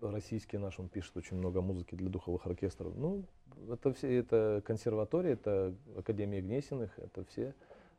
российский 0.00 0.58
наш, 0.58 0.78
он 0.78 0.88
пишет 0.88 1.16
очень 1.16 1.36
много 1.36 1.60
музыки 1.60 1.94
для 1.94 2.08
духовых 2.08 2.46
оркестров. 2.46 2.94
Ну, 2.96 3.24
это 3.70 3.92
все, 3.92 4.16
это 4.18 4.62
консерватория, 4.64 5.32
это 5.32 5.74
Академия 5.96 6.40
Гнесиных, 6.40 6.98
это 6.98 7.24
все 7.24 7.54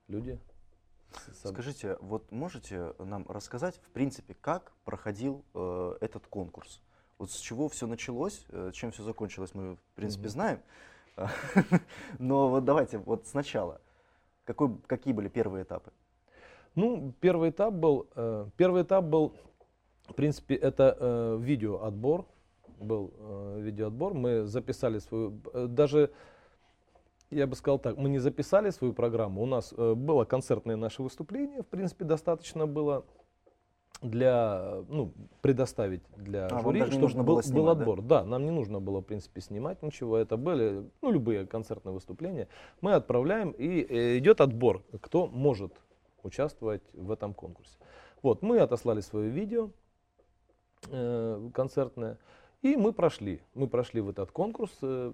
люди. 0.08 0.40
Скажите, 1.44 1.98
вот 2.02 2.32
можете 2.32 2.94
нам 3.00 3.26
рассказать, 3.28 3.76
в 3.78 3.90
принципе, 3.92 4.36
как 4.40 4.74
проходил 4.84 5.44
э, 5.54 5.98
этот 6.02 6.28
конкурс? 6.28 6.82
Вот 7.18 7.32
с 7.32 7.38
чего 7.38 7.70
все 7.70 7.88
началось, 7.88 8.46
э, 8.50 8.72
чем 8.74 8.92
все 8.92 9.04
закончилось, 9.04 9.52
мы, 9.54 9.76
в 9.76 9.80
принципе, 9.96 10.30
знаем. 10.30 10.60
Но 12.20 12.50
вот 12.50 12.66
давайте 12.66 12.98
вот 13.00 13.26
сначала. 13.26 13.82
Какой, 14.46 14.78
какие 14.86 15.14
были 15.14 15.30
первые 15.30 15.64
этапы? 15.64 15.92
Ну, 16.76 17.14
первый 17.20 17.50
этап 17.50 17.74
был, 17.74 18.08
э, 18.16 18.48
первый 18.56 18.84
этап 18.84 19.06
был, 19.06 19.34
в 20.08 20.14
принципе, 20.14 20.56
это 20.56 20.98
э, 21.00 21.38
видеоотбор, 21.42 22.26
был 22.80 23.14
э, 23.18 23.60
видеоотбор. 23.62 24.14
Мы 24.14 24.46
записали 24.46 25.00
свою, 25.00 25.40
э, 25.54 25.68
даже, 25.68 26.12
я 27.30 27.48
бы 27.48 27.56
сказал 27.56 27.80
так, 27.80 27.98
мы 27.98 28.10
не 28.10 28.20
записали 28.20 28.70
свою 28.70 28.94
программу. 28.94 29.42
У 29.42 29.46
нас 29.46 29.74
э, 29.76 29.94
было 29.94 30.26
концертное 30.26 30.76
наше 30.76 31.04
выступление, 31.04 31.64
в 31.64 31.68
принципе, 31.68 32.06
достаточно 32.06 32.68
было 32.68 33.06
для, 34.02 34.84
ну, 34.90 35.12
предоставить 35.42 36.04
для 36.16 36.48
А, 36.48 36.62
жюри, 36.62 36.82
чтобы 36.82 37.02
нужно 37.02 37.24
был, 37.24 37.28
было 37.28 37.36
был 37.38 37.44
снимать, 37.44 37.78
да? 37.78 37.82
отбор. 37.82 38.02
Да, 38.02 38.24
нам 38.24 38.46
не 38.46 38.52
нужно 38.52 38.80
было, 38.80 39.02
в 39.02 39.06
принципе, 39.06 39.42
снимать 39.42 39.82
ничего. 39.82 40.18
Это 40.18 40.38
были, 40.38 40.88
ну, 41.02 41.12
любые 41.12 41.48
концертные 41.48 41.94
выступления. 41.94 42.48
Мы 42.82 42.94
отправляем, 42.94 43.52
и 43.52 43.82
э, 43.82 44.18
идет 44.20 44.42
отбор, 44.42 44.84
кто 45.02 45.28
может 45.28 45.74
участвовать 46.24 46.84
в 46.94 47.12
этом 47.12 47.34
конкурсе. 47.34 47.78
Вот, 48.22 48.42
мы 48.42 48.60
отослали 48.60 49.02
свое 49.02 49.30
видео 49.30 49.72
э, 50.90 51.50
концертное, 51.54 52.18
и 52.62 52.76
мы 52.76 52.94
прошли. 52.94 53.42
Мы 53.54 53.68
прошли 53.68 54.02
в 54.02 54.10
этот 54.10 54.32
конкурс, 54.32 54.78
э, 54.82 55.14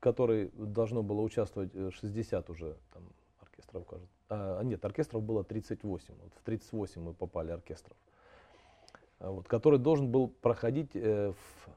который 0.00 0.50
должно 0.54 1.02
было 1.02 1.20
участвовать 1.20 1.70
э, 1.74 1.90
60 1.90 2.50
уже 2.50 2.76
там, 2.92 3.02
оркестров, 3.40 3.86
кажется. 3.86 4.14
А, 4.28 4.62
нет, 4.62 4.84
оркестров 4.84 5.22
было 5.22 5.44
38. 5.44 6.14
Вот 6.22 6.32
в 6.34 6.42
38 6.42 7.02
мы 7.02 7.14
попали 7.14 7.50
оркестров. 7.50 7.96
А 9.18 9.30
Вот, 9.30 9.48
который 9.48 9.78
должен 9.78 10.10
был 10.10 10.28
проходить 10.28 10.94
э, 10.94 11.32
в, 11.32 11.68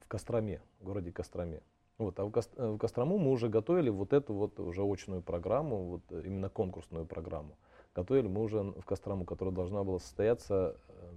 в 0.00 0.08
Костроме, 0.08 0.60
в 0.80 0.84
городе 0.84 1.12
Костроме. 1.12 1.62
Вот, 1.98 2.18
а 2.18 2.24
э, 2.24 2.66
в 2.66 2.78
Кострому 2.78 3.18
мы 3.18 3.30
уже 3.30 3.48
готовили 3.48 3.90
вот 3.90 4.12
эту 4.12 4.34
вот 4.34 4.58
уже 4.58 4.82
очную 4.82 5.22
программу, 5.22 5.84
вот 5.84 6.02
э, 6.10 6.22
именно 6.24 6.48
конкурсную 6.48 7.06
программу. 7.06 7.56
Готовили 7.94 8.26
мы 8.26 8.42
уже 8.42 8.62
в 8.62 8.84
Кострому, 8.84 9.24
которая 9.24 9.54
должна 9.54 9.84
была 9.84 10.00
состояться, 10.00 10.76
э, 10.88 11.12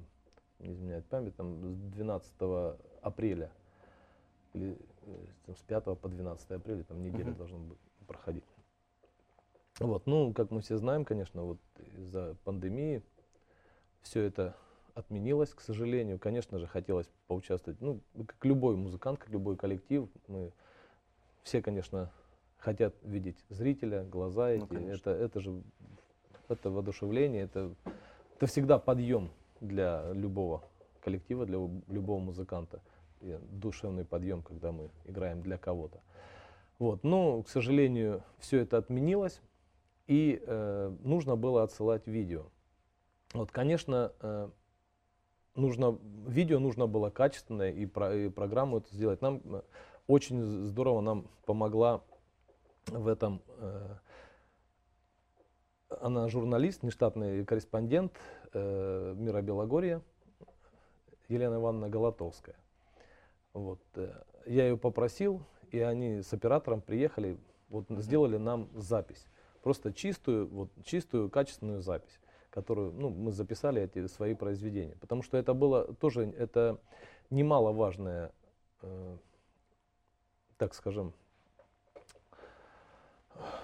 не 0.60 0.74
изменяет 0.74 1.06
память, 1.06 1.36
там, 1.36 1.64
с 1.74 1.78
12 1.94 2.34
апреля 3.02 3.52
или 4.54 4.78
э, 5.04 5.26
там, 5.46 5.56
с 5.56 5.62
5 5.62 5.84
по 6.00 6.08
12 6.08 6.52
апреля, 6.52 6.84
там 6.84 7.04
неделя 7.04 7.30
Мгм. 7.30 7.38
должна 7.38 7.58
быть 7.60 7.78
проходить. 8.08 8.44
Вот, 9.80 10.08
ну, 10.08 10.34
как 10.34 10.50
мы 10.50 10.62
все 10.62 10.78
знаем, 10.78 11.06
конечно, 11.06 11.44
вот 11.44 11.60
из-за 11.98 12.36
пандемии 12.44 13.04
все 14.02 14.24
это 14.24 14.56
отменилось, 14.96 15.54
к 15.54 15.62
сожалению. 15.62 16.18
Конечно 16.18 16.58
же, 16.58 16.66
хотелось 16.66 17.08
поучаствовать, 17.28 17.80
ну, 17.82 18.02
как 18.26 18.44
любой 18.44 18.76
музыкант, 18.76 19.20
как 19.20 19.30
любой 19.30 19.56
коллектив, 19.56 20.10
мы 20.28 20.52
все, 21.44 21.62
конечно, 21.62 22.12
хотят 22.58 22.96
видеть 23.04 23.38
зрителя, 23.50 24.04
глаза 24.04 24.50
эти. 24.50 24.62
Ну, 24.62 24.68
конечно. 24.68 25.12
это, 25.12 25.24
это 25.24 25.40
же 25.40 25.62
это 26.48 26.72
воодушевление, 26.72 27.44
это, 27.44 27.76
это 28.36 28.48
всегда 28.48 28.80
подъем 28.80 29.30
для 29.62 30.12
любого 30.14 30.64
коллектива, 31.02 31.46
для 31.46 31.58
любого 31.88 32.20
музыканта. 32.20 32.82
И 33.22 33.38
душевный 33.50 34.06
подъем, 34.06 34.44
когда 34.44 34.72
мы 34.72 34.90
играем 35.06 35.42
для 35.42 35.58
кого-то. 35.58 36.02
Вот. 36.80 37.04
Но, 37.04 37.42
к 37.42 37.50
сожалению, 37.50 38.24
все 38.38 38.60
это 38.60 38.78
отменилось, 38.78 39.42
и 40.06 40.42
э, 40.46 40.96
нужно 41.04 41.36
было 41.36 41.64
отсылать 41.64 42.06
видео. 42.08 42.46
Вот, 43.34 43.52
конечно, 43.52 44.12
э, 44.22 44.50
нужно, 45.56 45.98
видео 46.28 46.60
нужно 46.60 46.88
было 46.88 47.10
качественное, 47.10 47.72
и, 47.72 47.86
про- 47.86 48.16
и 48.16 48.30
программу 48.30 48.78
это 48.78 48.94
сделать. 48.94 49.22
Нам 49.22 49.42
э, 49.46 49.62
очень 50.08 50.68
здорово 50.68 51.02
нам 51.02 51.28
помогла 51.46 52.04
в 52.88 53.08
этом 53.08 53.42
э, 53.58 53.96
она 56.02 56.28
журналист, 56.28 56.84
нештатный 56.84 57.46
корреспондент 57.46 58.14
э, 58.54 59.14
Мира 59.18 59.42
Белогорья, 59.42 60.02
Елена 61.30 61.56
Ивановна 61.56 61.90
Голотовская. 61.90 62.56
Вот, 63.54 63.82
э, 63.96 64.14
я 64.46 64.68
ее 64.68 64.78
попросил, 64.78 65.42
и 65.72 65.80
они 65.80 66.22
с 66.22 66.34
оператором 66.34 66.82
приехали, 66.82 67.38
вот 67.70 67.86
сделали 67.90 68.38
нам 68.38 68.70
запись. 68.74 69.28
Просто 69.64 69.92
чистую, 69.92 70.48
вот, 70.48 70.70
чистую, 70.84 71.30
качественную 71.30 71.82
запись, 71.82 72.20
которую 72.50 72.94
ну, 72.94 73.10
мы 73.10 73.32
записали 73.32 73.82
эти 73.82 74.08
свои 74.08 74.34
произведения. 74.34 74.96
Потому 75.02 75.24
что 75.24 75.38
это 75.38 75.54
было 75.54 75.94
тоже 75.96 76.26
это 76.38 76.80
немаловажное, 77.30 78.32
э, 78.82 79.18
так 80.58 80.74
скажем, 80.74 81.14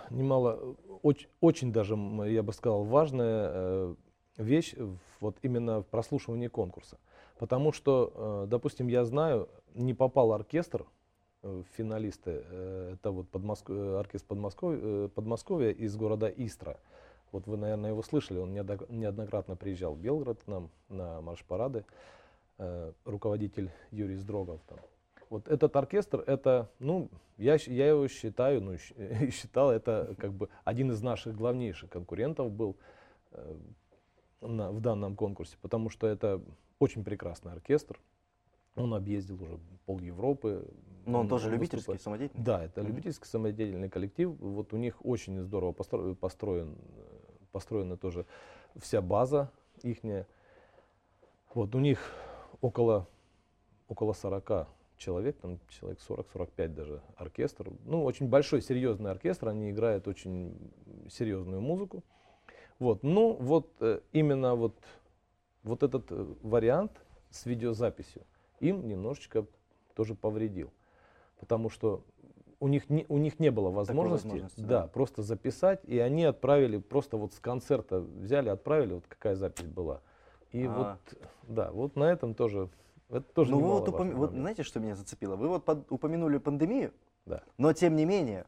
немало, 0.09 0.75
очень, 1.01 1.29
очень 1.41 1.71
даже, 1.71 1.95
я 2.29 2.43
бы 2.43 2.53
сказал, 2.53 2.83
важная 2.83 3.49
э, 3.53 3.95
вещь 4.37 4.75
вот 5.19 5.37
именно 5.41 5.81
в 5.81 5.87
прослушивании 5.87 6.47
конкурса. 6.47 6.97
Потому 7.37 7.71
что, 7.71 8.45
э, 8.45 8.47
допустим, 8.49 8.87
я 8.87 9.05
знаю, 9.05 9.49
не 9.73 9.93
попал 9.93 10.33
оркестр 10.33 10.85
э, 11.41 11.63
финалисты, 11.75 12.43
э, 12.45 12.93
это 12.93 13.11
вот 13.11 13.27
Подмоск- 13.31 13.99
оркестр 13.99 14.27
Подмосковья, 14.27 15.07
Подмосковья 15.09 15.71
из 15.71 15.95
города 15.95 16.27
Истра. 16.27 16.79
Вот 17.31 17.47
вы, 17.47 17.57
наверное, 17.57 17.89
его 17.89 18.03
слышали, 18.03 18.37
он 18.37 18.53
неодно- 18.53 18.85
неоднократно 18.89 19.55
приезжал 19.55 19.95
в 19.95 19.99
Белгород 19.99 20.43
к 20.43 20.47
нам 20.47 20.69
на 20.89 21.19
марш-парады, 21.21 21.83
руководитель 23.03 23.71
Юрий 23.89 24.15
Сдрогов 24.15 24.61
там. 24.67 24.77
Вот 25.31 25.47
этот 25.47 25.75
оркестр, 25.75 26.23
это, 26.27 26.69
ну, 26.77 27.09
я, 27.37 27.57
я 27.65 27.89
его 27.89 28.07
считаю, 28.07 28.61
ну, 28.61 28.77
считал, 29.31 29.71
это 29.71 30.15
как 30.19 30.31
бы 30.31 30.47
один 30.63 30.91
из 30.91 31.01
наших 31.01 31.35
главнейших 31.35 31.89
конкурентов 31.89 32.51
был 32.51 32.77
на- 34.47 34.71
в 34.71 34.79
данном 34.81 35.15
конкурсе, 35.15 35.57
потому 35.61 35.89
что 35.89 36.07
это 36.07 36.41
очень 36.79 37.03
прекрасный 37.03 37.51
оркестр. 37.51 37.99
Он 38.75 38.93
объездил 38.93 39.41
уже 39.41 39.59
пол 39.85 39.99
Европы. 39.99 40.67
Но 41.05 41.19
он 41.19 41.27
тоже 41.27 41.49
выступает. 41.49 41.71
любительский, 41.73 41.97
самодеятельный? 42.03 42.43
Да, 42.45 42.63
это 42.63 42.81
Мгм. 42.81 42.89
любительский 42.89 43.25
самодеятельный 43.27 43.89
коллектив. 43.89 44.35
Вот 44.39 44.73
у 44.73 44.77
них 44.77 45.05
очень 45.05 45.41
здорово 45.41 45.71
постро- 45.73 46.15
построен, 46.15 46.75
э, 46.95 47.19
построена 47.51 47.97
тоже 47.97 48.25
вся 48.77 49.01
база 49.01 49.51
ихняя. 49.83 50.25
Вот 51.53 51.75
у 51.75 51.79
них 51.79 51.99
около, 52.61 53.07
около 53.87 54.13
40 54.13 54.67
человек, 54.97 55.37
там 55.37 55.59
человек 55.69 55.99
40-45 55.99 56.73
даже 56.73 57.01
оркестр. 57.17 57.71
Ну, 57.85 58.03
очень 58.03 58.27
большой, 58.29 58.61
серьезный 58.61 59.11
оркестр, 59.11 59.49
они 59.49 59.69
играют 59.69 60.07
очень 60.07 60.57
серьезную 61.09 61.61
музыку. 61.61 62.03
Вот, 62.79 63.03
ну, 63.03 63.33
вот 63.33 63.69
э, 63.79 63.99
именно 64.11 64.55
вот, 64.55 64.75
вот 65.63 65.83
этот 65.83 66.11
э, 66.11 66.25
вариант 66.41 66.91
с 67.29 67.45
видеозаписью 67.45 68.23
им 68.59 68.87
немножечко 68.87 69.45
тоже 69.95 70.15
повредил. 70.15 70.71
Потому 71.39 71.69
что 71.69 72.03
у 72.59 72.67
них 72.67 72.89
не, 72.89 73.05
у 73.09 73.17
них 73.17 73.39
не 73.39 73.51
было 73.51 73.69
возможности, 73.69 74.25
возможности, 74.27 74.61
да, 74.61 74.81
да. 74.83 74.87
просто 74.87 75.21
записать, 75.21 75.83
и 75.85 75.99
они 75.99 76.23
отправили 76.23 76.77
просто 76.77 77.17
вот 77.17 77.33
с 77.33 77.39
концерта 77.39 77.99
взяли, 77.99 78.49
отправили, 78.49 78.93
вот 78.93 79.03
какая 79.07 79.35
запись 79.35 79.65
была. 79.67 80.01
И 80.51 80.65
А. 80.65 80.97
вот, 81.11 81.17
да, 81.43 81.71
вот 81.71 81.95
на 81.95 82.05
этом 82.05 82.33
тоже, 82.35 82.69
это 83.09 83.21
тоже 83.33 83.51
Ну, 83.51 83.59
вы 83.59 83.67
вот, 83.67 83.89
упом- 83.89 84.15
вот 84.15 84.31
знаете, 84.31 84.63
что 84.63 84.79
меня 84.79 84.95
зацепило? 84.95 85.35
Вы 85.35 85.49
вот 85.49 85.65
под- 85.65 85.91
упомянули 85.91 86.37
пандемию, 86.37 86.93
Да. 87.25 87.43
но 87.57 87.73
тем 87.73 87.95
не 87.95 88.05
менее, 88.05 88.45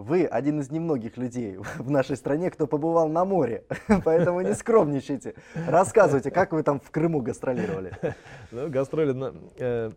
вы 0.00 0.24
один 0.24 0.60
из 0.60 0.70
немногих 0.70 1.16
людей 1.16 1.56
в 1.78 1.90
нашей 1.90 2.16
стране, 2.16 2.50
кто 2.50 2.66
побывал 2.66 3.08
на 3.08 3.24
море, 3.24 3.64
поэтому 4.04 4.40
не 4.40 4.54
скромничайте. 4.54 5.34
Рассказывайте, 5.68 6.30
как 6.30 6.52
вы 6.52 6.62
там 6.62 6.80
в 6.80 6.90
Крыму 6.90 7.20
гастролировали. 7.20 7.96
Ну, 8.52 8.68
гастроли 8.68 9.12
на- 9.12 9.34
э, 9.58 9.90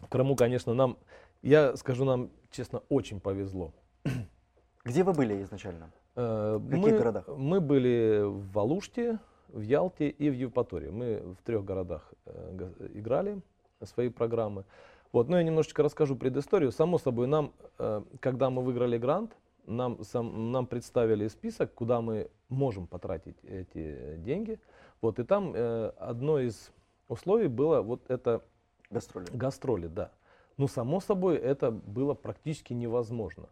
в 0.00 0.08
Крыму, 0.08 0.34
конечно, 0.36 0.74
нам, 0.74 0.96
я 1.42 1.76
скажу, 1.76 2.04
нам, 2.04 2.30
честно, 2.50 2.82
очень 2.88 3.20
повезло. 3.20 3.72
Где 4.84 5.04
вы 5.04 5.12
были 5.12 5.42
изначально? 5.42 5.90
Э, 6.16 6.56
В 6.58 6.70
каких 6.70 6.92
мы, 6.92 6.98
городах? 6.98 7.28
Мы 7.28 7.60
были 7.60 8.22
в 8.24 8.58
Алуште, 8.58 9.18
в 9.48 9.60
Ялте 9.60 10.08
и 10.08 10.30
в 10.30 10.34
Евпатории. 10.34 10.88
Мы 10.90 11.22
в 11.38 11.42
трех 11.44 11.64
городах 11.64 12.12
э, 12.24 12.70
играли 12.94 13.40
свои 13.84 14.08
программы. 14.08 14.64
Вот, 15.12 15.28
ну 15.28 15.36
я 15.36 15.42
немножечко 15.42 15.82
расскажу 15.82 16.16
предысторию. 16.16 16.72
Само 16.72 16.98
собой, 16.98 17.26
нам, 17.26 17.52
э, 17.78 18.02
когда 18.20 18.50
мы 18.50 18.62
выиграли 18.62 18.98
грант, 18.98 19.36
нам, 19.66 20.02
сам, 20.04 20.52
нам 20.52 20.66
представили 20.66 21.28
список, 21.28 21.74
куда 21.74 22.00
мы 22.00 22.30
можем 22.48 22.86
потратить 22.86 23.36
эти 23.44 24.16
деньги. 24.18 24.60
Вот, 25.00 25.18
и 25.18 25.24
там 25.24 25.52
э, 25.54 25.92
одно 25.98 26.38
из 26.38 26.70
условий 27.08 27.48
было 27.48 27.82
вот 27.82 28.02
это 28.08 28.42
Гастроли. 28.90 29.26
Гастроли, 29.32 29.86
да. 29.88 30.10
Ну, 30.56 30.68
само 30.68 31.00
собой, 31.00 31.36
это 31.36 31.70
было 31.70 32.14
практически 32.14 32.72
невозможно. 32.72 33.48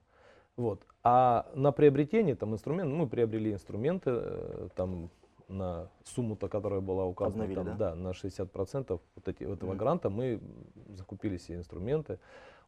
Вот. 0.56 0.82
А 1.02 1.50
на 1.54 1.72
приобретение 1.72 2.34
там 2.34 2.54
инструмент, 2.54 2.92
мы 2.92 3.08
приобрели 3.08 3.52
инструменты 3.52 4.10
э, 4.14 4.68
там 4.74 5.10
на 5.54 5.88
сумму-то, 6.04 6.48
которая 6.48 6.80
была 6.80 7.04
указана, 7.04 7.44
Обновили, 7.44 7.64
там, 7.64 7.76
да? 7.78 7.94
на 7.94 8.08
60% 8.12 8.88
вот 8.88 9.28
эти, 9.28 9.44
этого 9.44 9.70
Мгм. 9.70 9.78
гранта, 9.78 10.10
мы 10.10 10.40
закупили 10.88 11.36
все 11.36 11.54
инструменты, 11.54 12.18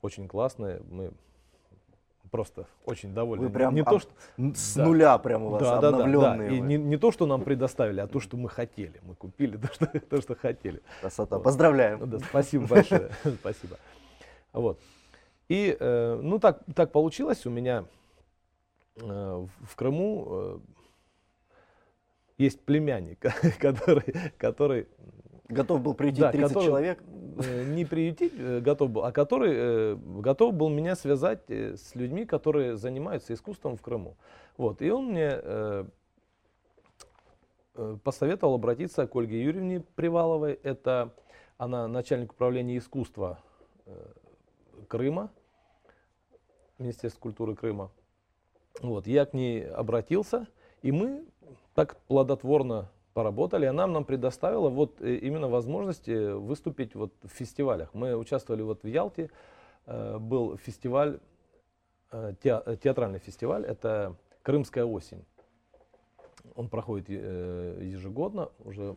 очень 0.03 0.29
классные, 0.29 0.81
мы 0.91 1.11
просто 2.31 2.67
очень 2.85 3.15
довольны. 3.15 3.47
Вы 3.47 3.53
прям 3.53 3.75
не 3.75 3.81
об- 3.81 3.91
то, 3.91 3.99
что 3.99 4.11
С 4.37 4.75
Да. 4.77 4.85
нуля 4.85 5.19
прям 5.19 5.45
у 5.45 5.51
вас 5.51 5.63
да, 5.63 5.81
да, 5.81 5.93
да, 5.93 6.07
да. 6.07 6.47
И 6.49 6.61
не, 6.61 6.77
не 6.77 6.97
то, 6.97 7.13
что 7.13 7.27
нам 7.27 7.43
предоставили, 7.43 8.01
а 8.01 8.07
то, 8.07 8.21
что 8.21 8.37
мы 8.37 8.49
хотели. 8.49 9.01
Мы 9.03 9.15
купили 9.15 9.57
то, 9.57 9.73
что, 9.73 9.87
то, 9.87 10.21
что 10.21 10.35
хотели. 10.35 10.83
Красота. 11.01 11.37
Вот. 11.37 11.45
Поздравляем. 11.45 12.01
Ну 12.01 12.07
да, 12.07 12.19
спасибо 12.19 12.67
большое. 12.67 13.11
Спасибо. 13.41 13.77
Вот. 14.53 14.81
И, 15.49 15.77
э, 15.79 16.21
ну, 16.21 16.39
так, 16.41 16.61
так 16.75 16.91
получилось 16.91 17.47
у 17.47 17.51
меня 17.51 17.85
э, 18.97 19.03
в 19.05 19.49
в 19.67 19.77
Крыму 19.77 20.27
э, 20.29 20.59
есть 22.39 22.61
племянник, 22.61 23.21
который, 23.59 24.15
который 24.39 24.87
Готов 25.49 25.81
был 25.81 25.95
приютить 25.95 26.21
да, 26.21 26.33
30 26.33 26.49
который, 26.49 26.67
человек. 26.67 27.03
э, 27.39 27.65
не 27.65 27.85
приютить 27.85 28.33
э, 28.37 28.61
готов 28.61 28.91
был, 28.91 29.05
а 29.05 29.13
который 29.13 29.53
э, 29.55 29.97
готов 29.97 30.55
был 30.55 30.69
меня 30.69 30.97
связать 30.97 31.49
с 31.49 31.95
людьми, 31.95 32.25
которые 32.25 32.77
занимаются 32.77 33.33
искусством 33.33 33.77
в 33.77 33.83
Крыму. 33.83 34.17
Вот. 34.57 34.83
И 34.83 34.91
он 34.91 35.11
мне 35.11 35.41
посоветовал 38.03 38.55
обратиться 38.55 39.07
к 39.07 39.15
Ольге 39.15 39.43
Юрьевне 39.43 39.83
Приваловой. 39.97 40.55
Это 40.63 41.15
она 41.59 41.87
начальник 41.87 42.33
управления 42.33 42.79
искусства 42.79 43.39
Крыма, 44.89 45.31
Министерства 46.79 47.21
культуры 47.21 47.55
Крыма. 47.55 47.91
Вот, 48.81 49.07
я 49.07 49.27
к 49.27 49.35
ней 49.35 49.69
обратился, 49.69 50.49
и 50.81 50.91
мы 50.91 51.27
так 51.77 51.97
плодотворно 52.09 52.89
поработали. 53.13 53.67
Она 53.67 53.87
нам 53.87 54.05
предоставила 54.05 54.71
вот 54.71 55.01
э, 55.01 55.17
именно 55.17 55.47
возможность 55.49 56.09
э, 56.09 56.35
выступить 56.35 56.95
вот 56.95 57.13
в 57.23 57.29
фестивалях. 57.29 57.91
Мы 57.93 58.17
участвовали 58.17 58.63
вот 58.63 58.83
в 58.83 58.87
Ялте, 58.87 59.31
э, 59.87 60.19
был 60.19 60.57
фестиваль, 60.57 61.21
э, 62.13 62.35
теа- 62.43 62.77
театральный 62.77 63.19
фестиваль, 63.19 63.65
это 63.65 64.17
«Крымская 64.43 64.85
осень». 64.85 65.25
Он 66.55 66.69
проходит 66.69 67.11
ежегодно, 67.11 68.49
уже 68.65 68.97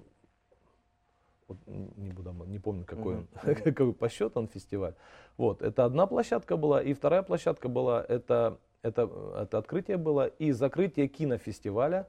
вот 1.49 1.57
не 1.67 2.11
буду, 2.11 2.31
не 2.45 2.59
помню 2.59 2.85
какой, 2.85 3.15
Мгм, 3.15 3.27
он, 3.43 3.55
какой 3.63 3.93
по 3.93 4.07
счету 4.07 4.39
он 4.39 4.47
фестиваль. 4.47 4.93
Вот, 5.35 5.61
это 5.61 5.83
одна 5.83 6.07
площадка 6.07 6.55
была, 6.55 6.81
и 6.81 6.93
вторая 6.93 7.23
площадка 7.23 7.67
была, 7.67 8.05
это, 8.07 8.57
это, 8.83 9.09
это 9.35 9.57
открытие 9.57 9.97
было, 9.97 10.27
и 10.27 10.51
закрытие 10.51 11.09
кинофестиваля 11.09 12.07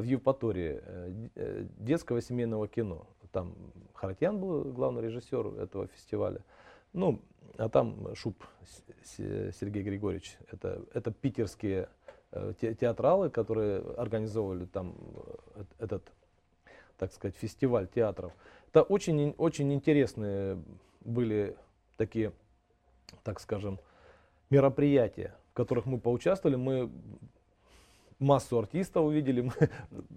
в 0.00 0.04
Евпатории, 0.04 0.80
э, 0.82 1.28
э, 1.34 1.66
детского 1.78 2.20
семейного 2.20 2.68
кино. 2.68 3.06
Там 3.32 3.54
Харатьян 3.94 4.38
был 4.38 4.64
главный 4.64 5.02
режиссер 5.02 5.60
этого 5.60 5.86
фестиваля. 5.88 6.40
Ну, 6.92 7.20
а 7.56 7.68
там 7.68 8.14
Шуб 8.14 8.42
Сергей 9.04 9.82
Григорьевич, 9.82 10.38
это, 10.50 10.84
это 10.94 11.10
питерские 11.10 11.88
э, 12.30 12.54
те- 12.60 12.74
театралы, 12.74 13.30
которые 13.30 13.80
организовывали 13.96 14.64
там 14.64 14.94
эт- 15.54 15.74
этот, 15.78 16.12
так 16.96 17.12
сказать, 17.12 17.36
фестиваль 17.36 17.88
театров. 17.88 18.32
Это 18.68 18.82
очень, 18.82 19.34
очень 19.38 19.72
интересные 19.72 20.62
были 21.00 21.56
такие, 21.96 22.32
так 23.22 23.40
скажем, 23.40 23.78
мероприятия, 24.50 25.34
в 25.50 25.54
которых 25.54 25.86
мы 25.86 25.98
поучаствовали. 25.98 26.56
Мы 26.56 26.90
массу 28.18 28.58
артистов 28.58 29.04
увидели, 29.04 29.42
мы 29.42 29.52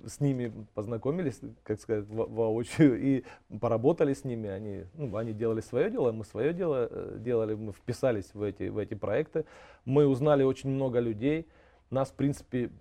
с 0.08 0.20
ними 0.20 0.52
познакомились, 0.74 1.40
как 1.64 1.80
сказать, 1.80 2.06
во- 2.08 2.26
воочию 2.26 3.00
и 3.00 3.24
поработали 3.60 4.14
с 4.14 4.24
ними. 4.24 4.50
Они, 4.50 4.86
ну, 4.96 5.16
они 5.16 5.34
делали 5.34 5.62
свое 5.62 5.90
дело, 5.90 6.12
мы 6.12 6.26
свое 6.26 6.54
дело 6.54 6.88
э, 6.90 7.18
делали, 7.20 7.56
мы 7.56 7.74
вписались 7.74 8.34
в 8.34 8.42
эти, 8.42 8.70
в 8.70 8.78
эти 8.78 8.94
проекты. 8.94 9.46
Мы 9.86 10.08
узнали 10.08 10.44
очень 10.44 10.70
много 10.70 11.00
людей. 11.00 11.48
Нас, 11.90 12.10
в 12.10 12.14
принципе, 12.14 12.72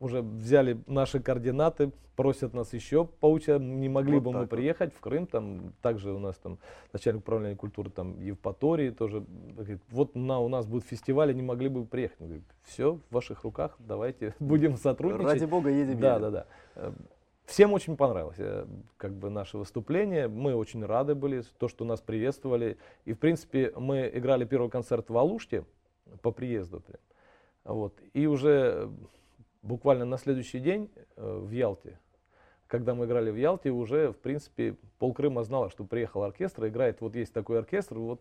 уже 0.00 0.22
взяли 0.22 0.80
наши 0.86 1.20
координаты, 1.20 1.92
просят 2.16 2.52
нас 2.52 2.72
еще 2.72 3.04
поучать, 3.04 3.60
не 3.60 3.88
могли 3.88 4.14
Вот 4.14 4.22
бы 4.24 4.32
мы 4.32 4.40
вот. 4.40 4.50
приехать 4.50 4.92
в 4.92 5.00
Крым, 5.00 5.26
там 5.26 5.72
также 5.80 6.12
у 6.12 6.18
нас 6.18 6.36
там 6.36 6.58
начальник 6.92 7.20
управления 7.20 7.56
культуры 7.56 7.90
там 7.90 8.20
Евпатории 8.20 8.90
тоже, 8.90 9.24
говорит, 9.54 9.80
вот 9.90 10.14
на, 10.14 10.40
у 10.40 10.48
нас 10.48 10.66
будет 10.66 10.84
фестиваль, 10.84 11.34
не 11.34 11.42
могли 11.42 11.68
бы 11.68 11.84
приехать. 11.84 12.18
Мы 12.20 12.26
говорим, 12.26 12.44
все 12.64 12.98
в 13.08 13.14
ваших 13.14 13.44
руках, 13.44 13.76
давайте 13.78 14.34
будем 14.40 14.76
сотрудничать. 14.76 15.26
Ради 15.26 15.44
бога, 15.44 15.70
едем. 15.70 16.00
Да, 16.00 16.16
едем. 16.16 16.22
да, 16.22 16.30
да. 16.30 16.46
Э, 16.74 16.92
Всем 17.46 17.72
очень 17.72 17.96
понравилось 17.96 18.36
э, 18.38 18.64
как 18.96 19.12
бы 19.12 19.28
наше 19.28 19.58
выступление. 19.58 20.28
Мы 20.28 20.54
очень 20.54 20.84
рады 20.84 21.16
были, 21.16 21.42
то, 21.58 21.66
что 21.66 21.84
нас 21.84 22.00
приветствовали. 22.00 22.78
И, 23.06 23.12
в 23.12 23.18
принципе, 23.18 23.72
мы 23.76 24.08
играли 24.14 24.44
первый 24.44 24.70
концерт 24.70 25.10
в 25.10 25.18
Алуште 25.18 25.64
по 26.22 26.30
приезду. 26.30 26.78
прям. 26.78 27.00
Вот. 27.64 27.94
И 28.14 28.26
уже 28.26 28.50
э, 28.50 28.88
буквально 29.62 30.04
на 30.04 30.18
следующий 30.18 30.58
день 30.58 30.90
э, 31.16 31.38
в 31.38 31.50
Ялте, 31.50 31.98
когда 32.66 32.94
мы 32.94 33.06
играли 33.06 33.30
в 33.30 33.36
Ялте, 33.36 33.70
уже, 33.70 34.12
в 34.12 34.18
принципе, 34.18 34.76
пол 34.98 35.12
Крыма 35.12 35.42
знала, 35.42 35.70
что 35.70 35.84
приехал 35.84 36.22
оркестр, 36.22 36.66
играет, 36.68 37.00
вот 37.00 37.16
есть 37.16 37.32
такой 37.32 37.58
оркестр, 37.58 37.98
вот 37.98 38.20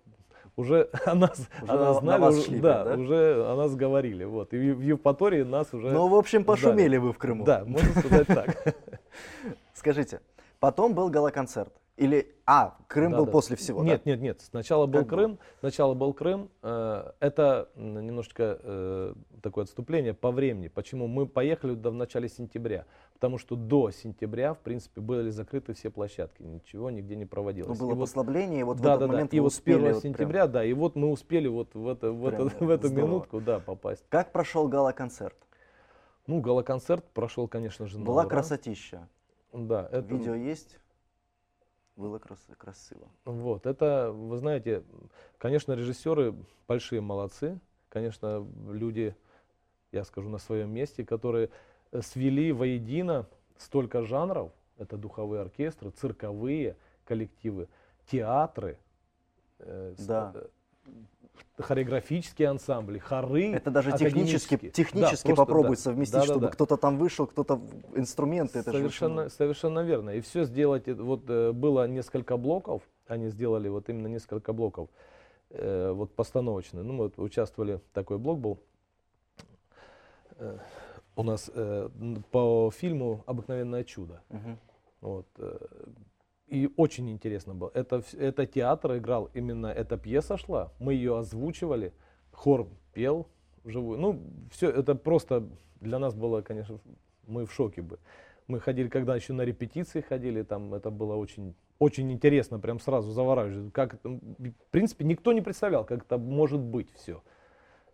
уже 0.56 0.90
о 1.06 1.16
нас, 1.16 1.48
Уже 1.62 1.72
о 1.72 1.76
на- 1.76 1.86
нас 1.86 2.02
на 2.02 2.18
знали, 2.18 2.32
уже- 2.34 2.42
шли 2.42 2.60
да, 2.60 2.84
да? 2.84 2.96
уже 2.96 3.46
о 3.46 3.56
нас 3.56 3.76
говорили. 3.76 4.24
Вот. 4.24 4.54
И 4.54 4.72
в 4.72 4.82
Евпатории 4.82 5.44
нас 5.44 5.74
уже... 5.74 5.92
Ну, 5.92 6.08
в 6.08 6.16
общем, 6.16 6.44
пошумели 6.44 6.98
вы 6.98 7.14
в 7.14 7.18
Крыму. 7.18 7.44
Да, 7.46 7.64
можно 7.66 7.90
сказать 8.02 8.28
так. 8.28 8.76
Скажите, 9.74 10.20
потом 10.60 10.94
был 10.94 11.10
гала-концерт. 11.10 11.74
Или, 12.00 12.34
а, 12.46 12.78
Крым 12.88 13.12
Да, 13.12 13.18
был 13.18 13.26
да. 13.26 13.32
после 13.34 13.58
всего, 13.58 13.84
Нет, 13.84 14.02
да? 14.06 14.12
нет, 14.12 14.22
нет. 14.22 14.42
Сначала 14.42 14.86
был 14.86 15.02
Как? 15.02 15.10
Крым. 15.10 15.38
Сначала 15.60 15.94
был 15.96 16.14
Крым. 16.14 16.50
Э, 16.64 17.12
Это 17.20 17.68
немножечко 17.76 18.58
э, 18.64 19.14
такое 19.42 19.66
отступление 19.66 20.14
по 20.14 20.32
времени. 20.32 20.70
Почему? 20.70 21.08
Мы 21.08 21.28
поехали 21.28 21.72
туда 21.76 21.90
в 21.90 21.96
начале 21.96 22.30
сентября. 22.30 22.86
Потому 23.16 23.38
что 23.38 23.58
до 23.58 23.92
сентября, 23.92 24.54
в 24.54 24.60
принципе, 24.60 25.02
были 25.02 25.30
закрыты 25.30 25.74
все 25.74 25.90
площадки. 25.90 26.42
Ничего 26.42 26.90
нигде 26.90 27.18
не 27.18 27.26
Ну, 27.26 27.30
проводилось. 27.30 27.78
было 27.78 27.92
И 27.92 27.96
вот- 27.96 28.04
послабление, 28.06 28.62
и 28.62 28.64
вот 28.64 28.78
в 28.78 28.82
да, 28.82 28.92
этот 28.92 29.00
да, 29.02 29.08
да. 29.08 29.12
момент 29.14 29.34
И 29.34 29.40
вы 29.40 29.44
вот 29.44 29.54
с 29.54 29.58
успели 29.58 29.76
1 29.76 29.94
вот 29.94 30.02
прям- 30.02 30.14
сентября, 30.14 30.48
да, 30.48 30.64
и 30.64 30.72
вот 30.72 30.96
мы 30.96 31.10
успели 31.12 31.50
вот 31.50 31.76
в, 31.76 31.86
это, 31.86 32.14
в, 32.14 32.26
это- 32.26 32.46
Прям 32.46 32.68
в 32.68 32.70
эту 32.70 32.88
здорово. 32.88 33.08
минутку, 33.08 33.42
да, 33.42 33.60
попасть. 33.60 34.06
Как 34.08 34.32
прошел 34.32 34.70
гала-концерт? 34.70 35.36
Ну, 36.28 36.40
галоконцерт 36.40 37.04
прошел, 37.14 37.50
конечно 37.50 37.88
же, 37.88 38.00
Была 38.00 38.22
ура. 38.22 38.30
красотища. 38.30 39.10
Да, 39.52 39.90
это, 39.92 40.08
Видео 40.14 40.36
есть? 40.36 40.80
Было 42.00 42.18
крас- 42.18 42.48
красиво. 42.58 43.10
Вот, 43.26 43.66
это, 43.66 44.12
вы 44.14 44.38
знаете, 44.38 44.84
конечно, 45.38 45.74
режиссеры 45.74 46.34
большие 46.66 47.02
молодцы, 47.02 47.60
конечно, 47.90 48.48
люди, 48.70 49.14
я 49.92 50.06
скажу, 50.06 50.30
на 50.30 50.38
своем 50.38 50.74
месте, 50.74 51.06
которые 51.06 51.50
э, 51.92 52.02
свели 52.02 52.54
воедино 52.54 53.28
столько 53.58 54.04
жанров, 54.04 54.54
это 54.78 54.96
духовые 54.96 55.42
оркестры, 55.42 55.90
цирковые 55.92 56.78
коллективы, 57.04 57.68
театры, 58.10 58.80
э, 59.60 59.94
Да. 59.98 60.34
Э, 61.58 61.62
хореографические 61.64 62.50
ансамбли, 62.50 63.00
хоры. 63.00 63.54
Это 63.54 63.72
даже 63.72 63.92
технически, 63.98 64.58
технически 64.70 65.30
Да, 65.30 65.36
попробуй 65.36 65.76
да. 65.76 65.82
совместить, 65.82 66.14
Да-да-да. 66.14 66.34
чтобы 66.34 66.50
кто-то 66.50 66.78
там 66.78 66.98
вышел, 66.98 67.28
кто-то 67.28 67.62
инструменты. 67.96 68.60
Это 68.60 68.72
очень 68.72 68.80
Совершенно, 68.80 69.30
совершенно 69.30 69.80
верно. 69.80 70.12
И 70.12 70.22
все 70.22 70.44
сделать, 70.46 70.88
это 70.88 71.04
вот 71.04 71.30
э, 71.30 71.52
было 71.52 71.88
несколько 71.88 72.38
блоков, 72.38 72.84
они 73.08 73.30
сделали 73.30 73.70
вот 73.70 73.90
именно 73.90 74.08
несколько 74.08 74.54
блоков, 74.54 74.90
э, 75.50 75.92
вот 75.92 76.14
постановочные. 76.16 76.84
Ну, 76.84 76.94
мы 76.94 77.04
вот 77.06 77.20
участвовали, 77.20 77.82
такой 77.94 78.18
блок 78.18 78.40
был 78.40 78.60
э, 80.38 80.58
у 81.16 81.24
нас 81.24 81.52
э, 81.54 81.90
по 82.32 82.72
фильму 82.72 83.24
«Обыкновенное 83.26 83.84
чудо». 83.84 84.22
Мгм. 84.30 84.58
Вот. 85.02 85.28
И 86.50 86.70
очень 86.78 87.10
интересно 87.12 87.54
было. 87.54 87.72
Это, 87.76 88.02
это 88.14 88.48
театр 88.48 88.98
играл, 88.98 89.30
именно 89.36 89.68
эта 89.68 89.98
пьеса 89.98 90.38
шла, 90.38 90.72
мы 90.80 90.96
ее 90.96 91.20
озвучивали, 91.20 91.94
хор 92.32 92.68
пел 92.94 93.28
вживую. 93.64 94.00
Ну, 94.00 94.20
все 94.52 94.70
это 94.70 94.96
просто 94.96 95.48
для 95.80 96.00
нас 96.00 96.16
было, 96.16 96.42
конечно, 96.42 96.80
мы 97.28 97.46
в 97.46 97.54
шоке 97.54 97.82
бы. 97.82 98.00
Мы 98.48 98.60
ходили, 98.60 98.88
когда 98.88 99.16
еще 99.16 99.34
на 99.34 99.44
репетиции 99.44 100.02
ходили, 100.02 100.42
там 100.42 100.74
это 100.74 100.90
было 100.90 101.16
очень, 101.16 101.54
очень 101.78 102.12
интересно, 102.12 102.60
прям 102.60 102.80
сразу 102.80 103.12
завораживающе. 103.12 103.72
Как 103.72 104.00
в 104.04 104.72
принципе, 104.72 105.06
никто 105.06 105.34
не 105.34 105.42
представлял, 105.42 105.86
как 105.86 106.04
это 106.04 106.18
может 106.18 106.60
быть 106.60 106.92
все. 106.96 107.22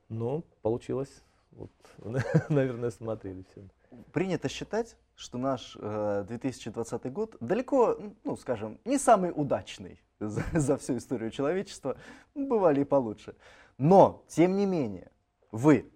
Но 0.08 0.44
получилось, 0.62 1.24
вот, 1.52 1.72
наверное, 2.50 2.90
смотрели 2.90 3.44
все. 3.52 3.64
Принято 4.12 4.50
считать, 4.50 4.98
что 5.16 5.38
наш 5.38 5.78
э, 5.80 6.26
2020 6.28 7.12
год 7.12 7.38
далеко, 7.40 7.98
ну, 8.24 8.36
скажем, 8.36 8.80
не 8.86 8.98
самый 8.98 9.32
удачный 9.36 10.02
за, 10.20 10.44
за 10.54 10.78
всю 10.78 10.98
историю 10.98 11.32
человечества. 11.32 11.98
Бывали 12.34 12.82
и 12.82 12.86
получше. 12.86 13.36
Но, 13.78 14.24
тем 14.28 14.56
не 14.56 14.66
менее, 14.66 15.12
вы 15.52 15.92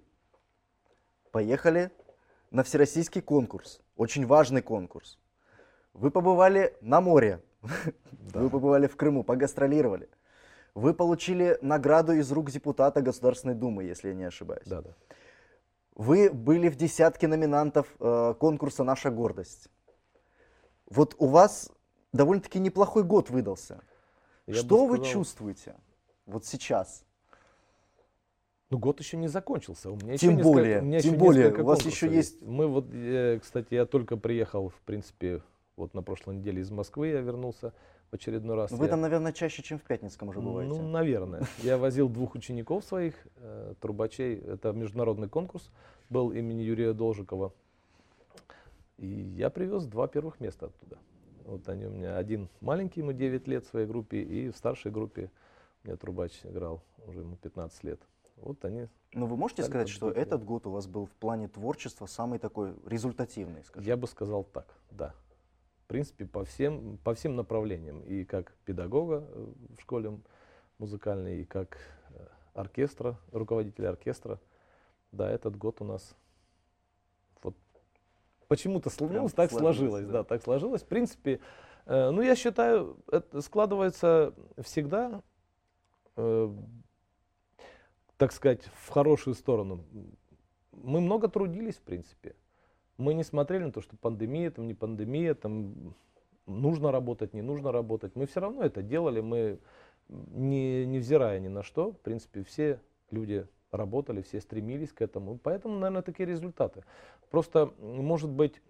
поехали 1.31 1.91
на 2.51 2.63
всероссийский 2.63 3.21
конкурс, 3.21 3.81
очень 3.95 4.25
важный 4.25 4.61
конкурс. 4.61 5.17
Вы 5.93 6.11
побывали 6.11 6.75
на 6.81 7.01
море, 7.01 7.41
вы 8.33 8.49
побывали 8.49 8.87
в 8.87 8.95
Крыму, 8.95 9.23
погастролировали. 9.23 10.09
Вы 10.75 10.93
получили 10.93 11.57
награду 11.61 12.13
из 12.13 12.31
рук 12.31 12.51
депутата 12.51 13.01
Государственной 13.01 13.55
Думы, 13.55 13.83
если 13.83 14.09
я 14.09 14.13
не 14.13 14.23
ошибаюсь. 14.23 14.67
Да, 14.67 14.81
да. 14.81 14.91
Вы 15.99 16.31
были 16.31 16.69
в 16.69 16.77
десятке 16.77 17.27
номинантов 17.27 17.85
э, 17.99 18.33
конкурса 18.39 18.85
«Наша 18.85 19.11
гордость». 19.11 19.67
Вот 20.89 21.13
у 21.17 21.25
вас 21.27 21.69
довольно-таки 22.13 22.57
неплохой 22.57 23.03
год 23.03 23.29
выдался. 23.29 23.81
Я 24.47 24.53
Что 24.53 24.85
вы 24.85 24.95
сказал, 24.95 25.11
чувствуете 25.11 25.75
вот 26.25 26.45
сейчас? 26.45 27.03
Ну, 28.69 28.77
год 28.77 29.01
еще 29.01 29.17
не 29.17 29.27
закончился. 29.27 29.91
У 29.91 29.97
меня 29.97 30.15
Тем 30.15 30.29
еще 30.29 30.37
несколько- 30.37 30.43
более, 30.53 30.79
у 30.79 30.83
меня 30.85 30.99
тем 31.01 31.11
еще 31.15 31.19
более, 31.19 31.43
несколько 31.43 31.61
у 31.61 31.65
вас 31.65 31.81
еще 31.81 32.07
есть- 32.07 32.41
Мы 32.43 32.67
вот, 32.67 32.85
э, 32.93 33.39
кстати, 33.41 33.73
я 33.73 33.85
только 33.85 34.15
приехал, 34.15 34.69
в 34.69 34.79
принципе, 34.85 35.43
вот 35.75 35.93
на 35.93 36.01
прошлой 36.01 36.37
неделе 36.37 36.61
из 36.61 36.71
Москвы 36.71 37.09
я 37.09 37.19
вернулся 37.19 37.73
в 38.11 38.15
очередной 38.15 38.55
раз. 38.55 38.71
Вы 38.71 38.85
Я- 38.85 38.91
там, 38.91 39.01
наверное, 39.01 39.33
чаще, 39.33 39.61
чем 39.61 39.77
в 39.77 39.83
Пятницком 39.83 40.29
уже 40.29 40.39
бываете. 40.41 40.73
Ну, 40.73 40.87
наверное. 40.87 41.43
Я 41.63 41.77
возил 41.77 42.09
двух 42.09 42.35
учеников 42.35 42.83
своих, 42.83 43.15
э, 43.37 43.73
трубачей. 43.79 44.35
Это 44.37 44.71
международный 44.73 45.29
конкурс 45.29 45.69
был 46.09 46.31
имени 46.31 46.61
Юрия 46.61 46.93
Должикова. 46.93 47.53
И 48.97 49.07
я 49.07 49.49
привез 49.49 49.85
два 49.85 50.07
первых 50.07 50.39
места 50.39 50.67
оттуда. 50.67 50.97
Вот 51.45 51.67
они 51.69 51.85
у 51.85 51.91
меня, 51.91 52.17
один 52.17 52.49
маленький, 52.61 52.99
ему 52.99 53.13
9 53.13 53.47
лет 53.47 53.65
в 53.65 53.69
своей 53.69 53.87
группе, 53.87 54.21
и 54.21 54.49
в 54.49 54.57
старшей 54.57 54.91
группе 54.91 55.31
у 55.83 55.87
меня 55.87 55.97
трубач 55.97 56.39
играл, 56.43 56.83
уже 57.07 57.21
ему 57.21 57.37
15 57.37 57.83
лет. 57.83 57.99
Вот 58.37 58.63
они 58.65 58.87
Но 59.13 59.25
вы 59.25 59.35
можете 59.35 59.63
сказать, 59.63 59.89
что 59.89 60.11
этот 60.11 60.43
год 60.43 60.67
у 60.67 60.71
вас 60.71 60.87
был 60.87 61.05
в 61.05 61.11
плане 61.11 61.47
творчества 61.47 62.05
самый 62.05 62.39
такой 62.39 62.73
результативный, 62.85 63.63
скажем? 63.63 63.87
Я 63.87 63.97
бы 63.97 64.07
сказал 64.07 64.43
так, 64.43 64.67
да. 64.91 65.13
В 65.89 65.91
принципе, 65.91 66.27
по 66.27 66.45
всем, 66.45 66.99
по 66.99 67.15
всем 67.15 67.35
направлениям. 67.35 68.01
И 68.01 68.23
как 68.23 68.53
педагога 68.63 69.27
э, 69.27 69.47
в 69.75 69.81
школе 69.81 70.19
музыкальной, 70.77 71.41
и 71.41 71.45
как 71.45 71.79
э, 72.11 72.27
оркестра, 72.53 73.17
руководителя 73.31 73.89
оркестра. 73.89 74.39
Да, 75.11 75.27
этот 75.27 75.55
год 75.55 75.81
у 75.81 75.85
нас 75.85 76.15
вот 77.41 77.55
почему-то 78.47 78.91
ну, 78.99 79.29
так 79.29 79.49
сложилось, 79.49 79.77
сложилось, 79.77 80.05
да. 80.05 80.11
да. 80.11 80.23
так 80.23 80.43
сложилось. 80.43 80.83
В 80.83 80.85
принципе, 80.85 81.39
э, 81.87 82.11
ну, 82.11 82.21
я 82.21 82.35
считаю, 82.35 82.97
это 83.11 83.41
складывается 83.41 84.35
всегда, 84.59 85.23
э, 86.17 86.55
так 88.17 88.31
сказать, 88.31 88.69
в 88.85 88.89
хорошую 88.89 89.33
сторону. 89.33 89.83
Мы 90.71 91.01
много 91.01 91.29
трудились, 91.29 91.77
в 91.77 91.81
принципе. 91.81 92.35
Мы 92.99 93.13
не 93.13 93.23
смотрели 93.23 93.63
на 93.63 93.71
то, 93.71 93.79
что 93.81 93.95
пандемия, 93.95 94.51
там 94.51 94.67
не 94.67 94.73
пандемия, 94.73 95.33
там 95.33 95.95
нужно 96.45 96.91
работать, 96.91 97.33
не 97.33 97.41
нужно 97.41 97.71
работать. 97.71 98.15
Мы 98.15 98.25
все 98.25 98.41
равно 98.41 98.61
это 98.61 98.81
делали, 98.81 99.21
мы 99.21 99.59
не, 100.09 100.85
невзирая 100.85 101.39
ни 101.39 101.47
на 101.47 101.63
что, 101.63 101.91
в 101.93 101.97
принципе, 101.99 102.43
все 102.43 102.81
люди 103.09 103.47
работали, 103.71 104.21
все 104.21 104.41
стремились 104.41 104.91
к 104.91 105.01
этому. 105.01 105.37
Поэтому, 105.37 105.75
наверное, 105.75 106.01
такие 106.01 106.27
результаты. 106.27 106.83
Просто, 107.29 107.71
может 107.79 108.29
быть, 108.29 108.61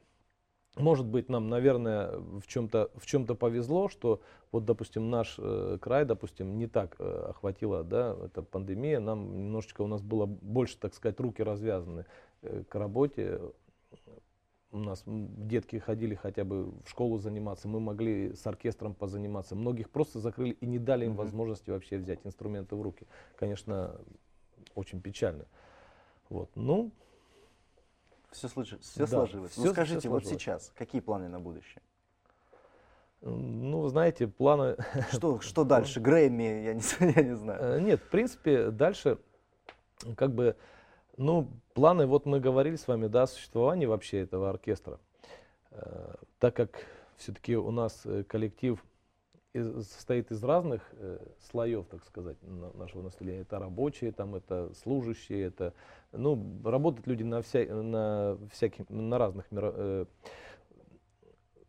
может 0.76 1.08
быть, 1.08 1.28
нам, 1.28 1.50
наверное, 1.50 2.20
в 2.20 2.46
чем-то 2.46 2.92
в 2.96 3.08
чем-то 3.08 3.34
повезло, 3.34 3.90
что 3.90 4.22
вот, 4.52 4.66
допустим, 4.66 5.10
наш 5.10 5.36
э, 5.40 5.80
край, 5.82 6.06
допустим, 6.06 6.60
не 6.60 6.68
так 6.68 6.96
э, 7.00 7.26
охватила, 7.30 7.84
да, 7.84 8.16
эта 8.24 8.44
пандемия, 8.44 9.00
нам 9.00 9.36
немножечко 9.36 9.82
у 9.82 9.88
нас 9.88 10.04
было 10.04 10.28
больше, 10.28 10.78
так 10.78 10.94
сказать, 10.94 11.20
руки 11.20 11.42
развязаны 11.42 12.06
э, 12.44 12.64
к 12.70 12.76
работе. 12.76 13.42
У 14.72 14.78
нас 14.78 15.02
детки 15.08 15.78
ходили 15.78 16.14
хотя 16.14 16.44
бы 16.44 16.66
в 16.86 16.90
школу 16.90 17.18
заниматься, 17.18 17.68
мы 17.68 17.80
могли 17.80 18.36
с 18.36 18.46
оркестром 18.46 18.94
позаниматься. 18.94 19.56
Многих 19.56 19.90
просто 19.90 20.20
закрыли 20.20 20.52
и 20.52 20.68
не 20.68 20.78
дали 20.78 21.06
им 21.06 21.12
Мгм. 21.12 21.18
возможности 21.20 21.72
вообще 21.72 21.98
взять 21.98 22.20
инструменты 22.24 22.76
в 22.76 22.82
руки. 22.84 23.08
Конечно, 23.36 24.00
очень 24.76 25.02
печально. 25.02 25.46
Вот. 26.30 26.52
Ну, 26.56 26.92
Все, 28.32 28.48
все 28.48 28.72
Да, 29.00 29.08
сложилось. 29.08 29.52
всё- 29.54 29.62
ну 29.66 29.72
скажите, 29.72 30.00
всё 30.02 30.10
вот 30.12 30.22
сложилось. 30.24 30.42
сейчас, 30.44 30.72
какие 30.76 31.02
планы 31.02 31.30
на 31.30 31.40
будущее? 31.40 31.82
ну, 33.22 33.88
знаете, 33.90 34.28
планы 34.28 34.78
Что, 35.12 35.40
что 35.42 35.64
дальше? 35.64 36.00
Грэмми, 36.00 36.44
я 36.64 36.74
не, 36.76 36.80
знаю, 36.82 37.14
я 37.16 37.24
не 37.24 37.36
знаю. 37.36 37.60
Э, 37.62 37.82
Нет, 37.82 38.00
в 38.02 38.10
принципе, 38.10 38.70
дальше, 38.70 39.18
как 40.16 40.32
бы, 40.34 40.56
ну, 41.20 41.50
планы, 41.74 42.08
вот 42.08 42.26
мы 42.26 42.40
говорили 42.40 42.78
с 42.78 42.88
вами, 42.88 43.08
да, 43.08 43.24
о 43.24 43.28
существовании 43.28 43.86
вообще 43.86 44.20
этого 44.22 44.50
оркестра. 44.50 45.00
Э, 45.72 46.16
Так 46.40 46.56
как 46.56 46.86
все-таки 47.18 47.58
у 47.58 47.72
нас 47.72 48.06
э, 48.06 48.24
коллектив 48.24 48.82
из- 49.52 49.86
состоит 49.90 50.32
из 50.32 50.42
разных 50.44 50.82
э, 50.94 51.20
слоев, 51.52 51.88
так 51.88 52.06
сказать, 52.06 52.38
на- 52.42 52.72
нашего 52.72 53.02
населения. 53.02 53.42
Это 53.42 53.60
рабочие, 53.60 54.14
там, 54.14 54.36
это 54.36 54.72
служащие, 54.82 55.48
это, 55.48 55.74
ну, 56.14 56.62
работают 56.64 57.06
люди 57.08 57.24
на, 57.24 57.42
вся, 57.42 57.66
на, 57.66 58.38
всяких, 58.54 58.90
на 58.90 59.18
разных 59.18 59.46
э, 59.52 60.06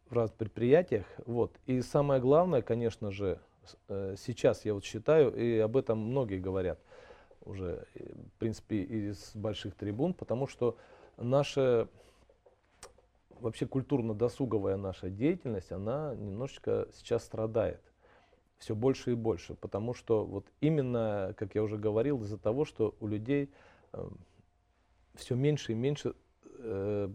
в 0.09 0.13
разных 0.13 0.39
предприятиях. 0.39 1.07
Вот. 1.27 1.53
И 1.67 1.81
самое 1.83 2.21
главное, 2.21 2.63
конечно 2.63 3.11
же, 3.11 3.41
э, 3.89 4.15
сейчас 4.17 4.65
я 4.65 4.75
вот 4.75 4.85
считаю, 4.85 5.35
и 5.35 5.59
об 5.59 5.77
этом 5.77 5.99
многие 5.99 6.39
говорят 6.39 6.79
уже, 7.43 7.87
э, 7.95 8.13
в 8.15 8.39
принципе, 8.39 8.83
из 8.83 9.35
больших 9.35 9.75
трибун, 9.75 10.15
потому 10.15 10.47
что 10.47 10.77
наша 11.17 11.89
вообще 13.31 13.67
культурно-досуговая 13.67 14.77
наша 14.77 15.11
деятельность, 15.11 15.73
она 15.73 16.15
немножечко 16.15 16.89
сейчас 16.93 17.25
страдает. 17.25 17.81
Все 18.59 18.75
больше 18.75 19.13
и 19.13 19.15
больше, 19.15 19.55
потому 19.55 19.95
что 19.95 20.27
вот 20.27 20.47
именно, 20.61 21.35
как 21.39 21.55
я 21.55 21.63
уже 21.63 21.79
говорил, 21.79 22.23
из-за 22.23 22.37
того, 22.37 22.67
что 22.67 22.95
у 23.01 23.07
людей 23.07 23.51
все 25.15 25.35
меньше 25.35 25.73
и 25.73 25.75
меньше 25.75 26.15
э, 26.59 27.09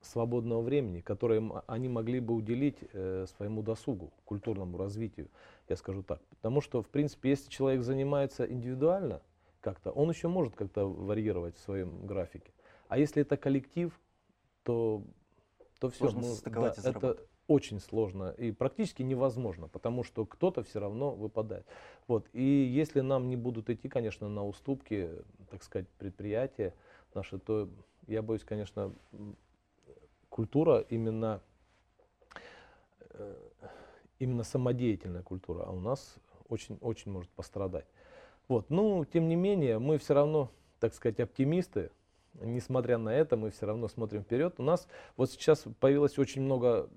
свободного 0.00 0.62
времени, 0.62 1.00
которое 1.00 1.38
м- 1.38 1.62
они 1.66 1.88
могли 1.88 2.20
бы 2.20 2.34
уделить 2.34 2.78
э, 2.92 3.26
своему 3.36 3.62
досугу, 3.62 4.12
культурному 4.24 4.76
развитию, 4.78 5.28
я 5.68 5.76
скажу 5.76 6.02
так. 6.02 6.20
Потому 6.30 6.60
что, 6.60 6.82
в 6.82 6.88
принципе, 6.88 7.30
если 7.30 7.50
человек 7.50 7.82
занимается 7.82 8.44
индивидуально 8.44 9.22
как-то, 9.60 9.90
он 9.90 10.10
еще 10.10 10.28
может 10.28 10.54
как-то 10.54 10.86
варьировать 10.86 11.56
в 11.56 11.60
своем 11.60 12.06
графике. 12.06 12.52
А 12.88 12.98
если 12.98 13.22
это 13.22 13.36
коллектив, 13.36 13.98
то, 14.62 15.02
то 15.78 15.90
все. 15.90 16.10
Сложно 16.10 16.22
состыковать 16.22 16.78
и 16.78 16.80
заработать. 16.80 17.26
очень 17.46 17.80
сложно 17.80 18.30
и 18.30 18.52
практически 18.52 19.02
невозможно, 19.02 19.68
потому 19.68 20.04
что 20.04 20.24
кто-то 20.26 20.62
все 20.62 20.80
равно 20.80 21.14
выпадает. 21.14 21.66
Вот. 22.06 22.28
И 22.32 22.42
если 22.42 23.00
нам 23.00 23.28
не 23.28 23.36
будут 23.36 23.70
идти, 23.70 23.88
конечно, 23.88 24.28
на 24.28 24.46
уступки, 24.46 25.10
так 25.50 25.62
сказать, 25.62 25.88
предприятия 25.98 26.74
наши, 27.14 27.38
то 27.38 27.68
я 28.06 28.22
боюсь, 28.22 28.44
конечно, 28.44 28.94
культура 30.28 30.80
именно, 30.88 31.42
э, 33.10 33.36
именно 34.18 34.44
самодеятельная 34.44 35.22
культура, 35.22 35.64
а 35.64 35.72
у 35.72 35.80
нас 35.80 36.16
очень-очень 36.48 37.12
может 37.12 37.30
пострадать. 37.30 37.86
Вот. 38.48 38.70
Ну, 38.70 39.04
тем 39.04 39.28
не 39.28 39.36
менее, 39.36 39.78
мы 39.78 39.98
все 39.98 40.14
равно, 40.14 40.50
так 40.80 40.94
сказать, 40.94 41.20
оптимисты, 41.20 41.90
несмотря 42.40 42.98
на 42.98 43.14
это, 43.14 43.36
мы 43.36 43.50
все 43.50 43.66
равно 43.66 43.88
смотрим 43.88 44.22
вперед. 44.22 44.54
У 44.58 44.62
нас 44.62 44.88
вот 45.16 45.30
сейчас 45.30 45.64
появилось 45.80 46.18
очень 46.18 46.42
много 46.42 46.88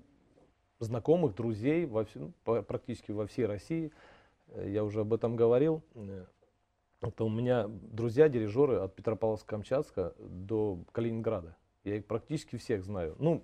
знакомых, 0.78 1.34
друзей 1.34 1.86
во, 1.86 2.06
ну, 2.14 2.32
практически 2.62 3.12
во 3.12 3.26
всей 3.26 3.46
России. 3.46 3.92
Я 4.56 4.84
уже 4.84 5.00
об 5.00 5.12
этом 5.12 5.36
говорил. 5.36 5.82
Это 7.00 7.24
у 7.24 7.28
меня 7.28 7.66
друзья, 7.68 8.28
дирижеры 8.28 8.76
от 8.76 8.98
Петропавловска-Камчатска 8.98 10.14
до 10.18 10.78
Калининграда. 10.92 11.56
Я 11.84 11.96
их 11.96 12.06
практически 12.06 12.56
всех 12.56 12.84
знаю. 12.84 13.16
Ну, 13.18 13.42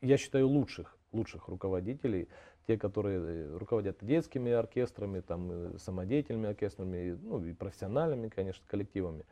я 0.00 0.16
считаю 0.16 0.48
лучших, 0.48 0.96
лучших 1.12 1.48
руководителей. 1.48 2.28
Те, 2.66 2.76
которые 2.78 3.20
э, 3.20 3.56
руководят 3.56 3.98
детскими 4.00 4.52
оркестрами, 4.52 5.20
там, 5.20 5.78
самодеятельными 5.78 6.48
оркестрами, 6.48 7.18
ну, 7.22 7.44
и 7.44 7.52
профессиональными, 7.52 8.28
конечно, 8.28 8.64
коллективами. 8.66 9.24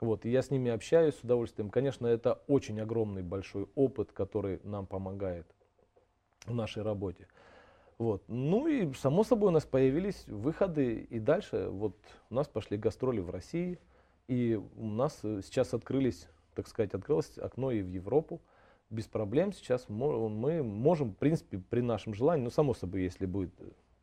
Вот, 0.00 0.24
и 0.24 0.30
я 0.30 0.42
с 0.42 0.50
ними 0.50 0.70
общаюсь 0.70 1.16
с 1.16 1.24
удовольствием. 1.24 1.70
Конечно, 1.70 2.06
это 2.06 2.40
очень 2.46 2.80
огромный 2.80 3.22
большой 3.22 3.66
опыт, 3.74 4.12
который 4.12 4.60
нам 4.62 4.86
помогает 4.86 5.46
в 6.46 6.54
нашей 6.54 6.82
работе. 6.82 7.26
Вот. 7.98 8.22
Ну 8.28 8.68
и 8.68 8.92
само 8.94 9.24
собой 9.24 9.48
у 9.48 9.52
нас 9.52 9.64
появились 9.64 10.24
выходы 10.28 11.00
и 11.10 11.18
дальше. 11.18 11.68
Вот 11.68 11.96
у 12.30 12.34
нас 12.34 12.46
пошли 12.46 12.76
гастроли 12.76 13.18
в 13.20 13.30
России, 13.30 13.78
и 14.28 14.60
у 14.76 14.86
нас 14.86 15.18
э, 15.24 15.40
сейчас 15.42 15.74
открылись, 15.74 16.28
так 16.54 16.68
сказать, 16.68 16.94
открылось 16.94 17.36
окно 17.38 17.72
и 17.72 17.82
в 17.82 17.88
Европу. 17.88 18.40
Без 18.90 19.06
проблем. 19.06 19.52
Сейчас 19.52 19.88
мы 19.88 20.62
можем, 20.62 21.10
в 21.10 21.16
принципе, 21.16 21.58
при 21.58 21.80
нашем 21.80 22.14
желании, 22.14 22.44
ну 22.44 22.50
само 22.50 22.74
собой, 22.74 23.02
если 23.02 23.26
будет 23.26 23.52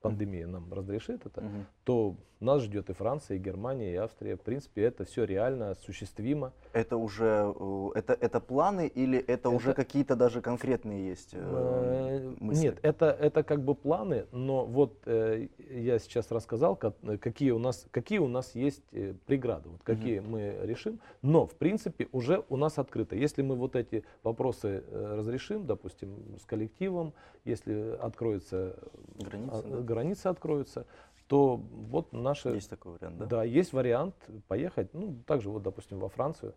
пандемия 0.09 0.47
нам 0.47 0.71
разрешит 0.73 1.25
это, 1.25 1.41
угу. 1.41 1.65
то 1.83 2.15
нас 2.39 2.61
ждет 2.63 2.89
и 2.89 2.93
Франция, 2.93 3.37
и 3.37 3.39
Германия, 3.39 3.93
и 3.93 3.95
Австрия. 3.95 4.35
В 4.35 4.41
принципе, 4.41 4.83
это 4.83 5.05
все 5.05 5.23
реально 5.23 5.71
осуществимо. 5.71 6.53
Это 6.73 6.97
уже 6.97 7.53
э, 7.57 7.89
это, 7.95 8.13
это 8.13 8.39
планы 8.39 8.87
или 8.87 9.19
это, 9.19 9.31
это 9.31 9.49
уже 9.49 9.73
какие-то 9.73 10.15
даже 10.15 10.41
конкретные 10.41 11.07
есть 11.07 11.33
э, 11.33 11.39
э, 11.39 12.35
мысли? 12.39 12.63
Нет, 12.63 12.79
это, 12.81 13.05
это 13.05 13.43
как 13.43 13.63
бы 13.63 13.73
планы, 13.73 14.25
но 14.31 14.65
вот 14.65 15.01
э, 15.05 15.47
я 15.69 15.99
сейчас 15.99 16.31
рассказал, 16.31 16.75
какие 16.75 17.51
у 17.51 17.59
нас, 17.59 17.87
какие 17.91 18.19
у 18.19 18.27
нас 18.27 18.53
есть 18.55 18.83
преграды, 19.25 19.69
вот 19.69 19.83
какие 19.83 20.19
угу. 20.19 20.31
мы 20.31 20.59
решим. 20.63 20.99
Но, 21.21 21.47
в 21.47 21.55
принципе, 21.55 22.07
уже 22.11 22.43
у 22.49 22.57
нас 22.57 22.77
открыто. 22.77 23.15
Если 23.15 23.41
мы 23.41 23.55
вот 23.55 23.75
эти 23.75 24.03
вопросы 24.23 24.83
разрешим, 24.91 25.65
допустим, 25.65 26.37
с 26.41 26.45
коллективом, 26.45 27.13
если 27.45 27.95
откроется 28.01 28.75
граница, 29.19 29.59
а, 29.59 29.69
да? 29.69 29.81
Границы 29.95 30.27
откроются, 30.27 30.85
то 31.27 31.55
вот 31.55 32.13
наши... 32.13 32.49
Есть 32.49 32.69
такой 32.69 32.93
вариант, 32.93 33.17
да? 33.17 33.25
Да, 33.25 33.43
есть 33.43 33.73
вариант 33.73 34.15
поехать, 34.47 34.93
ну, 34.93 35.15
также 35.25 35.49
вот, 35.49 35.63
допустим, 35.63 35.99
во 35.99 36.09
Францию, 36.09 36.53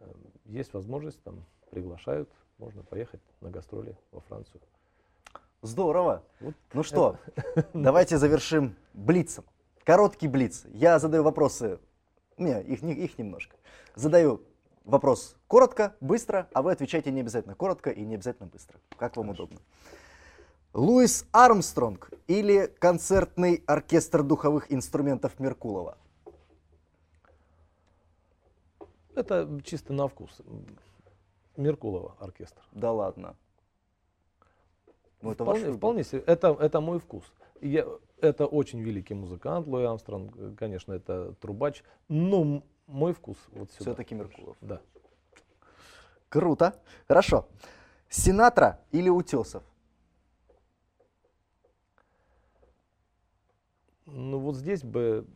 э, 0.00 0.12
есть 0.44 0.74
возможность, 0.74 1.20
там, 1.22 1.44
приглашают, 1.70 2.28
можно 2.58 2.82
поехать 2.82 3.20
на 3.40 3.50
гастроли 3.50 3.96
во 4.12 4.20
Францию. 4.20 4.60
Здорово. 5.62 6.22
Вот 6.40 6.54
ну 6.74 6.82
что, 6.82 7.16
давайте 7.74 8.18
завершим 8.18 8.76
блицем. 8.92 9.44
Короткий 9.82 10.28
блиц. 10.28 10.64
Я 10.66 10.98
задаю 10.98 11.22
вопросы, 11.22 11.78
не, 12.36 12.62
их, 12.62 12.82
их 12.82 13.18
немножко. 13.18 13.56
Задаю 13.94 14.42
вопрос 14.84 15.36
коротко, 15.48 15.96
быстро, 16.00 16.48
а 16.52 16.62
вы 16.62 16.72
отвечаете 16.72 17.10
не 17.10 17.20
обязательно 17.20 17.54
коротко 17.54 17.90
и 17.90 18.04
не 18.04 18.14
обязательно 18.14 18.46
быстро. 18.46 18.78
Как 18.96 19.16
вам 19.16 19.26
Хорошо. 19.26 19.44
удобно. 19.44 19.60
Луис 20.74 21.24
Армстронг 21.30 22.10
или 22.26 22.66
концертный 22.80 23.62
оркестр 23.64 24.24
духовых 24.24 24.72
инструментов 24.72 25.38
Меркулова? 25.38 25.96
Это 29.14 29.60
чисто 29.64 29.92
на 29.92 30.08
вкус. 30.08 30.42
Меркулова 31.56 32.16
оркестр. 32.18 32.60
Да 32.72 32.90
ладно. 32.90 33.36
Ну, 35.22 35.30
это 35.30 35.44
вполне, 35.44 35.72
вполне 35.72 36.02
это, 36.02 36.56
это 36.60 36.80
мой 36.80 36.98
вкус. 36.98 37.24
Я, 37.60 37.86
это 38.20 38.46
очень 38.46 38.80
великий 38.80 39.14
музыкант, 39.14 39.68
Луи 39.68 39.84
Армстронг, 39.84 40.56
конечно, 40.58 40.92
это 40.92 41.34
трубач, 41.34 41.84
но 42.08 42.64
мой 42.88 43.12
вкус 43.12 43.38
вот 43.52 43.70
сюда. 43.70 43.84
Все-таки 43.84 44.16
Меркулов. 44.16 44.56
Да. 44.60 44.80
Круто. 46.28 46.74
Хорошо. 47.06 47.46
Синатра 48.08 48.80
или 48.90 49.08
Утесов? 49.08 49.62
Ну 54.06 54.38
вот 54.38 54.56
здесь 54.56 54.82
бы, 54.82 55.26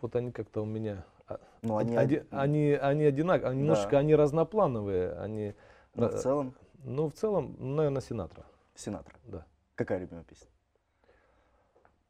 вот 0.00 0.16
они 0.16 0.32
как-то 0.32 0.62
у 0.62 0.64
меня, 0.64 1.04
а, 1.26 1.38
ну, 1.62 1.76
они, 1.76 1.96
оди, 1.96 2.26
они, 2.30 2.72
они 2.72 3.04
одинаковые, 3.04 3.50
они 3.50 3.60
да. 3.60 3.62
немножечко 3.62 3.98
они 3.98 4.14
разноплановые, 4.14 5.12
они. 5.14 5.54
Ну, 5.94 6.08
в 6.08 6.14
целом? 6.14 6.54
Ну, 6.84 7.08
в 7.08 7.14
целом, 7.14 7.56
наверное, 7.58 8.00
Синатра. 8.00 8.44
Синатра? 8.74 9.14
Да. 9.24 9.46
Какая 9.74 9.98
любимая 9.98 10.24
песня? 10.24 10.48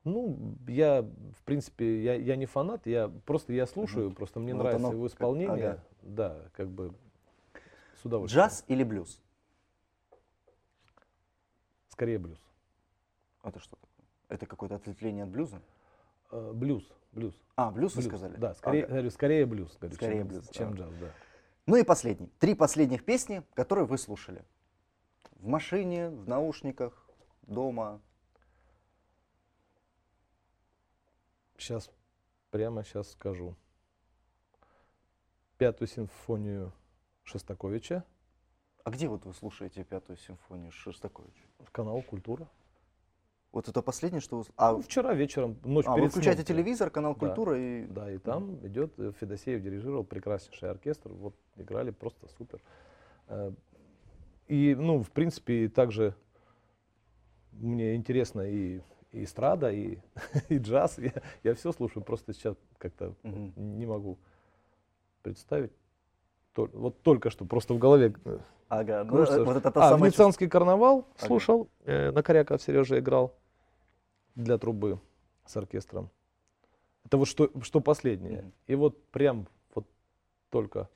Ну, 0.05 0.57
я, 0.69 1.03
в 1.03 1.43
принципе, 1.45 2.03
я, 2.03 2.15
я 2.15 2.37
не 2.37 2.47
фанат, 2.47 2.87
я 2.87 3.09
просто 3.25 3.53
я 3.53 3.67
слушаю, 3.67 4.09
угу. 4.09 4.17
просто 4.17 4.39
мне 4.39 4.53
ну, 4.53 4.63
нравится 4.63 4.89
его 4.89 5.07
исполнение. 5.07 5.57
Как, 5.57 5.75
ага. 5.75 5.85
Да, 6.03 6.37
как 6.53 6.69
бы 6.69 6.95
с 8.01 8.05
удовольствием. 8.05 8.45
Джаз 8.45 8.65
или 8.69 8.83
блюз? 8.85 9.21
Скорее 11.89 12.19
блюз. 12.19 12.39
Это 13.43 13.61
что 13.61 13.77
такое? 13.77 14.07
Это 14.29 14.47
какое-то 14.47 14.75
ответвление 14.75 15.25
от 15.25 15.31
блюза? 15.31 15.61
Э, 16.35 16.53
блюз, 16.53 16.83
блюз. 17.13 17.33
А, 17.55 17.71
блюз, 17.71 17.93
блюз 17.93 18.05
вы 18.07 18.11
сказали? 18.11 18.37
Да, 18.37 18.55
скорее, 18.55 18.87
ага. 18.87 19.11
скорее 19.11 19.47
блюз, 19.47 19.77
говорю, 19.79 19.95
скорее 19.95 20.19
чем, 20.19 20.29
блюз, 20.29 20.49
чем 20.49 20.75
джаз, 20.75 20.93
да. 21.01 21.13
Ну 21.67 21.77
и 21.77 21.85
последний. 21.85 22.27
Три 22.41 22.57
последних 22.57 23.05
песни, 23.05 23.45
которые 23.55 23.87
вы 23.87 23.97
слушали. 23.99 24.45
В 25.37 25.47
машине, 25.47 26.11
в 26.11 26.29
наушниках, 26.29 27.09
дома. 27.43 28.01
Сейчас, 31.57 31.89
прямо 32.51 32.83
сейчас 32.83 33.13
скажу. 33.13 33.55
Пятую 35.57 35.87
симфонию 35.87 36.73
Шостаковича. 37.23 38.05
А 38.83 38.91
где 38.91 39.07
вот 39.07 39.25
вы 39.25 39.33
слушаете 39.35 39.85
пятую 39.85 40.17
симфонию 40.17 40.73
Шостаковича? 40.73 41.47
В 41.61 41.71
канал 41.71 42.03
«Культура». 42.03 42.49
Вот 43.55 43.69
это 43.69 43.83
последнее, 43.83 44.21
что. 44.21 44.45
А, 44.57 44.73
ну, 44.73 44.83
вчера 44.83 45.15
вечером, 45.15 45.57
ночь 45.63 45.87
а, 45.87 45.95
перед 45.95 46.07
вы 46.07 46.11
включаете 46.11 46.45
сном. 46.45 46.57
телевизор, 46.57 46.91
канал 46.91 47.15
«Культура» 47.15 47.53
да, 47.53 47.59
и... 47.59 47.87
Да, 47.87 48.11
и 48.11 48.19
там 48.19 48.67
идет, 48.67 48.99
э, 48.99 49.13
Федосеев 49.21 49.63
дирижировал, 49.63 50.03
прекраснейший 50.03 50.71
оркестр, 50.71 51.13
вот 51.13 51.37
играли 51.55 51.93
просто 51.93 52.27
супер. 52.37 52.61
Э, 53.29 53.53
и, 54.49 54.75
ну, 54.75 55.05
в 55.05 55.11
принципе, 55.13 55.69
также 55.69 56.17
мне 57.53 57.95
интересно 57.95 58.41
и, 58.41 58.81
и 59.13 59.23
эстрада, 59.23 59.71
и, 59.71 59.99
и 60.49 60.59
джаз, 60.59 60.99
я, 60.99 61.13
я 61.45 61.55
все 61.55 61.71
слушаю, 61.71 62.03
просто 62.03 62.33
сейчас 62.33 62.57
как-то 62.79 63.15
mm-hmm. 63.23 63.53
не 63.57 63.87
могу 63.87 64.19
представить. 65.23 65.71
Вот 66.57 67.03
только 67.03 67.31
что, 67.31 67.45
просто 67.45 67.75
в 67.75 67.79
голове 67.79 68.15
э, 68.25 68.39
Ага, 68.69 69.05
ну, 69.05 69.45
вот 69.45 69.57
это 69.57 69.71
а, 69.77 69.97
Венецианский 69.97 70.49
карнавал 70.49 71.07
ага. 71.17 71.27
слушал, 71.29 71.69
э, 71.85 72.11
на 72.11 72.25
Коряков 72.25 72.61
Сережа 72.61 72.99
играл 72.99 73.33
для 74.35 74.59
трубы 74.59 75.01
с 75.47 75.57
оркестром. 75.57 76.11
Это 77.05 77.17
вот 77.19 77.29
что, 77.29 77.51
что 77.63 77.81
последнее. 77.81 78.41
Mm-hmm. 78.41 78.53
И 78.69 78.75
вот 78.75 79.05
прям 79.09 79.47
вот 79.75 79.87
только 80.51 80.89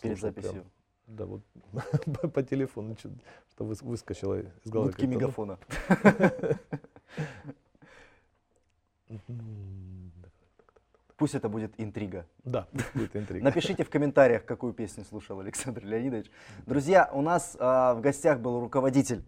перед 0.00 0.20
записью. 0.20 0.52
Прям, 0.52 0.64
да, 1.06 1.26
вот 1.26 1.42
по 2.32 2.42
телефону, 2.42 2.96
что, 2.98 3.10
что 3.50 3.64
выскочило 3.64 4.40
из 4.40 4.70
головы. 4.70 4.90
Гудки 4.90 5.06
мегафона. 5.06 5.58
Пусть 11.16 11.34
это 11.34 11.48
будет 11.48 11.72
интрига. 11.78 12.26
Да, 12.44 12.68
будет 12.92 13.16
интрига. 13.16 13.42
Напишите 13.44 13.84
в 13.84 13.90
комментариях, 13.90 14.44
какую 14.44 14.74
песню 14.74 15.04
слушал 15.04 15.40
Александр 15.40 15.82
Леонидович. 15.84 16.30
Друзья, 16.66 17.08
у 17.12 17.22
нас 17.22 17.56
а, 17.58 17.94
в 17.94 18.02
гостях 18.02 18.40
был 18.40 18.60
руководитель, 18.60 19.24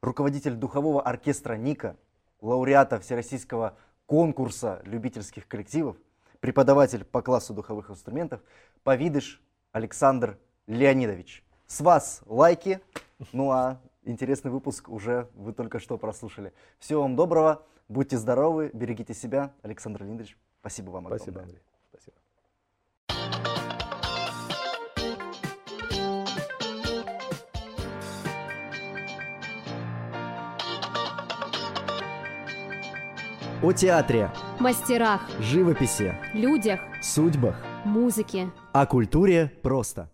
руководитель 0.00 0.54
духового 0.54 1.02
оркестра 1.02 1.54
Ника, 1.54 1.96
лауреата 2.40 3.00
Всероссийского 3.00 3.76
конкурса 4.06 4.80
любительских 4.84 5.46
коллективов, 5.48 5.96
преподаватель 6.40 7.04
по 7.04 7.22
классу 7.22 7.54
духовых 7.54 7.90
инструментов 7.90 8.40
Повидыш 8.82 9.42
Александр 9.72 10.38
Леонидович. 10.66 11.44
С 11.66 11.80
вас 11.80 12.22
лайки, 12.26 12.80
ну 13.32 13.50
а 13.50 13.80
интересный 14.04 14.50
выпуск 14.50 14.88
уже 14.88 15.28
вы 15.34 15.52
только 15.52 15.78
что 15.78 15.98
прослушали. 15.98 16.52
Всего 16.78 17.02
вам 17.02 17.16
доброго, 17.16 17.62
будьте 17.88 18.16
здоровы, 18.16 18.70
берегите 18.72 19.14
себя. 19.14 19.52
Александр 19.62 20.04
Леонидович, 20.04 20.36
спасибо 20.60 20.90
вам 20.90 21.06
огромное. 21.06 21.18
Спасибо, 21.18 21.40
Андрей. 21.42 21.67
О 33.60 33.72
театре. 33.72 34.30
Мастерах. 34.60 35.20
Живописи. 35.40 36.14
Людях. 36.32 36.78
Судьбах. 37.02 37.56
Музыке. 37.84 38.50
О 38.72 38.86
культуре 38.86 39.50
просто. 39.62 40.08